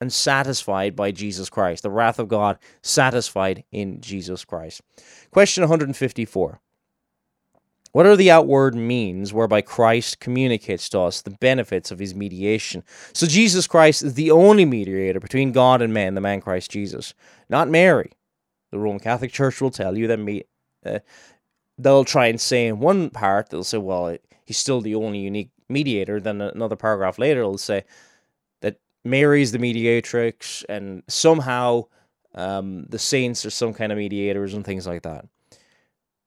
and 0.00 0.12
satisfied 0.12 0.96
by 0.96 1.12
Jesus 1.12 1.48
Christ. 1.48 1.84
The 1.84 1.90
wrath 1.90 2.18
of 2.18 2.26
God 2.26 2.58
satisfied 2.82 3.62
in 3.70 4.00
Jesus 4.00 4.44
Christ. 4.44 4.80
Question 5.30 5.62
154 5.62 6.60
what 7.94 8.06
are 8.06 8.16
the 8.16 8.32
outward 8.32 8.74
means 8.74 9.32
whereby 9.32 9.60
Christ 9.60 10.18
communicates 10.18 10.88
to 10.88 10.98
us 10.98 11.22
the 11.22 11.30
benefits 11.30 11.92
of 11.92 12.00
his 12.00 12.12
mediation? 12.12 12.82
So, 13.12 13.24
Jesus 13.24 13.68
Christ 13.68 14.02
is 14.02 14.14
the 14.14 14.32
only 14.32 14.64
mediator 14.64 15.20
between 15.20 15.52
God 15.52 15.80
and 15.80 15.94
man, 15.94 16.16
the 16.16 16.20
man 16.20 16.40
Christ 16.40 16.72
Jesus, 16.72 17.14
not 17.48 17.70
Mary. 17.70 18.10
The 18.72 18.80
Roman 18.80 18.98
Catholic 18.98 19.30
Church 19.30 19.60
will 19.60 19.70
tell 19.70 19.96
you 19.96 20.08
that 20.08 20.18
me, 20.18 20.42
uh, 20.84 20.98
they'll 21.78 22.04
try 22.04 22.26
and 22.26 22.40
say 22.40 22.66
in 22.66 22.80
one 22.80 23.10
part, 23.10 23.50
they'll 23.50 23.62
say, 23.62 23.78
well, 23.78 24.18
he's 24.44 24.58
still 24.58 24.80
the 24.80 24.96
only 24.96 25.20
unique 25.20 25.50
mediator. 25.68 26.18
Then 26.18 26.40
another 26.40 26.74
paragraph 26.74 27.16
later, 27.16 27.42
it'll 27.42 27.58
say 27.58 27.84
that 28.60 28.78
Mary's 29.04 29.52
the 29.52 29.60
mediatrix, 29.60 30.64
and 30.68 31.04
somehow 31.06 31.84
um, 32.34 32.86
the 32.86 32.98
saints 32.98 33.46
are 33.46 33.50
some 33.50 33.72
kind 33.72 33.92
of 33.92 33.98
mediators 33.98 34.52
and 34.52 34.64
things 34.64 34.84
like 34.84 35.02
that. 35.02 35.26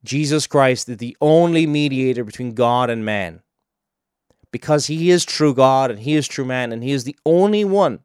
Jesus 0.08 0.48
Christ 0.48 0.88
is 0.88 0.98
the 0.98 1.18
only 1.20 1.68
mediator 1.68 2.24
between 2.24 2.54
God 2.54 2.90
and 2.90 3.04
man. 3.04 3.42
Because 4.52 4.88
he 4.88 5.10
is 5.10 5.26
true 5.26 5.54
God 5.54 5.92
and 5.92 6.00
he 6.00 6.16
is 6.16 6.30
true 6.30 6.46
man, 6.46 6.72
and 6.72 6.82
he 6.82 6.94
is 6.94 7.04
the 7.04 7.18
only 7.26 7.66
one 7.66 8.00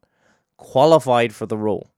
qualified 0.57 1.33
for 1.33 1.45
the 1.45 1.57
role. 1.57 1.91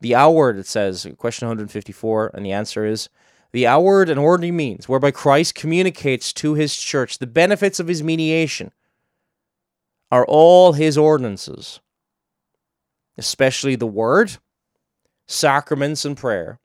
The 0.00 0.14
outward, 0.14 0.58
it 0.58 0.68
says, 0.68 1.08
question 1.18 1.48
154, 1.48 2.30
and 2.32 2.46
the 2.46 2.52
answer 2.52 2.86
is 2.86 3.08
the 3.50 3.66
outward 3.66 4.08
and 4.08 4.20
ordinary 4.20 4.52
means 4.52 4.88
whereby 4.88 5.10
Christ 5.10 5.56
communicates 5.56 6.32
to 6.34 6.54
his 6.54 6.76
church 6.76 7.18
the 7.18 7.26
benefits 7.26 7.80
of 7.80 7.88
his 7.88 8.04
mediation 8.04 8.70
are 10.12 10.24
all 10.24 10.74
his 10.74 10.96
ordinances, 10.96 11.80
especially 13.18 13.74
the 13.74 13.88
word, 13.88 14.36
sacraments, 15.26 16.04
and 16.04 16.16
prayer, 16.16 16.59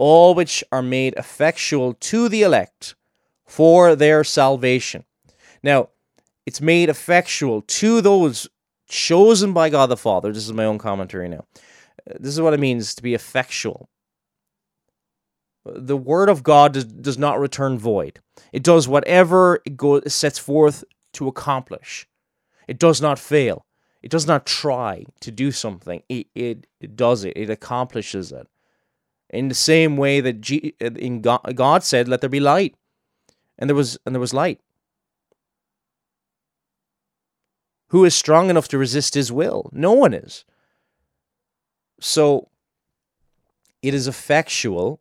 all 0.00 0.34
which 0.34 0.64
are 0.72 0.80
made 0.80 1.12
effectual 1.18 1.92
to 1.92 2.26
the 2.30 2.40
elect 2.40 2.94
for 3.46 3.94
their 3.94 4.24
salvation. 4.24 5.04
Now, 5.62 5.90
it's 6.46 6.62
made 6.62 6.88
effectual 6.88 7.60
to 7.60 8.00
those 8.00 8.48
chosen 8.88 9.52
by 9.52 9.68
God 9.68 9.90
the 9.90 9.98
Father. 9.98 10.32
This 10.32 10.46
is 10.46 10.54
my 10.54 10.64
own 10.64 10.78
commentary 10.78 11.28
now. 11.28 11.44
Uh, 12.08 12.14
this 12.18 12.32
is 12.32 12.40
what 12.40 12.54
it 12.54 12.60
means 12.60 12.94
to 12.94 13.02
be 13.02 13.12
effectual. 13.12 13.90
The 15.66 15.98
word 15.98 16.30
of 16.30 16.42
God 16.42 16.72
does, 16.72 16.86
does 16.86 17.18
not 17.18 17.38
return 17.38 17.78
void. 17.78 18.20
It 18.54 18.62
does 18.62 18.88
whatever 18.88 19.60
it 19.66 20.10
sets 20.10 20.38
forth 20.38 20.82
to 21.12 21.28
accomplish. 21.28 22.08
It 22.66 22.78
does 22.78 23.02
not 23.02 23.18
fail. 23.18 23.66
It 24.02 24.10
does 24.10 24.26
not 24.26 24.46
try 24.46 25.04
to 25.20 25.30
do 25.30 25.52
something. 25.52 26.02
It, 26.08 26.28
it, 26.34 26.66
it 26.80 26.96
does 26.96 27.22
it. 27.22 27.34
It 27.36 27.50
accomplishes 27.50 28.32
it 28.32 28.48
in 29.30 29.48
the 29.48 29.54
same 29.54 29.96
way 29.96 30.20
that 30.20 30.40
G- 30.40 30.74
in 30.80 31.22
God, 31.22 31.40
God 31.54 31.82
said, 31.84 32.08
"Let 32.08 32.20
there 32.20 32.30
be 32.30 32.40
light," 32.40 32.74
and 33.58 33.70
there 33.70 33.76
was 33.76 33.98
and 34.04 34.14
there 34.14 34.20
was 34.20 34.34
light. 34.34 34.60
Who 37.88 38.04
is 38.04 38.14
strong 38.14 38.50
enough 38.50 38.68
to 38.68 38.78
resist 38.78 39.14
His 39.14 39.32
will? 39.32 39.70
No 39.72 39.92
one 39.92 40.14
is. 40.14 40.44
So 42.00 42.48
it 43.82 43.94
is 43.94 44.06
effectual. 44.06 45.00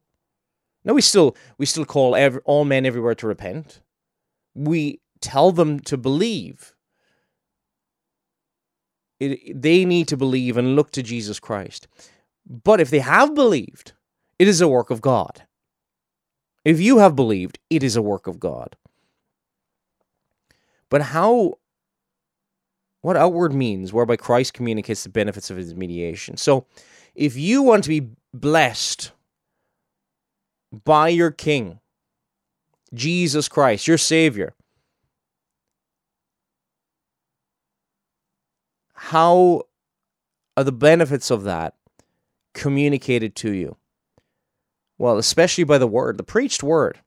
No, 0.83 0.93
we 0.93 1.01
still 1.01 1.35
we 1.57 1.65
still 1.65 1.85
call 1.85 2.15
every, 2.15 2.41
all 2.45 2.65
men 2.65 2.85
everywhere 2.85 3.15
to 3.15 3.27
repent. 3.27 3.81
We 4.55 5.01
tell 5.21 5.51
them 5.51 5.79
to 5.81 5.97
believe. 5.97 6.73
It, 9.19 9.61
they 9.61 9.83
need 9.83 10.07
to 10.07 10.17
believe 10.17 10.55
and 10.55 10.75
look 10.75 10.91
to 10.91 11.03
Jesus 11.03 11.39
Christ. 11.39 11.87
But 12.47 12.79
if 12.79 12.89
they 12.89 12.99
have 12.99 13.35
believed, 13.35 13.91
it 14.39 14.47
is 14.47 14.61
a 14.61 14.67
work 14.67 14.89
of 14.89 15.01
God. 15.01 15.43
If 16.65 16.79
you 16.79 16.97
have 16.99 17.15
believed, 17.15 17.59
it 17.69 17.83
is 17.83 17.95
a 17.95 18.01
work 18.01 18.25
of 18.25 18.39
God. 18.39 18.75
But 20.89 21.01
how, 21.01 21.59
what 23.01 23.15
outward 23.15 23.53
means 23.53 23.93
whereby 23.93 24.15
Christ 24.15 24.53
communicates 24.53 25.03
the 25.03 25.09
benefits 25.09 25.49
of 25.49 25.57
his 25.57 25.75
mediation? 25.75 26.37
So, 26.37 26.65
if 27.15 27.35
you 27.35 27.61
want 27.61 27.83
to 27.83 27.89
be 27.89 28.09
blessed 28.33 29.11
by 30.71 31.09
your 31.09 31.31
King, 31.31 31.79
Jesus 32.93 33.47
Christ, 33.47 33.87
your 33.87 33.97
Savior, 33.97 34.53
how 38.93 39.63
are 40.55 40.63
the 40.63 40.71
benefits 40.71 41.29
of 41.31 41.43
that 41.43 41.75
communicated 42.53 43.35
to 43.37 43.51
you? 43.51 43.78
Well, 44.99 45.17
especially 45.17 45.63
by 45.63 45.77
the 45.77 45.87
word, 45.87 46.17
the 46.17 46.23
preached 46.23 46.61
word. 46.61 46.99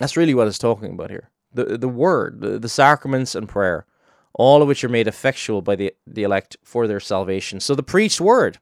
That's 0.00 0.16
really 0.16 0.34
what 0.34 0.48
it's 0.48 0.58
talking 0.58 0.90
about 0.92 1.10
here. 1.10 1.30
The, 1.54 1.78
the 1.78 1.88
word, 1.88 2.40
the, 2.40 2.58
the 2.58 2.68
sacraments 2.68 3.34
and 3.34 3.48
prayer, 3.48 3.86
all 4.34 4.60
of 4.60 4.68
which 4.68 4.82
are 4.82 4.88
made 4.88 5.06
effectual 5.06 5.62
by 5.62 5.76
the, 5.76 5.94
the 6.04 6.24
elect 6.24 6.56
for 6.64 6.88
their 6.88 7.00
salvation. 7.00 7.60
So 7.60 7.76
the 7.76 7.82
preached 7.84 8.20
word. 8.20 8.58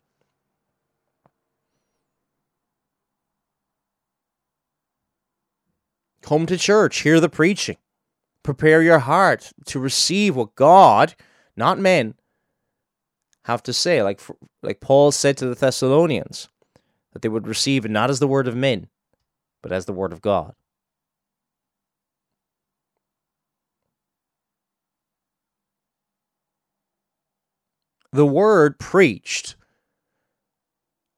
Come 6.20 6.44
to 6.46 6.58
church, 6.58 6.98
hear 6.98 7.18
the 7.18 7.28
preaching. 7.30 7.76
Prepare 8.42 8.82
your 8.82 8.98
heart 8.98 9.52
to 9.66 9.80
receive 9.80 10.36
what 10.36 10.54
God, 10.54 11.14
not 11.56 11.78
men, 11.78 12.14
have 13.46 13.62
to 13.62 13.72
say, 13.72 14.02
like 14.02 14.20
like 14.62 14.80
Paul 14.80 15.12
said 15.12 15.36
to 15.36 15.46
the 15.46 15.54
Thessalonians, 15.54 16.48
that 17.12 17.22
they 17.22 17.28
would 17.28 17.46
receive 17.46 17.84
it 17.84 17.92
not 17.92 18.10
as 18.10 18.18
the 18.18 18.26
word 18.26 18.48
of 18.48 18.56
men, 18.56 18.88
but 19.62 19.70
as 19.70 19.84
the 19.84 19.92
word 19.92 20.12
of 20.12 20.20
God. 20.20 20.54
The 28.12 28.26
word 28.26 28.80
preached 28.80 29.54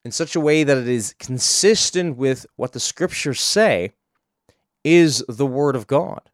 in 0.04 0.10
such 0.10 0.36
a 0.36 0.40
way 0.40 0.64
that 0.64 0.76
it 0.76 0.88
is 0.88 1.14
consistent 1.18 2.18
with 2.18 2.44
what 2.56 2.72
the 2.72 2.80
scriptures 2.80 3.40
say 3.40 3.92
is 4.84 5.24
the 5.28 5.46
word 5.46 5.76
of 5.76 5.86
God. 5.86 6.28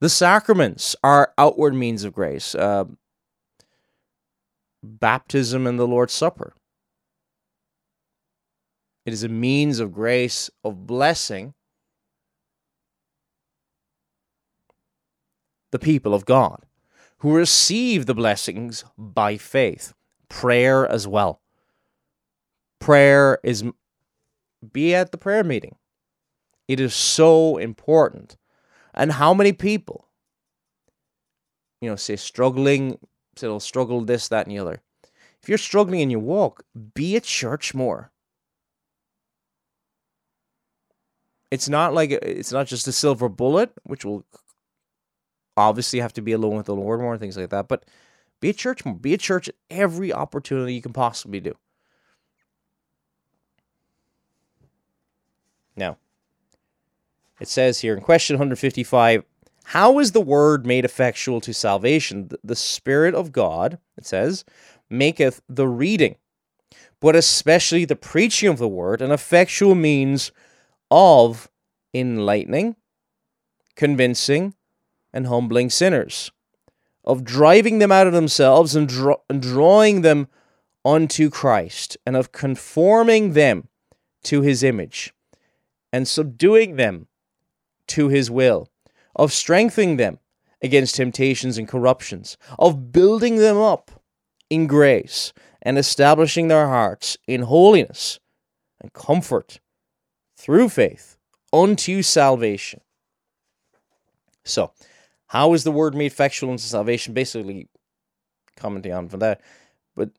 The 0.00 0.08
sacraments 0.08 0.96
are 1.02 1.34
outward 1.36 1.74
means 1.74 2.04
of 2.04 2.14
grace. 2.14 2.54
Uh, 2.54 2.84
baptism 4.82 5.66
and 5.66 5.78
the 5.78 5.86
Lord's 5.86 6.12
Supper. 6.12 6.54
It 9.06 9.12
is 9.12 9.24
a 9.24 9.28
means 9.28 9.80
of 9.80 9.92
grace, 9.92 10.50
of 10.62 10.86
blessing 10.86 11.54
the 15.70 15.78
people 15.78 16.14
of 16.14 16.24
God 16.24 16.66
who 17.18 17.34
receive 17.34 18.06
the 18.06 18.14
blessings 18.14 18.84
by 18.96 19.36
faith. 19.36 19.94
Prayer 20.28 20.86
as 20.86 21.06
well. 21.06 21.40
Prayer 22.78 23.38
is, 23.42 23.64
be 24.72 24.94
at 24.94 25.12
the 25.12 25.18
prayer 25.18 25.44
meeting. 25.44 25.76
It 26.68 26.80
is 26.80 26.94
so 26.94 27.56
important. 27.56 28.36
And 28.94 29.12
how 29.12 29.34
many 29.34 29.52
people, 29.52 30.08
you 31.80 31.90
know, 31.90 31.96
say 31.96 32.16
struggling 32.16 32.98
it'll 33.42 33.60
struggle 33.60 34.00
this, 34.02 34.28
that, 34.28 34.46
and 34.46 34.54
the 34.54 34.60
other. 34.60 34.82
If 35.42 35.48
you're 35.48 35.58
struggling 35.58 36.00
in 36.00 36.10
your 36.10 36.20
walk, 36.20 36.64
be 36.94 37.16
at 37.16 37.24
church 37.24 37.74
more. 37.74 38.10
It's 41.50 41.68
not 41.68 41.94
like 41.94 42.10
it's 42.10 42.52
not 42.52 42.66
just 42.66 42.86
a 42.86 42.92
silver 42.92 43.28
bullet, 43.28 43.72
which 43.82 44.04
will 44.04 44.24
obviously 45.56 45.98
have 46.00 46.12
to 46.12 46.22
be 46.22 46.32
alone 46.32 46.56
with 46.56 46.66
the 46.66 46.74
Lord 46.74 47.00
more 47.00 47.12
and 47.12 47.20
things 47.20 47.36
like 47.36 47.50
that. 47.50 47.68
But 47.68 47.84
be 48.40 48.50
a 48.50 48.54
church 48.54 48.84
more. 48.84 48.94
Be 48.94 49.14
a 49.14 49.18
church 49.18 49.48
at 49.48 49.54
every 49.70 50.12
opportunity 50.12 50.74
you 50.74 50.82
can 50.82 50.92
possibly 50.92 51.40
do. 51.40 51.56
Now, 55.76 55.96
it 57.40 57.48
says 57.48 57.80
here 57.80 57.94
in 57.94 58.02
question 58.02 58.34
155 58.34 59.24
How 59.70 60.00
is 60.00 60.10
the 60.10 60.20
word 60.20 60.66
made 60.66 60.84
effectual 60.84 61.40
to 61.42 61.54
salvation? 61.54 62.28
The 62.42 62.56
Spirit 62.56 63.14
of 63.14 63.30
God, 63.30 63.78
it 63.96 64.04
says, 64.04 64.44
maketh 64.90 65.42
the 65.48 65.68
reading, 65.68 66.16
but 66.98 67.14
especially 67.14 67.84
the 67.84 67.94
preaching 67.94 68.48
of 68.48 68.58
the 68.58 68.66
word, 68.66 69.00
an 69.00 69.12
effectual 69.12 69.76
means 69.76 70.32
of 70.90 71.48
enlightening, 71.94 72.74
convincing, 73.76 74.54
and 75.12 75.28
humbling 75.28 75.70
sinners, 75.70 76.32
of 77.04 77.22
driving 77.22 77.78
them 77.78 77.92
out 77.92 78.08
of 78.08 78.12
themselves 78.12 78.74
and, 78.74 78.90
and 79.28 79.40
drawing 79.40 80.02
them 80.02 80.26
unto 80.84 81.30
Christ, 81.30 81.96
and 82.04 82.16
of 82.16 82.32
conforming 82.32 83.34
them 83.34 83.68
to 84.24 84.40
his 84.40 84.64
image, 84.64 85.14
and 85.92 86.08
subduing 86.08 86.74
them 86.74 87.06
to 87.86 88.08
his 88.08 88.32
will, 88.32 88.68
of 89.16 89.32
strengthening 89.32 89.96
them 89.96 90.18
against 90.62 90.96
temptations 90.96 91.58
and 91.58 91.68
corruptions, 91.68 92.36
of 92.58 92.92
building 92.92 93.36
them 93.36 93.56
up 93.56 93.90
in 94.48 94.66
grace, 94.66 95.32
and 95.62 95.78
establishing 95.78 96.48
their 96.48 96.66
hearts 96.66 97.16
in 97.26 97.42
holiness 97.42 98.18
and 98.80 98.92
comfort 98.92 99.60
through 100.36 100.68
faith 100.68 101.16
unto 101.52 102.02
salvation. 102.02 102.80
So, 104.44 104.72
how 105.26 105.52
is 105.52 105.64
the 105.64 105.72
word 105.72 105.94
made 105.94 106.06
effectual 106.06 106.50
unto 106.50 106.62
salvation? 106.62 107.14
Basically, 107.14 107.68
commenting 108.56 108.92
on 108.92 109.08
for 109.08 109.18
that. 109.18 109.40
But 109.94 110.10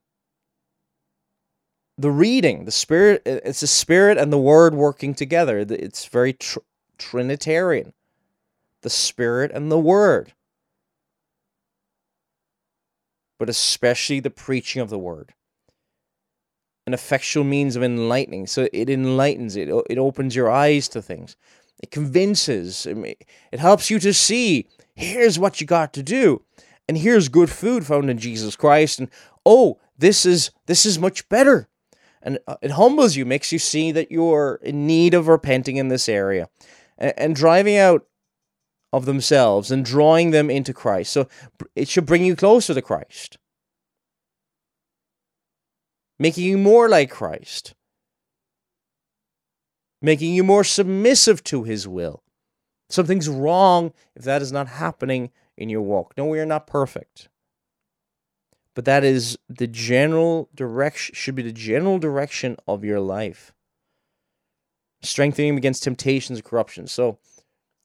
the 1.97 2.11
reading, 2.11 2.65
the 2.65 2.71
spirit, 2.71 3.21
it's 3.25 3.61
the 3.61 3.67
spirit 3.67 4.17
and 4.17 4.31
the 4.31 4.37
word 4.37 4.73
working 4.73 5.13
together. 5.13 5.59
It's 5.59 6.05
very 6.05 6.33
tr- 6.33 6.59
Trinitarian. 6.97 7.93
The 8.81 8.89
spirit 8.89 9.51
and 9.51 9.71
the 9.71 9.79
word. 9.79 10.33
But 13.39 13.49
especially 13.49 14.19
the 14.19 14.29
preaching 14.29 14.81
of 14.81 14.89
the 14.89 14.99
word. 14.99 15.33
An 16.87 16.93
effectual 16.93 17.43
means 17.43 17.75
of 17.75 17.83
enlightening. 17.83 18.47
So 18.47 18.67
it 18.73 18.89
enlightens, 18.89 19.55
it, 19.55 19.69
it 19.89 19.97
opens 19.97 20.35
your 20.35 20.49
eyes 20.49 20.87
to 20.89 21.01
things. 21.01 21.35
It 21.81 21.89
convinces, 21.91 22.85
it 22.85 23.59
helps 23.59 23.89
you 23.89 23.97
to 23.99 24.13
see 24.13 24.67
here's 24.95 25.39
what 25.39 25.59
you 25.59 25.67
got 25.67 25.93
to 25.93 26.03
do 26.03 26.43
and 26.87 26.97
here's 26.97 27.29
good 27.29 27.49
food 27.49 27.85
found 27.85 28.09
in 28.09 28.17
jesus 28.17 28.55
christ 28.55 28.99
and 28.99 29.09
oh 29.45 29.79
this 29.97 30.25
is 30.25 30.51
this 30.65 30.85
is 30.85 30.99
much 30.99 31.27
better 31.29 31.67
and 32.21 32.37
uh, 32.47 32.55
it 32.61 32.71
humbles 32.71 33.15
you 33.15 33.25
makes 33.25 33.51
you 33.51 33.59
see 33.59 33.91
that 33.91 34.11
you're 34.11 34.59
in 34.61 34.85
need 34.85 35.13
of 35.13 35.27
repenting 35.27 35.77
in 35.77 35.87
this 35.87 36.07
area 36.07 36.49
and 36.97 37.35
driving 37.35 37.77
out 37.77 38.05
of 38.93 39.05
themselves 39.05 39.71
and 39.71 39.85
drawing 39.85 40.31
them 40.31 40.49
into 40.49 40.73
christ 40.73 41.11
so 41.11 41.27
it 41.75 41.87
should 41.87 42.05
bring 42.05 42.25
you 42.25 42.35
closer 42.35 42.73
to 42.73 42.81
christ 42.81 43.37
making 46.19 46.43
you 46.43 46.57
more 46.57 46.89
like 46.89 47.09
christ 47.09 47.73
making 50.01 50.33
you 50.33 50.43
more 50.43 50.63
submissive 50.63 51.43
to 51.43 51.63
his 51.63 51.87
will 51.87 52.23
Something's 52.91 53.29
wrong 53.29 53.93
if 54.15 54.23
that 54.23 54.41
is 54.41 54.51
not 54.51 54.67
happening 54.67 55.31
in 55.57 55.69
your 55.69 55.81
walk. 55.81 56.13
No, 56.17 56.25
we 56.25 56.39
are 56.39 56.45
not 56.45 56.67
perfect. 56.67 57.29
But 58.75 58.85
that 58.85 59.03
is 59.03 59.37
the 59.49 59.67
general 59.67 60.49
direction, 60.53 61.15
should 61.15 61.35
be 61.35 61.41
the 61.41 61.53
general 61.53 61.99
direction 61.99 62.57
of 62.67 62.83
your 62.83 62.99
life. 62.99 63.53
Strengthening 65.01 65.57
against 65.57 65.83
temptations 65.83 66.39
and 66.39 66.45
corruptions. 66.45 66.91
So, 66.91 67.17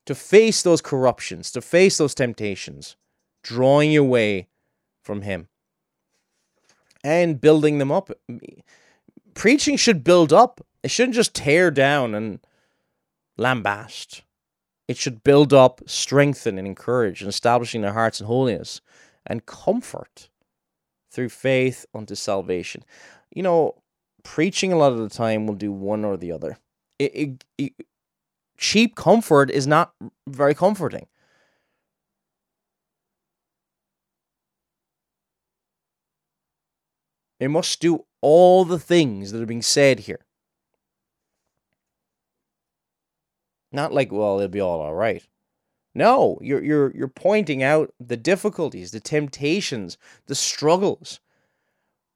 to 0.07 0.15
face 0.15 0.63
those 0.63 0.81
corruptions, 0.81 1.51
to 1.51 1.61
face 1.61 1.97
those 1.97 2.15
temptations, 2.15 2.95
drawing 3.43 3.91
you 3.91 4.01
away 4.01 4.47
from 5.03 5.21
Him 5.21 5.49
and 7.03 7.39
building 7.39 7.77
them 7.77 7.91
up. 7.91 8.09
Preaching 9.33 9.77
should 9.77 10.03
build 10.03 10.33
up, 10.33 10.65
it 10.81 10.89
shouldn't 10.89 11.15
just 11.15 11.35
tear 11.35 11.69
down 11.69 12.15
and 12.15 12.39
lambast. 13.37 14.21
It 14.87 14.97
should 14.97 15.23
build 15.23 15.53
up, 15.53 15.81
strengthen, 15.85 16.57
and 16.57 16.65
encourage, 16.65 17.21
and 17.21 17.29
establishing 17.29 17.81
their 17.81 17.93
hearts 17.93 18.21
in 18.21 18.27
holiness 18.27 18.79
and 19.25 19.45
comfort 19.45 20.29
through 21.11 21.29
faith 21.29 21.85
unto 21.93 22.15
salvation. 22.15 22.83
You 23.35 23.43
know, 23.43 23.75
preaching 24.23 24.71
a 24.71 24.77
lot 24.77 24.93
of 24.93 24.99
the 24.99 25.09
time 25.09 25.45
will 25.45 25.55
do 25.55 25.73
one 25.73 26.05
or 26.05 26.15
the 26.15 26.31
other. 26.31 26.57
It, 26.97 27.11
it, 27.13 27.45
it, 27.57 27.73
cheap 28.57 28.95
comfort 28.95 29.49
is 29.51 29.67
not 29.67 29.93
very 30.27 30.53
comforting. 30.53 31.07
It 37.39 37.49
must 37.49 37.79
do 37.79 38.05
all 38.21 38.65
the 38.65 38.79
things 38.79 39.31
that 39.31 39.41
are 39.41 39.45
being 39.45 39.61
said 39.61 40.01
here. 40.01 40.25
Not 43.71 43.93
like, 43.93 44.11
well, 44.11 44.37
it'll 44.37 44.47
be 44.47 44.59
all 44.59 44.81
all 44.81 44.95
right. 44.95 45.27
No, 45.93 46.37
you're 46.41 46.63
you're 46.63 46.95
you're 46.95 47.07
pointing 47.07 47.63
out 47.63 47.93
the 47.99 48.17
difficulties, 48.17 48.91
the 48.91 48.99
temptations, 48.99 49.97
the 50.27 50.35
struggles. 50.35 51.19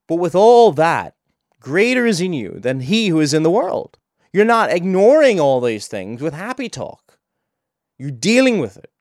But 0.08 0.16
with 0.16 0.36
all 0.36 0.72
that, 0.74 1.16
greater 1.60 2.06
is 2.06 2.22
in 2.22 2.34
you 2.34 2.60
than 2.60 2.82
he 2.82 3.08
who 3.10 3.20
is 3.20 3.34
in 3.34 3.44
the 3.44 3.52
world. 3.52 3.98
You're 4.34 4.46
not 4.46 4.72
ignoring 4.72 5.40
all 5.40 5.60
these 5.60 5.88
things 5.88 6.22
with 6.22 6.34
happy 6.34 6.70
talk. 6.70 7.18
You're 8.00 8.12
dealing 8.12 8.60
with 8.60 8.78
it. 8.78 8.92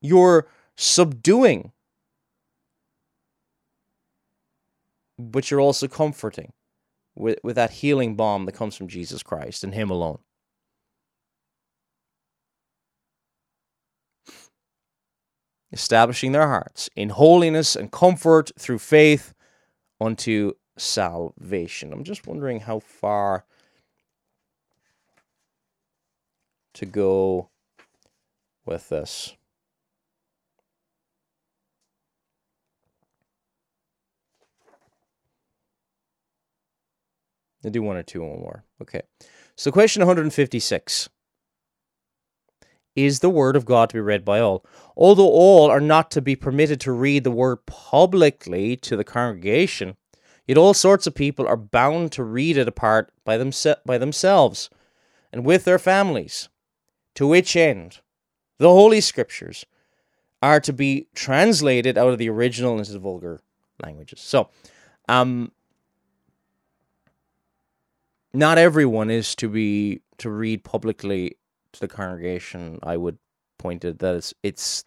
You're 0.00 0.46
subduing. 0.76 1.72
But 5.18 5.50
you're 5.50 5.60
also 5.60 5.88
comforting 5.88 6.52
with, 7.14 7.38
with 7.42 7.56
that 7.56 7.70
healing 7.70 8.16
balm 8.16 8.46
that 8.46 8.52
comes 8.52 8.76
from 8.76 8.88
Jesus 8.88 9.22
Christ 9.22 9.64
and 9.64 9.74
Him 9.74 9.90
alone. 9.90 10.18
establishing 15.74 16.30
their 16.30 16.46
hearts 16.46 16.88
in 16.94 17.08
holiness 17.08 17.74
and 17.74 17.90
comfort 17.90 18.52
through 18.56 18.78
faith 18.78 19.34
unto 20.00 20.52
salvation. 20.78 21.92
I'm 21.92 22.04
just 22.04 22.28
wondering 22.28 22.60
how 22.60 22.78
far 22.78 23.44
to 26.74 26.86
go 26.86 27.50
with 28.64 28.88
this. 28.88 29.34
I 37.64 37.70
do 37.70 37.82
one 37.82 37.96
or 37.96 38.02
two 38.02 38.20
more. 38.20 38.64
Okay. 38.82 39.02
So, 39.56 39.72
question 39.72 40.00
156 40.00 41.08
is 42.94 43.20
the 43.20 43.30
word 43.30 43.56
of 43.56 43.64
God 43.64 43.90
to 43.90 43.94
be 43.94 44.00
read 44.00 44.24
by 44.24 44.40
all. 44.40 44.64
Although 44.96 45.28
all 45.28 45.70
are 45.70 45.80
not 45.80 46.10
to 46.12 46.22
be 46.22 46.36
permitted 46.36 46.80
to 46.80 46.92
read 46.92 47.24
the 47.24 47.30
word 47.30 47.66
publicly 47.66 48.76
to 48.76 48.96
the 48.96 49.04
congregation, 49.04 49.96
yet 50.46 50.58
all 50.58 50.74
sorts 50.74 51.06
of 51.06 51.14
people 51.14 51.46
are 51.46 51.56
bound 51.56 52.12
to 52.12 52.22
read 52.22 52.56
it 52.56 52.68
apart 52.68 53.12
by, 53.24 53.36
themse- 53.38 53.76
by 53.84 53.98
themselves 53.98 54.70
and 55.32 55.44
with 55.44 55.64
their 55.64 55.78
families. 55.78 56.48
To 57.16 57.26
which 57.26 57.56
end, 57.56 58.00
the 58.58 58.68
Holy 58.68 59.00
Scriptures 59.00 59.64
are 60.42 60.60
to 60.60 60.72
be 60.72 61.08
translated 61.14 61.96
out 61.96 62.08
of 62.08 62.18
the 62.18 62.28
original 62.28 62.78
into 62.78 62.92
the 62.92 62.98
vulgar 62.98 63.40
languages. 63.82 64.20
So, 64.20 64.50
um, 65.08 65.52
not 68.32 68.58
everyone 68.58 69.10
is 69.10 69.34
to 69.36 69.48
be 69.48 70.02
to 70.18 70.28
read 70.30 70.64
publicly 70.64 71.36
to 71.72 71.80
the 71.80 71.88
congregation, 71.88 72.78
I 72.82 72.96
would 72.96 73.18
point 73.58 73.84
it 73.84 73.98
that 74.00 74.14
it's 74.16 74.34
it's 74.42 74.84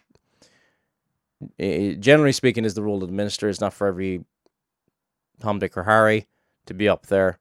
it, 1.57 1.99
generally 1.99 2.31
speaking 2.31 2.65
is 2.65 2.73
the 2.73 2.81
role 2.81 3.01
of 3.01 3.09
the 3.09 3.15
minister. 3.15 3.47
It's 3.47 3.61
not 3.61 3.73
for 3.73 3.87
every 3.87 4.25
Tom, 5.39 5.59
Dick, 5.59 5.77
or 5.77 5.83
Harry 5.83 6.27
to 6.65 6.73
be 6.73 6.89
up 6.89 7.07
there. 7.07 7.39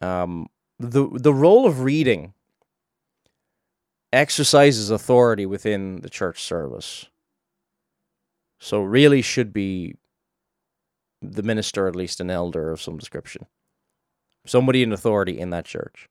Um, 0.00 0.48
the 0.78 1.08
the 1.12 1.34
role 1.34 1.66
of 1.66 1.80
reading 1.80 2.34
exercises 4.12 4.90
authority 4.90 5.46
within 5.46 6.00
the 6.00 6.10
church 6.10 6.42
service. 6.42 7.06
So 8.58 8.82
really 8.82 9.22
should 9.22 9.52
be 9.52 9.96
the 11.20 11.42
minister, 11.42 11.86
at 11.88 11.96
least 11.96 12.20
an 12.20 12.30
elder 12.30 12.70
of 12.70 12.80
some 12.80 12.98
description, 12.98 13.46
somebody 14.46 14.82
in 14.82 14.92
authority 14.92 15.38
in 15.38 15.50
that 15.50 15.64
church. 15.64 16.08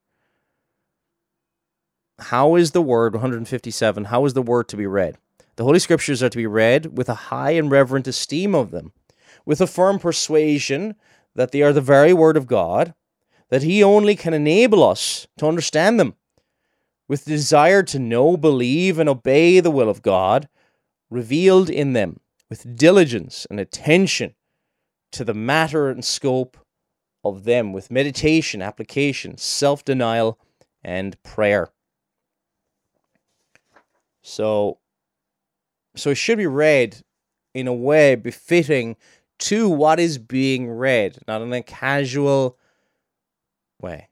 how 2.19 2.55
is 2.55 2.71
the 2.71 2.81
word 2.81 3.13
157? 3.13 4.05
How 4.05 4.25
is 4.25 4.33
the 4.33 4.41
word 4.41 4.67
to 4.69 4.77
be 4.77 4.87
read? 4.87 5.17
The 5.57 5.63
Holy 5.63 5.79
Scriptures 5.79 6.21
are 6.23 6.29
to 6.29 6.37
be 6.37 6.47
read 6.47 6.97
with 6.97 7.09
a 7.09 7.15
high 7.15 7.51
and 7.51 7.71
reverent 7.71 8.07
esteem 8.07 8.55
of 8.55 8.71
them, 8.71 8.93
with 9.45 9.61
a 9.61 9.67
firm 9.67 9.99
persuasion 9.99 10.95
that 11.35 11.51
they 11.51 11.61
are 11.61 11.73
the 11.73 11.81
very 11.81 12.13
Word 12.13 12.37
of 12.37 12.47
God, 12.47 12.93
that 13.49 13.63
He 13.63 13.83
only 13.83 14.15
can 14.15 14.33
enable 14.33 14.83
us 14.83 15.27
to 15.37 15.47
understand 15.47 15.99
them, 15.99 16.15
with 17.07 17.25
desire 17.25 17.83
to 17.83 17.99
know, 17.99 18.35
believe, 18.37 18.99
and 18.99 19.07
obey 19.07 19.59
the 19.59 19.71
will 19.71 19.89
of 19.89 20.01
God 20.01 20.47
revealed 21.09 21.69
in 21.69 21.93
them, 21.93 22.19
with 22.49 22.75
diligence 22.75 23.45
and 23.49 23.59
attention 23.59 24.33
to 25.11 25.23
the 25.23 25.33
matter 25.33 25.89
and 25.89 26.03
scope 26.03 26.57
of 27.23 27.43
them, 27.43 27.73
with 27.73 27.91
meditation, 27.91 28.61
application, 28.61 29.37
self 29.37 29.85
denial, 29.85 30.39
and 30.83 31.21
prayer. 31.23 31.69
So, 34.21 34.79
so 35.95 36.09
it 36.09 36.15
should 36.15 36.37
be 36.37 36.47
read 36.47 37.01
in 37.53 37.67
a 37.67 37.73
way 37.73 38.15
befitting 38.15 38.95
to 39.37 39.69
what 39.69 39.99
is 39.99 40.17
being 40.17 40.69
read, 40.69 41.17
not 41.27 41.41
in 41.41 41.53
a 41.53 41.61
casual 41.61 42.57
way. 43.81 44.09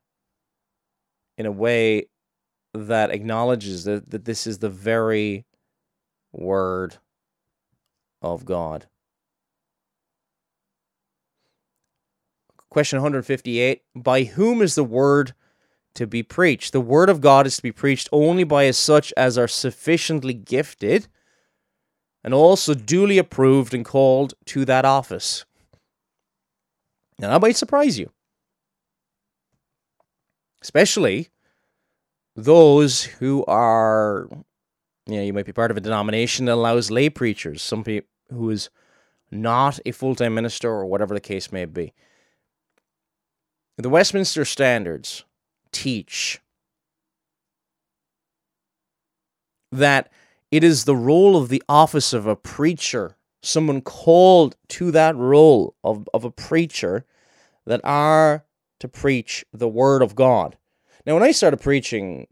In 1.37 1.45
a 1.45 1.51
way 1.51 2.07
that 2.73 3.11
acknowledges 3.11 3.83
that, 3.83 4.09
that 4.09 4.25
this 4.25 4.47
is 4.47 4.59
the 4.59 4.69
very 4.69 5.45
word 6.31 6.97
of 8.21 8.45
God. 8.45 8.87
Question 12.69 12.97
158 12.97 13.83
By 13.95 14.23
whom 14.23 14.61
is 14.61 14.73
the 14.75 14.83
word 14.83 15.33
to 15.93 16.07
be 16.07 16.23
preached? 16.23 16.73
The 16.73 16.81
word 16.81 17.09
of 17.09 17.21
God 17.21 17.45
is 17.45 17.57
to 17.57 17.61
be 17.61 17.71
preached 17.71 18.09
only 18.11 18.43
by 18.43 18.69
such 18.71 19.13
as 19.15 19.37
are 19.37 19.47
sufficiently 19.47 20.33
gifted 20.33 21.07
and 22.23 22.33
also 22.33 22.73
duly 22.73 23.19
approved 23.19 23.73
and 23.73 23.85
called 23.85 24.33
to 24.45 24.65
that 24.65 24.85
office. 24.85 25.45
Now, 27.19 27.29
that 27.29 27.41
might 27.41 27.55
surprise 27.55 27.99
you, 27.99 28.09
especially 30.61 31.29
those 32.35 33.03
who 33.03 33.45
are, 33.45 34.27
you 35.05 35.15
know, 35.15 35.21
you 35.21 35.33
might 35.33 35.45
be 35.45 35.53
part 35.53 35.71
of 35.71 35.77
a 35.77 35.81
denomination 35.81 36.45
that 36.45 36.53
allows 36.53 36.91
lay 36.91 37.09
preachers, 37.09 37.61
some 37.61 37.83
people 37.83 38.09
who 38.31 38.49
is 38.49 38.69
not 39.31 39.79
a 39.85 39.91
full 39.91 40.15
time 40.15 40.33
minister 40.33 40.69
or 40.69 40.85
whatever 40.85 41.13
the 41.13 41.21
case 41.21 41.51
may 41.51 41.65
be. 41.65 41.93
The 43.77 43.89
Westminster 43.89 44.45
Standards 44.45 45.25
teach 45.71 46.39
that 49.71 50.11
it 50.51 50.63
is 50.63 50.85
the 50.85 50.95
role 50.95 51.35
of 51.35 51.49
the 51.49 51.63
office 51.67 52.13
of 52.13 52.27
a 52.27 52.35
preacher, 52.35 53.17
someone 53.41 53.81
called 53.81 54.55
to 54.69 54.91
that 54.91 55.15
role 55.15 55.75
of, 55.83 56.07
of 56.13 56.23
a 56.23 56.31
preacher, 56.31 57.05
that 57.65 57.81
are 57.83 58.45
to 58.79 58.87
preach 58.87 59.43
the 59.51 59.67
word 59.67 60.01
of 60.01 60.15
God. 60.15 60.57
Now, 61.05 61.15
when 61.15 61.23
I 61.23 61.31
started 61.31 61.61
preaching, 61.61 62.27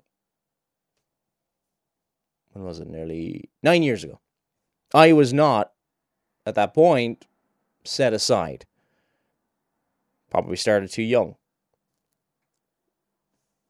when 2.53 2.63
was 2.63 2.79
it? 2.79 2.87
Nearly 2.87 3.49
nine 3.63 3.83
years 3.83 4.03
ago. 4.03 4.19
I 4.93 5.13
was 5.13 5.33
not, 5.33 5.71
at 6.45 6.55
that 6.55 6.73
point, 6.73 7.25
set 7.83 8.13
aside. 8.13 8.65
Probably 10.29 10.57
started 10.57 10.91
too 10.91 11.03
young 11.03 11.35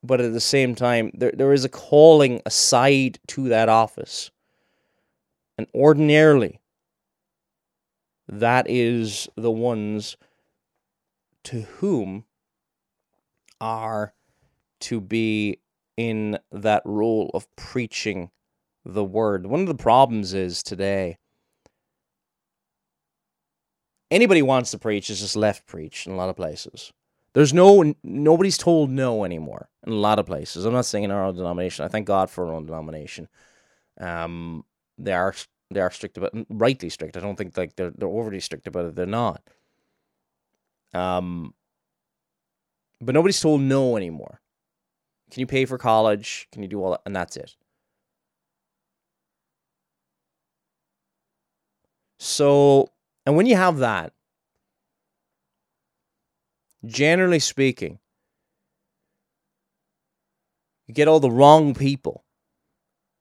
but 0.04 0.22
at 0.22 0.34
the 0.34 0.40
same 0.40 0.76
time, 0.76 1.12
there, 1.14 1.32
there 1.34 1.54
is 1.54 1.66
a 1.66 1.70
calling 1.70 2.42
aside 2.46 3.20
to 3.28 3.50
that 3.50 3.70
office. 3.70 4.32
And 5.58 5.68
ordinarily, 5.76 6.60
that 8.28 8.68
is 8.70 9.28
the 9.36 9.52
ones 9.52 10.18
to 11.44 11.62
whom 11.62 12.26
are 13.60 14.14
to 14.82 15.02
be 15.02 15.60
in 15.98 16.38
that 16.52 16.82
role 16.86 17.32
of 17.34 17.48
preaching 17.56 18.30
the 18.86 19.04
word. 19.04 19.46
One 19.46 19.62
of 19.62 19.68
the 19.68 19.76
problems 19.76 20.34
is 20.34 20.64
today 20.64 21.18
anybody 24.10 24.42
wants 24.42 24.72
to 24.72 24.78
preach 24.78 25.10
is 25.10 25.22
just 25.22 25.36
left 25.36 25.66
preach 25.66 26.06
in 26.06 26.14
a 26.14 26.16
lot 26.16 26.30
of 26.30 26.36
places. 26.36 26.92
There's 27.34 27.54
no 27.54 27.94
nobody's 28.04 28.58
told 28.58 28.90
no 28.90 29.24
anymore 29.24 29.70
in 29.86 29.94
a 29.94 29.96
lot 29.96 30.20
of 30.20 30.26
places. 30.26 30.66
I'm 30.66 30.74
not 30.74 30.86
saying 30.86 31.06
in 31.06 31.12
our 31.12 31.24
own 31.24 31.36
denomination. 31.36 31.86
I 31.86 31.88
thank 31.88 32.06
God 32.06 32.30
for 32.30 32.46
our 32.46 32.54
own 32.54 32.66
denomination. 32.66 33.30
Um, 34.00 34.66
they 34.98 35.14
are 35.14 35.34
they 35.70 35.80
are 35.80 35.92
strict 35.92 36.18
about 36.18 36.34
rightly 36.50 36.90
strict. 36.90 37.16
I 37.16 37.22
don't 37.22 37.38
think 37.38 37.56
like 37.56 37.76
they're 37.76 37.92
they're 37.92 38.10
overly 38.10 38.42
strict 38.42 38.68
about 38.68 38.86
it. 38.86 38.96
They're 38.96 39.06
not. 39.06 39.42
Um, 40.94 41.54
but 43.00 43.16
nobody's 43.16 43.40
told 43.40 43.62
no 43.62 43.96
anymore. 43.96 44.42
Can 45.32 45.40
you 45.40 45.48
pay 45.48 45.66
for 45.66 45.78
college? 45.78 46.48
Can 46.52 46.62
you 46.62 46.68
do 46.68 46.84
all 46.84 46.92
that? 46.92 47.02
And 47.06 47.16
that's 47.16 47.38
it. 47.38 47.56
So, 52.20 52.92
and 53.26 53.36
when 53.36 53.46
you 53.46 53.56
have 53.56 53.78
that, 53.78 54.14
generally 56.86 57.40
speaking, 57.40 58.00
you 60.86 60.94
get 60.94 61.08
all 61.08 61.20
the 61.20 61.32
wrong 61.32 61.74
people 61.74 62.24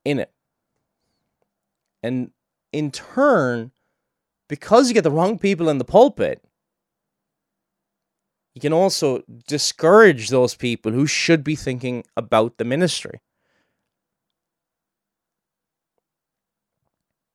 in 0.04 0.18
it. 0.18 0.32
And 2.02 2.32
in 2.72 2.90
turn, 2.90 3.70
because 4.48 4.88
you 4.88 4.94
get 4.94 5.04
the 5.04 5.10
wrong 5.10 5.38
people 5.38 5.68
in 5.68 5.78
the 5.78 5.84
pulpit, 5.84 6.42
you 8.60 8.68
can 8.68 8.72
also 8.74 9.22
discourage 9.48 10.28
those 10.28 10.54
people 10.54 10.92
who 10.92 11.06
should 11.06 11.42
be 11.42 11.56
thinking 11.56 12.04
about 12.14 12.58
the 12.58 12.64
ministry. 12.64 13.22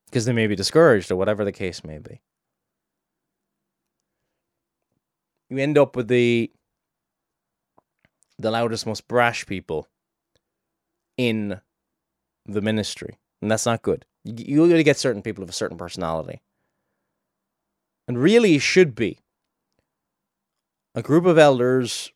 Because 0.05 0.25
they 0.25 0.33
may 0.33 0.45
be 0.45 0.55
discouraged 0.55 1.09
or 1.09 1.15
whatever 1.15 1.43
the 1.43 1.51
case 1.51 1.83
may 1.83 1.97
be. 1.97 2.21
you 5.49 5.57
end 5.57 5.77
up 5.77 5.95
with 5.95 6.07
the 6.07 6.51
the 8.37 8.51
loudest, 8.51 8.85
most 8.85 9.07
brash 9.07 9.45
people 9.45 9.87
in 11.17 11.59
the 12.45 12.61
ministry, 12.61 13.17
and 13.41 13.49
that's 13.49 13.65
not 13.65 13.81
good. 13.81 14.05
You, 14.25 14.65
you 14.65 14.69
got 14.69 14.75
to 14.75 14.83
get 14.83 14.97
certain 14.97 15.21
people 15.21 15.43
of 15.43 15.49
a 15.49 15.53
certain 15.53 15.77
personality, 15.77 16.41
and 18.07 18.17
really 18.17 18.59
should 18.59 18.93
be 18.93 19.19
a 20.95 21.01
group 21.01 21.25
of 21.25 21.37
elders 21.37 22.11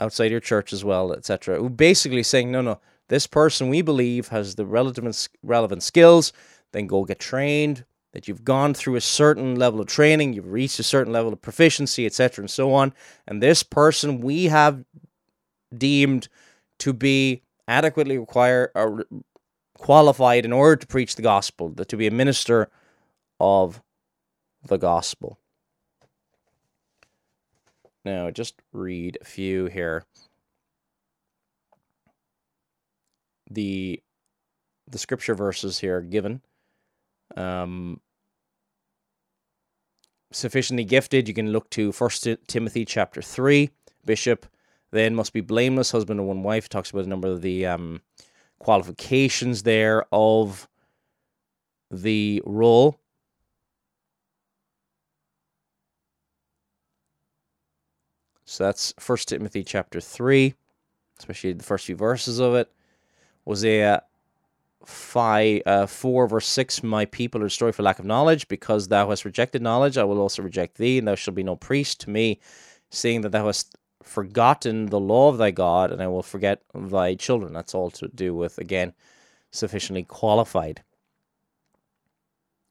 outside 0.00 0.30
your 0.30 0.40
church 0.40 0.72
as 0.72 0.84
well, 0.84 1.12
etc., 1.12 1.58
who 1.58 1.68
basically 1.68 2.22
saying, 2.22 2.50
no, 2.50 2.62
no, 2.62 2.80
this 3.08 3.26
person 3.26 3.68
we 3.68 3.82
believe 3.82 4.28
has 4.28 4.54
the 4.54 4.64
relevant 4.64 5.28
relevant 5.42 5.82
skills. 5.82 6.32
Then 6.72 6.86
go 6.86 7.04
get 7.04 7.18
trained, 7.18 7.84
that 8.12 8.28
you've 8.28 8.44
gone 8.44 8.72
through 8.72 8.96
a 8.96 9.00
certain 9.00 9.56
level 9.56 9.80
of 9.80 9.86
training, 9.86 10.32
you've 10.32 10.50
reached 10.50 10.78
a 10.78 10.82
certain 10.82 11.12
level 11.12 11.32
of 11.32 11.42
proficiency, 11.42 12.06
etc., 12.06 12.42
and 12.42 12.50
so 12.50 12.72
on. 12.72 12.94
And 13.26 13.42
this 13.42 13.62
person 13.62 14.20
we 14.20 14.44
have 14.46 14.84
deemed 15.76 16.28
to 16.78 16.92
be 16.92 17.42
adequately 17.68 18.18
require, 18.18 18.70
uh, 18.74 18.80
or 18.80 19.04
qualified 19.78 20.44
in 20.44 20.52
order 20.52 20.76
to 20.76 20.86
preach 20.86 21.16
the 21.16 21.22
gospel, 21.22 21.74
to 21.74 21.96
be 21.96 22.06
a 22.06 22.10
minister 22.10 22.70
of 23.40 23.82
the 24.66 24.78
gospel. 24.78 25.38
Now, 28.04 28.30
just 28.30 28.60
read 28.72 29.18
a 29.20 29.24
few 29.24 29.66
here. 29.66 30.04
The 33.50 34.00
the 34.88 34.98
scripture 34.98 35.34
verses 35.34 35.78
here 35.78 36.00
given 36.00 36.42
um, 37.36 38.00
sufficiently 40.32 40.84
gifted, 40.84 41.28
you 41.28 41.34
can 41.34 41.52
look 41.52 41.70
to 41.70 41.92
First 41.92 42.26
Timothy 42.46 42.84
chapter 42.84 43.22
three. 43.22 43.70
Bishop 44.04 44.46
then 44.90 45.14
must 45.14 45.32
be 45.32 45.40
blameless, 45.40 45.92
husband 45.92 46.20
and 46.20 46.28
one 46.28 46.42
wife. 46.42 46.68
Talks 46.68 46.90
about 46.90 47.04
a 47.04 47.08
number 47.08 47.28
of 47.28 47.42
the 47.42 47.66
um, 47.66 48.02
qualifications 48.58 49.62
there 49.62 50.04
of 50.12 50.68
the 51.90 52.42
role. 52.44 52.98
So 58.52 58.64
that's 58.64 58.94
First 58.98 59.28
Timothy 59.28 59.64
chapter 59.64 60.00
three, 60.00 60.54
especially 61.18 61.52
the 61.52 61.64
first 61.64 61.86
few 61.86 61.96
verses 61.96 62.38
of 62.38 62.54
it. 62.54 62.70
Hosea 63.46 64.02
five, 64.84 65.62
uh, 65.64 65.86
4 65.86 66.26
verse 66.26 66.46
6 66.48 66.82
my 66.82 67.04
people 67.04 67.40
are 67.40 67.46
destroyed 67.46 67.72
for 67.72 67.84
lack 67.84 68.00
of 68.00 68.04
knowledge 68.04 68.48
because 68.48 68.88
thou 68.88 69.08
hast 69.08 69.24
rejected 69.24 69.62
knowledge 69.62 69.96
i 69.96 70.02
will 70.02 70.18
also 70.18 70.42
reject 70.42 70.76
thee 70.76 70.98
and 70.98 71.06
thou 71.06 71.14
shalt 71.14 71.36
be 71.36 71.44
no 71.44 71.54
priest 71.54 72.00
to 72.00 72.10
me 72.10 72.40
seeing 72.90 73.20
that 73.20 73.30
thou 73.30 73.46
hast 73.46 73.76
forgotten 74.02 74.86
the 74.86 75.00
law 75.00 75.28
of 75.28 75.38
thy 75.38 75.50
God, 75.50 75.90
and 75.90 76.02
I 76.02 76.08
will 76.08 76.22
forget 76.22 76.62
thy 76.74 77.14
children. 77.14 77.52
That's 77.52 77.74
all 77.74 77.90
to 77.92 78.08
do 78.08 78.34
with, 78.34 78.58
again, 78.58 78.92
sufficiently 79.50 80.04
qualified. 80.04 80.82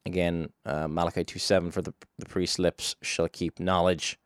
Again, 0.06 0.50
uh, 0.66 0.88
Malachi 0.88 1.24
2 1.24 1.40
7 1.40 1.72
for 1.72 1.82
the, 1.82 1.94
the 2.18 2.26
priest's 2.26 2.60
lips 2.60 2.96
shall 3.02 3.28
keep 3.28 3.60
knowledge. 3.60 4.20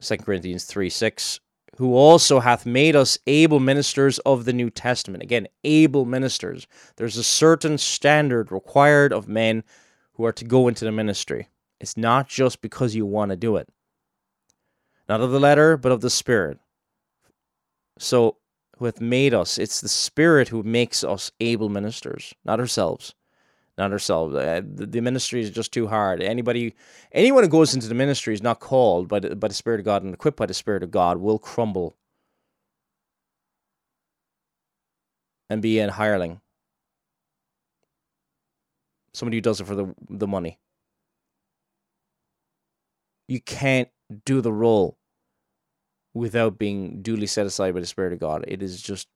2 0.00 0.16
Corinthians 0.18 0.64
3 0.64 0.88
6, 0.88 1.40
who 1.76 1.94
also 1.94 2.40
hath 2.40 2.66
made 2.66 2.96
us 2.96 3.18
able 3.26 3.60
ministers 3.60 4.18
of 4.20 4.44
the 4.44 4.52
New 4.52 4.70
Testament. 4.70 5.22
Again, 5.22 5.46
able 5.64 6.04
ministers. 6.04 6.66
There's 6.96 7.16
a 7.16 7.24
certain 7.24 7.78
standard 7.78 8.50
required 8.50 9.12
of 9.12 9.28
men 9.28 9.62
who 10.14 10.24
are 10.24 10.32
to 10.32 10.44
go 10.44 10.68
into 10.68 10.84
the 10.84 10.92
ministry. 10.92 11.48
It's 11.80 11.96
not 11.96 12.28
just 12.28 12.60
because 12.60 12.94
you 12.94 13.06
want 13.06 13.30
to 13.30 13.36
do 13.36 13.56
it. 13.56 13.68
Not 15.08 15.20
of 15.20 15.30
the 15.30 15.40
letter, 15.40 15.76
but 15.76 15.92
of 15.92 16.00
the 16.00 16.10
Spirit. 16.10 16.58
So, 17.98 18.36
who 18.78 18.86
hath 18.86 19.00
made 19.00 19.34
us, 19.34 19.58
it's 19.58 19.80
the 19.80 19.88
Spirit 19.88 20.48
who 20.48 20.62
makes 20.62 21.04
us 21.04 21.30
able 21.40 21.68
ministers, 21.68 22.34
not 22.44 22.60
ourselves 22.60 23.14
not 23.80 23.92
ourselves. 23.92 24.36
Uh, 24.36 24.60
the, 24.62 24.86
the, 24.86 25.00
ministry 25.00 25.40
is 25.40 25.50
just 25.50 25.72
too 25.72 25.88
hard. 25.88 26.22
Anybody, 26.22 26.74
anyone 27.12 27.42
who 27.42 27.48
goes 27.48 27.74
into 27.74 27.88
the 27.88 27.94
ministry 27.94 28.34
is 28.34 28.42
not 28.42 28.60
called 28.60 29.08
by 29.08 29.18
the, 29.18 29.34
by 29.34 29.48
the 29.48 29.54
Spirit 29.54 29.80
of 29.80 29.86
God 29.86 30.02
and 30.02 30.14
equipped 30.14 30.36
by 30.36 30.46
the 30.46 30.54
Spirit 30.54 30.82
of 30.82 30.90
God 30.90 31.18
will 31.18 31.38
crumble 31.38 31.96
and 35.48 35.62
be 35.62 35.78
a 35.80 35.90
hireling. 35.90 36.40
Somebody 39.14 39.38
who 39.38 39.42
does 39.42 39.60
it 39.60 39.66
for 39.66 39.74
the 39.74 39.94
the 40.08 40.28
money. 40.28 40.60
You 43.26 43.40
can't 43.40 43.88
do 44.24 44.40
the 44.40 44.52
role 44.52 44.98
without 46.14 46.58
being 46.58 47.02
duly 47.02 47.26
set 47.26 47.46
aside 47.46 47.74
by 47.74 47.80
the 47.80 47.86
Spirit 47.86 48.12
of 48.12 48.20
God. 48.20 48.44
It 48.46 48.62
is 48.62 48.82
just, 48.82 49.08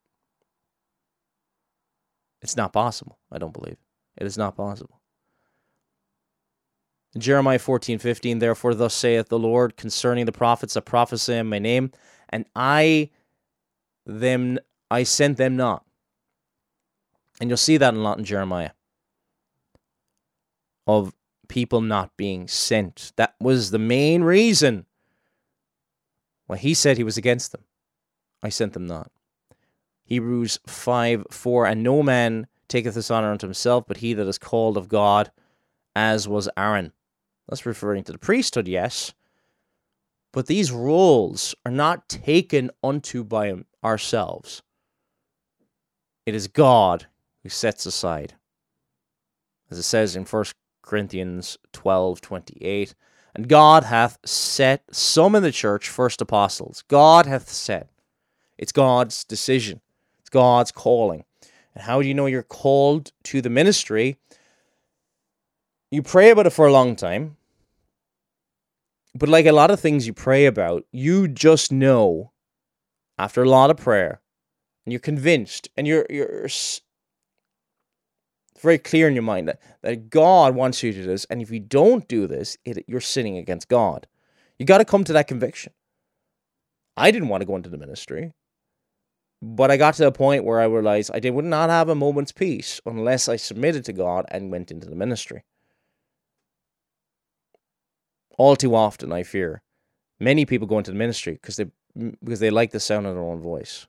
it's 2.41 2.57
not 2.57 2.73
possible. 2.73 3.19
I 3.31 3.39
don't 3.39 3.53
believe. 3.53 3.77
It 4.17 4.27
is 4.27 4.39
not 4.39 4.57
possible. 4.57 5.01
Jeremiah 7.17 7.59
14, 7.59 7.99
15, 7.99 8.41
therefore, 8.41 8.75
thus 8.75 8.95
saith 8.95 9.29
the 9.29 9.39
Lord 9.39 9.77
concerning 9.77 10.27
the 10.27 10.33
prophets 10.33 10.75
that 10.75 10.83
prophesy 10.83 11.35
in 11.35 11.49
my 11.49 11.61
name, 11.61 11.93
and 12.29 12.45
I 12.57 13.11
them 14.07 14.59
I 14.91 15.05
sent 15.05 15.39
them 15.39 15.57
not. 15.57 15.85
And 17.41 17.51
you'll 17.51 17.57
see 17.57 17.77
that 17.77 17.95
a 17.95 17.99
lot 17.99 18.19
in 18.19 18.25
Jeremiah. 18.25 18.71
Of 20.87 21.15
people 21.49 21.81
not 21.81 22.17
being 22.17 22.47
sent. 22.49 23.13
That 23.17 23.35
was 23.41 23.71
the 23.71 23.79
main 23.79 24.23
reason 24.23 24.87
why 26.47 26.59
he 26.59 26.75
said 26.75 26.97
he 26.97 27.05
was 27.05 27.17
against 27.17 27.53
them. 27.53 27.65
I 28.43 28.51
sent 28.51 28.75
them 28.75 28.87
not. 28.87 29.11
Hebrews 30.05 30.59
5 30.67 31.27
4 31.31 31.67
And 31.67 31.83
no 31.83 32.03
man 32.03 32.47
taketh 32.69 32.95
this 32.95 33.11
honor 33.11 33.31
unto 33.31 33.47
himself, 33.47 33.85
but 33.87 33.99
he 33.99 34.15
that 34.15 34.27
is 34.27 34.39
called 34.39 34.77
of 34.77 34.89
God, 34.89 35.31
as 35.95 36.29
was 36.29 36.49
Aaron. 36.57 36.93
That's 37.49 37.67
referring 37.67 38.05
to 38.05 38.13
the 38.13 38.19
priesthood, 38.19 38.69
yes. 38.69 39.13
But 40.33 40.47
these 40.47 40.73
roles 40.73 41.55
are 41.65 41.73
not 41.73 42.09
taken 42.09 42.71
unto 42.83 43.23
by 43.23 43.55
ourselves. 43.85 44.63
It 46.27 46.35
is 46.35 46.49
God 46.49 47.07
who 47.43 47.49
sets 47.49 47.87
aside. 47.87 48.35
As 49.71 49.79
it 49.79 49.83
says 49.83 50.17
in 50.17 50.25
1 50.25 50.45
Corinthians 50.83 51.59
12 51.73 52.21
28, 52.21 52.95
and 53.35 53.49
God 53.49 53.85
hath 53.85 54.19
set 54.25 54.85
some 54.91 55.35
in 55.35 55.43
the 55.43 55.53
church 55.53 55.89
first 55.89 56.21
apostles. 56.21 56.85
God 56.89 57.27
hath 57.27 57.49
set. 57.49 57.91
It's 58.57 58.73
God's 58.73 59.25
decision, 59.25 59.81
it's 60.21 60.31
God's 60.31 60.73
calling. 60.73 61.25
And 61.75 61.85
how 61.85 62.01
do 62.01 62.09
you 62.09 62.15
know 62.15 62.27
you're 62.27 62.43
called 62.43 63.13
to 63.25 63.41
the 63.41 63.51
ministry? 63.51 64.17
You 65.91 66.03
pray 66.03 66.31
about 66.31 66.47
it 66.47 66.51
for 66.51 66.67
a 66.67 66.73
long 66.73 66.97
time. 66.97 67.37
But 69.15 69.29
like 69.29 69.47
a 69.47 69.53
lot 69.53 69.71
of 69.71 69.79
things 69.79 70.07
you 70.07 70.13
pray 70.13 70.47
about, 70.47 70.85
you 70.91 71.29
just 71.29 71.71
know 71.71 72.33
after 73.17 73.43
a 73.43 73.49
lot 73.49 73.71
of 73.71 73.77
prayer 73.77 74.21
and 74.85 74.93
you're 74.93 75.01
convinced 75.01 75.69
and 75.77 75.87
you're 75.87 76.07
you're 76.11 76.49
very 78.61 78.79
clear 78.79 79.07
in 79.07 79.15
your 79.15 79.23
mind 79.23 79.47
that, 79.47 79.61
that 79.83 80.11
God 80.11 80.55
wants 80.55 80.83
you 80.83 80.93
to 80.93 81.03
do 81.03 81.07
this 81.07 81.27
and 81.27 81.41
if 81.43 81.51
you 81.51 81.61
don't 81.61 82.09
do 82.09 82.27
this, 82.27 82.57
it, 82.65 82.85
you're 82.89 83.01
sinning 83.01 83.37
against 83.37 83.69
God. 83.69 84.07
You 84.59 84.67
got 84.67 84.79
to 84.79 84.85
come 84.85 85.05
to 85.05 85.13
that 85.13 85.29
conviction. 85.29 85.73
I 86.97 87.11
didn't 87.11 87.29
want 87.29 87.43
to 87.43 87.47
go 87.47 87.57
into 87.57 87.69
the 87.69 87.79
ministry. 87.79 88.33
But 89.43 89.71
I 89.71 89.77
got 89.77 89.95
to 89.95 90.07
a 90.07 90.13
point 90.13 90.45
where 90.45 90.61
I 90.61 90.65
realized 90.65 91.11
I 91.13 91.21
did 91.21 91.31
would 91.31 91.45
not 91.45 91.69
have 91.71 91.89
a 91.89 91.95
moment's 91.95 92.33
peace 92.33 92.81
unless 92.87 93.29
I 93.29 93.37
submitted 93.37 93.85
to 93.87 93.93
God 93.93 94.25
and 94.29 94.51
went 94.51 94.71
into 94.71 94.89
the 94.89 94.97
ministry. 94.97 95.45
All 98.39 98.57
too 98.57 98.75
often, 98.75 99.13
I 99.13 99.23
fear, 99.23 99.63
many 100.19 100.45
people 100.47 100.67
go 100.67 100.79
into 100.79 100.91
the 100.91 100.97
ministry 100.97 101.35
because 101.35 101.57
they 101.57 101.67
because 102.25 102.41
they 102.41 102.51
like 102.51 102.73
the 102.73 102.81
sound 102.81 103.07
of 103.07 103.15
their 103.15 103.23
own 103.23 103.41
voice. 103.41 103.87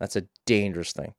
That's 0.00 0.16
a 0.16 0.26
dangerous 0.44 0.92
thing. 0.92 1.14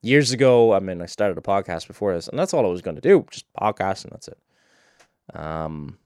Years 0.00 0.32
ago, 0.32 0.72
I 0.72 0.80
mean, 0.80 1.00
I 1.00 1.06
started 1.06 1.38
a 1.38 1.42
podcast 1.42 1.86
before 1.86 2.12
this, 2.12 2.26
and 2.26 2.36
that's 2.36 2.52
all 2.52 2.66
I 2.66 2.70
was 2.70 2.82
going 2.82 2.96
to 2.96 3.00
do, 3.00 3.24
just 3.30 3.46
podcast, 3.52 4.02
and 4.04 4.12
that's 4.12 4.28
it. 4.28 4.38
Um, 5.32 5.98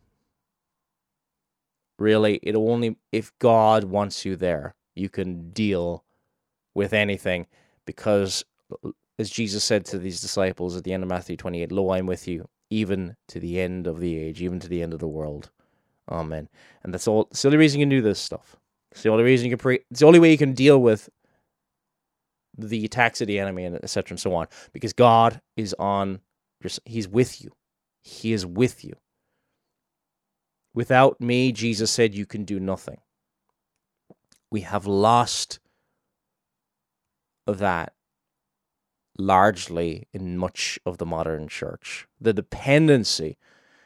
really 1.99 2.39
it 2.43 2.55
only 2.55 2.97
if 3.13 3.33
god 3.39 3.85
wants 3.85 4.25
you 4.25 4.37
there 4.37 4.75
you 4.95 5.09
can 5.09 5.51
deal 5.51 6.05
with 6.75 6.93
anything 6.93 7.47
because 7.87 8.45
as 9.19 9.31
jesus 9.31 9.65
said 9.65 9.85
to 9.85 9.99
these 9.99 10.21
disciples 10.21 10.77
at 10.77 10.85
the 10.85 10.93
end 10.93 11.03
of 11.03 11.09
matthew 11.09 11.37
28 11.37 11.73
lo 11.73 11.91
i'm 11.91 12.07
with 12.07 12.29
you 12.29 12.49
even 12.71 13.17
to 13.29 13.41
the 13.41 13.61
end 13.61 13.87
of 13.87 14.01
the 14.01 14.19
age 14.19 14.43
even 14.43 14.61
to 14.61 14.69
the 14.69 14.83
end 14.83 14.93
of 14.93 14.99
the 14.99 15.09
world. 15.09 15.51
Amen. 16.11 16.49
And 16.83 16.95
that's 16.95 17.09
all 17.09 17.29
it's 17.31 17.43
the 17.43 17.49
only 17.49 17.59
reason 17.59 17.81
you 17.81 17.85
can 17.85 17.91
do 17.91 18.03
this 18.03 18.19
stuff. 18.19 18.57
It's 18.93 19.03
the 19.03 19.11
only 19.11 19.25
reason 19.25 19.47
you 19.47 19.57
can 19.57 19.63
pray 19.63 19.81
it's 19.91 20.01
the 20.01 20.07
only 20.07 20.19
way 20.19 20.31
you 20.31 20.39
can 20.39 20.53
deal 20.53 20.81
with 20.81 21.09
the 22.57 22.85
attacks 22.85 23.21
of 23.21 23.27
the 23.27 23.39
enemy 23.39 23.65
and 23.65 23.77
etc 23.77 24.13
and 24.15 24.21
so 24.21 24.35
on 24.35 24.47
because 24.73 24.95
god 24.95 25.43
is 25.57 25.75
on 25.79 26.21
he's 26.85 27.09
with 27.09 27.43
you. 27.43 27.53
He 28.03 28.33
is 28.33 28.47
with 28.47 28.85
you 28.85 28.95
Without 30.77 31.23
me, 31.23 31.53
Jesus 31.53 31.91
said, 31.91 32.15
you 32.15 32.27
can 32.27 32.45
do 32.45 32.61
nothing. 32.61 32.99
We 34.51 34.61
have 34.61 34.87
lost 34.87 35.59
that 37.47 37.95
largely 39.19 40.07
in 40.13 40.37
much 40.37 40.79
of 40.85 40.99
the 40.99 41.07
modern 41.07 41.49
church. 41.49 42.07
The 42.21 42.35
dependency 42.35 43.39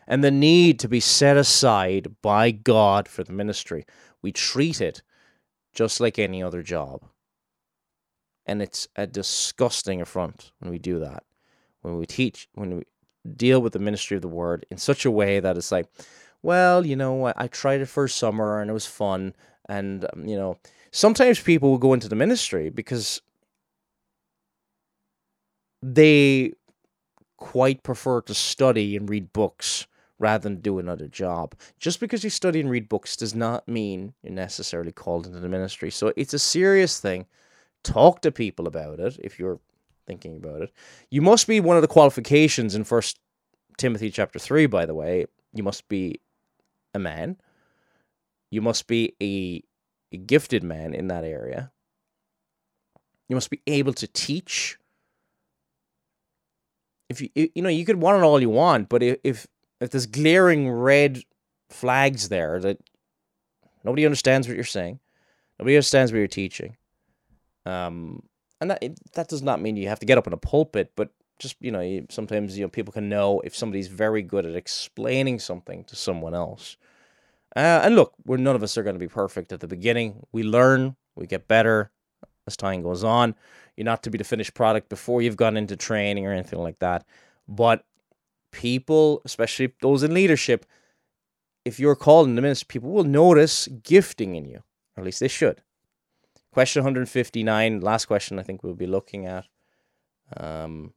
and 0.09 0.25
the 0.25 0.33
need 0.33 0.81
to 0.81 0.89
be 0.89 0.99
set 0.99 1.37
aside 1.37 2.17
by 2.23 2.51
God 2.51 3.07
for 3.07 3.23
the 3.23 3.33
ministry. 3.33 3.87
We 4.21 4.33
treat 4.33 4.81
it 4.81 5.01
just 5.73 6.01
like 6.01 6.19
any 6.19 6.43
other 6.43 6.61
job. 6.61 7.05
And 8.47 8.61
it's 8.61 8.89
a 8.97 9.07
disgusting 9.07 10.01
affront 10.01 10.51
when 10.59 10.73
we 10.73 10.81
do 10.81 10.99
that. 10.99 11.23
When 11.83 11.99
we 11.99 12.07
teach, 12.07 12.49
when 12.55 12.79
we 12.79 12.83
deal 13.37 13.61
with 13.63 13.75
the 13.75 13.79
ministry 13.79 14.17
of 14.17 14.23
the 14.23 14.29
word 14.29 14.67
in 14.73 14.77
such 14.79 15.05
a 15.05 15.11
way 15.11 15.39
that 15.39 15.57
it's 15.57 15.71
like, 15.71 15.87
well, 16.43 16.87
you 16.87 16.97
know, 16.97 17.27
I, 17.27 17.33
I 17.37 17.47
tried 17.49 17.81
it 17.81 17.87
for 17.87 18.09
summer 18.09 18.61
and 18.61 18.71
it 18.71 18.75
was 18.75 18.87
fun. 18.87 19.35
And, 19.69 20.07
um, 20.13 20.27
you 20.27 20.37
know, 20.37 20.59
sometimes 20.91 21.41
people 21.41 21.71
will 21.71 21.79
go 21.79 21.93
into 21.93 22.09
the 22.09 22.17
ministry 22.17 22.71
because 22.71 23.21
they 25.83 26.53
quite 27.37 27.83
prefer 27.83 28.21
to 28.23 28.35
study 28.35 28.97
and 28.97 29.09
read 29.09 29.33
books 29.33 29.87
rather 30.19 30.43
than 30.43 30.61
do 30.61 30.79
another 30.79 31.09
job. 31.09 31.55
Just 31.79 31.99
because 31.99 32.23
you 32.23 32.31
study 32.31 32.61
and 32.61 32.71
read 32.71 32.89
books 32.89 33.17
does 33.17 33.35
not 33.35 33.67
mean 33.67 34.13
you're 34.23 34.33
necessarily 34.33 34.93
called 34.93 35.27
into 35.27 35.41
the 35.41 35.49
ministry. 35.49 35.91
So 35.91 36.13
it's 36.17 36.35
a 36.35 36.39
serious 36.39 37.01
thing. 37.01 37.27
Talk 37.83 38.21
to 38.23 38.31
people 38.31 38.67
about 38.67 39.01
it 39.01 39.19
if 39.23 39.39
you're 39.39 39.59
thinking 40.07 40.37
about 40.37 40.63
it. 40.63 40.73
You 41.09 41.23
must 41.23 41.47
be 41.47 41.61
one 41.61 41.77
of 41.77 41.83
the 41.83 41.89
qualifications 41.89 42.75
in 42.75 42.85
First 42.85 43.19
Timothy 43.79 44.11
chapter 44.11 44.39
3 44.39 44.67
by 44.67 44.85
the 44.85 44.95
way. 44.95 45.25
You 45.55 45.63
must 45.63 45.89
be 45.89 46.21
a 46.95 46.99
man. 46.99 47.37
You 48.51 48.61
must 48.61 48.87
be 48.87 49.15
a, 49.23 49.63
a 50.13 50.19
gifted 50.19 50.63
man 50.63 50.95
in 50.95 51.09
that 51.09 51.25
area. 51.25 51.71
You 53.29 53.37
must 53.37 53.51
be 53.51 53.61
able 53.67 53.93
to 53.95 54.07
teach. 54.09 54.77
If 57.09 57.21
you 57.21 57.29
you 57.35 57.63
know 57.63 57.69
you 57.69 57.85
could 57.85 58.01
want 58.01 58.19
it 58.19 58.25
all 58.25 58.41
you 58.41 58.51
want, 58.51 58.89
but 58.89 59.03
if 59.03 59.47
if, 59.81 59.91
there's 59.91 60.07
glaring 60.07 60.71
red 60.71 61.23
flags 61.71 62.29
there 62.29 62.61
that 62.61 62.79
nobody 63.85 64.05
understands 64.05 64.47
what 64.47 64.55
you're 64.55 64.65
saying, 64.65 65.01
nobody 65.59 65.77
understands 65.77 66.13
what 66.13 66.19
you're 66.19 66.27
teaching, 66.27 66.77
um, 67.67 68.23
and 68.61 68.71
that 68.71 68.83
that 69.15 69.29
does 69.29 69.43
not 69.43 69.61
mean 69.61 69.77
you 69.77 69.89
have 69.89 70.01
to 70.01 70.07
get 70.07 70.19
up 70.19 70.27
in 70.27 70.33
a 70.33 70.37
pulpit, 70.37 70.93
but 70.97 71.11
just 71.41 71.57
you 71.61 71.73
know, 71.73 72.07
sometimes 72.11 72.57
you 72.57 72.65
know 72.65 72.69
people 72.69 72.93
can 72.93 73.09
know 73.09 73.41
if 73.41 73.57
somebody's 73.57 73.89
very 73.89 74.23
good 74.23 74.47
at 74.47 74.55
explaining 74.55 75.41
something 75.41 75.83
to 75.85 75.97
someone 75.97 76.35
else. 76.35 76.77
Uh, 77.57 77.81
and 77.83 77.97
look, 77.97 78.15
we're 78.25 78.37
none 78.37 78.55
of 78.55 78.63
us 78.63 78.79
are 78.79 78.85
going 78.85 78.95
to 78.95 79.01
be 79.01 79.09
perfect 79.09 79.53
at 79.53 79.59
the 79.59 79.67
beginning. 79.67 80.25
We 80.31 80.45
learn, 80.45 80.95
we 81.17 81.27
get 81.27 81.49
better 81.49 81.91
as 82.47 82.57
time 82.57 82.83
goes 82.83 83.03
on. 83.03 83.35
You're 83.77 83.87
not 83.87 84.05
to 84.05 84.11
be 84.11 84.19
the 84.19 84.25
finished 84.25 84.55
product 84.55 84.89
before 84.89 85.21
you've 85.21 85.37
gone 85.37 85.57
into 85.57 85.77
training 85.77 86.27
or 86.27 86.33
anything 86.33 86.61
like 86.61 86.79
that. 86.79 87.05
But 87.49 87.85
people, 88.53 89.23
especially 89.25 89.73
those 89.81 90.03
in 90.03 90.15
leadership, 90.15 90.65
if 91.65 91.81
you're 91.81 91.97
called 91.97 92.29
in 92.29 92.37
the 92.37 92.43
ministry, 92.43 92.67
people 92.69 92.91
will 92.91 93.05
notice 93.05 93.69
gifting 93.83 94.37
in 94.37 94.45
you, 94.45 94.63
or 94.97 95.01
at 95.01 95.05
least 95.05 95.21
they 95.21 95.29
should. 95.29 95.63
Question 96.53 96.83
159, 96.83 97.81
last 97.81 98.07
question 98.07 98.39
I 98.39 98.43
think 98.43 98.63
we'll 98.63 98.75
be 98.75 98.87
looking 98.87 99.27
at. 99.27 99.47
Um, 100.37 100.95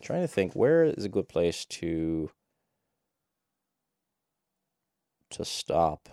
trying 0.00 0.22
to 0.22 0.28
think 0.28 0.54
where 0.54 0.84
is 0.84 1.04
a 1.04 1.08
good 1.08 1.28
place 1.28 1.64
to 1.66 2.30
to 5.30 5.44
stop. 5.44 6.08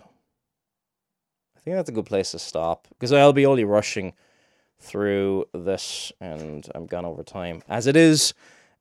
I 1.56 1.60
think 1.60 1.76
that's 1.76 1.88
a 1.88 1.92
good 1.92 2.06
place 2.06 2.30
to 2.30 2.38
stop 2.38 2.86
because 2.90 3.12
I'll 3.12 3.32
be 3.32 3.46
only 3.46 3.64
rushing 3.64 4.14
through 4.80 5.46
this 5.52 6.12
and 6.20 6.68
I'm 6.74 6.86
gone 6.86 7.04
over 7.04 7.22
time. 7.22 7.62
As 7.68 7.86
it 7.86 7.96
is, 7.96 8.32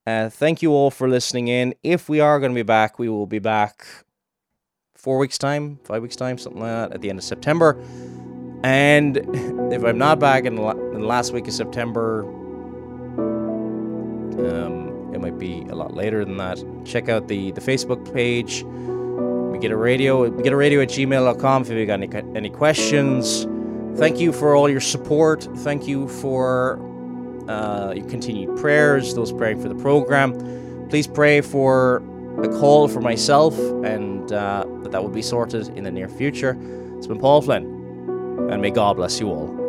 uh, 0.06 0.30
thank 0.30 0.62
you 0.62 0.72
all 0.72 0.92
for 0.92 1.10
listening 1.10 1.48
in. 1.48 1.74
If 1.84 2.08
we 2.08 2.20
are 2.20 2.40
going 2.40 2.52
to 2.52 2.56
be 2.56 2.64
back, 2.64 3.00
we 3.00 3.10
will 3.10 3.26
be 3.26 3.40
back 3.40 3.86
four 4.96 5.18
weeks' 5.18 5.38
time, 5.38 5.80
five 5.84 6.02
weeks' 6.02 6.16
time, 6.16 6.38
something 6.38 6.62
like 6.62 6.70
that, 6.70 6.94
at 6.94 7.02
the 7.02 7.10
end 7.10 7.20
of 7.20 7.26
September. 7.26 7.78
And 8.64 9.18
if 9.74 9.84
I'm 9.84 9.98
not 9.98 10.20
back 10.20 10.46
in 10.46 10.56
the, 10.56 10.68
in 10.70 11.02
the 11.02 11.08
last 11.08 11.34
week 11.34 11.48
of 11.48 11.54
September, 11.54 12.24
um, 14.38 14.87
it 15.14 15.22
might 15.22 15.38
be 15.38 15.66
a 15.70 15.76
lot 15.76 15.94
later 15.94 16.24
than 16.26 16.38
that. 16.38 16.64
Check 16.86 17.10
out 17.10 17.28
the, 17.28 17.52
the 17.52 17.62
Facebook 17.62 18.14
page. 18.14 18.64
Megiddo 18.64 19.76
Radio. 19.76 20.30
We 20.30 20.44
get 20.44 20.54
a 20.54 20.56
radio 20.56 20.82
at 20.82 20.90
gmail.com 20.90 21.62
if 21.64 21.70
you've 21.70 21.88
got 21.88 22.02
any, 22.02 22.38
any 22.38 22.50
questions. 22.50 23.48
Thank 23.98 24.20
you 24.20 24.32
for 24.32 24.56
all 24.56 24.70
your 24.70 24.80
support. 24.80 25.48
Thank 25.58 25.88
you 25.88 26.08
for 26.08 26.80
uh, 27.50 27.94
your 27.96 28.08
continued 28.08 28.58
prayers, 28.60 29.16
those 29.16 29.32
praying 29.34 29.62
for 29.62 29.70
the 29.70 29.76
program. 29.76 30.88
Please 30.90 31.08
pray 31.08 31.42
for 31.42 32.04
a 32.44 32.48
call 32.60 32.88
for 32.88 33.02
myself 33.02 33.58
and 33.58 34.32
uh, 34.32 34.66
that 34.84 34.92
that 34.92 35.02
will 35.02 35.10
be 35.10 35.24
sorted 35.24 35.70
in 35.70 35.84
the 35.84 35.92
near 35.92 36.08
future. 36.08 36.56
It's 36.98 37.08
been 37.08 37.20
Paul 37.20 37.42
Flynn, 37.42 37.66
and 38.52 38.62
may 38.62 38.70
God 38.70 38.98
bless 38.98 39.20
you 39.20 39.30
all. 39.30 39.67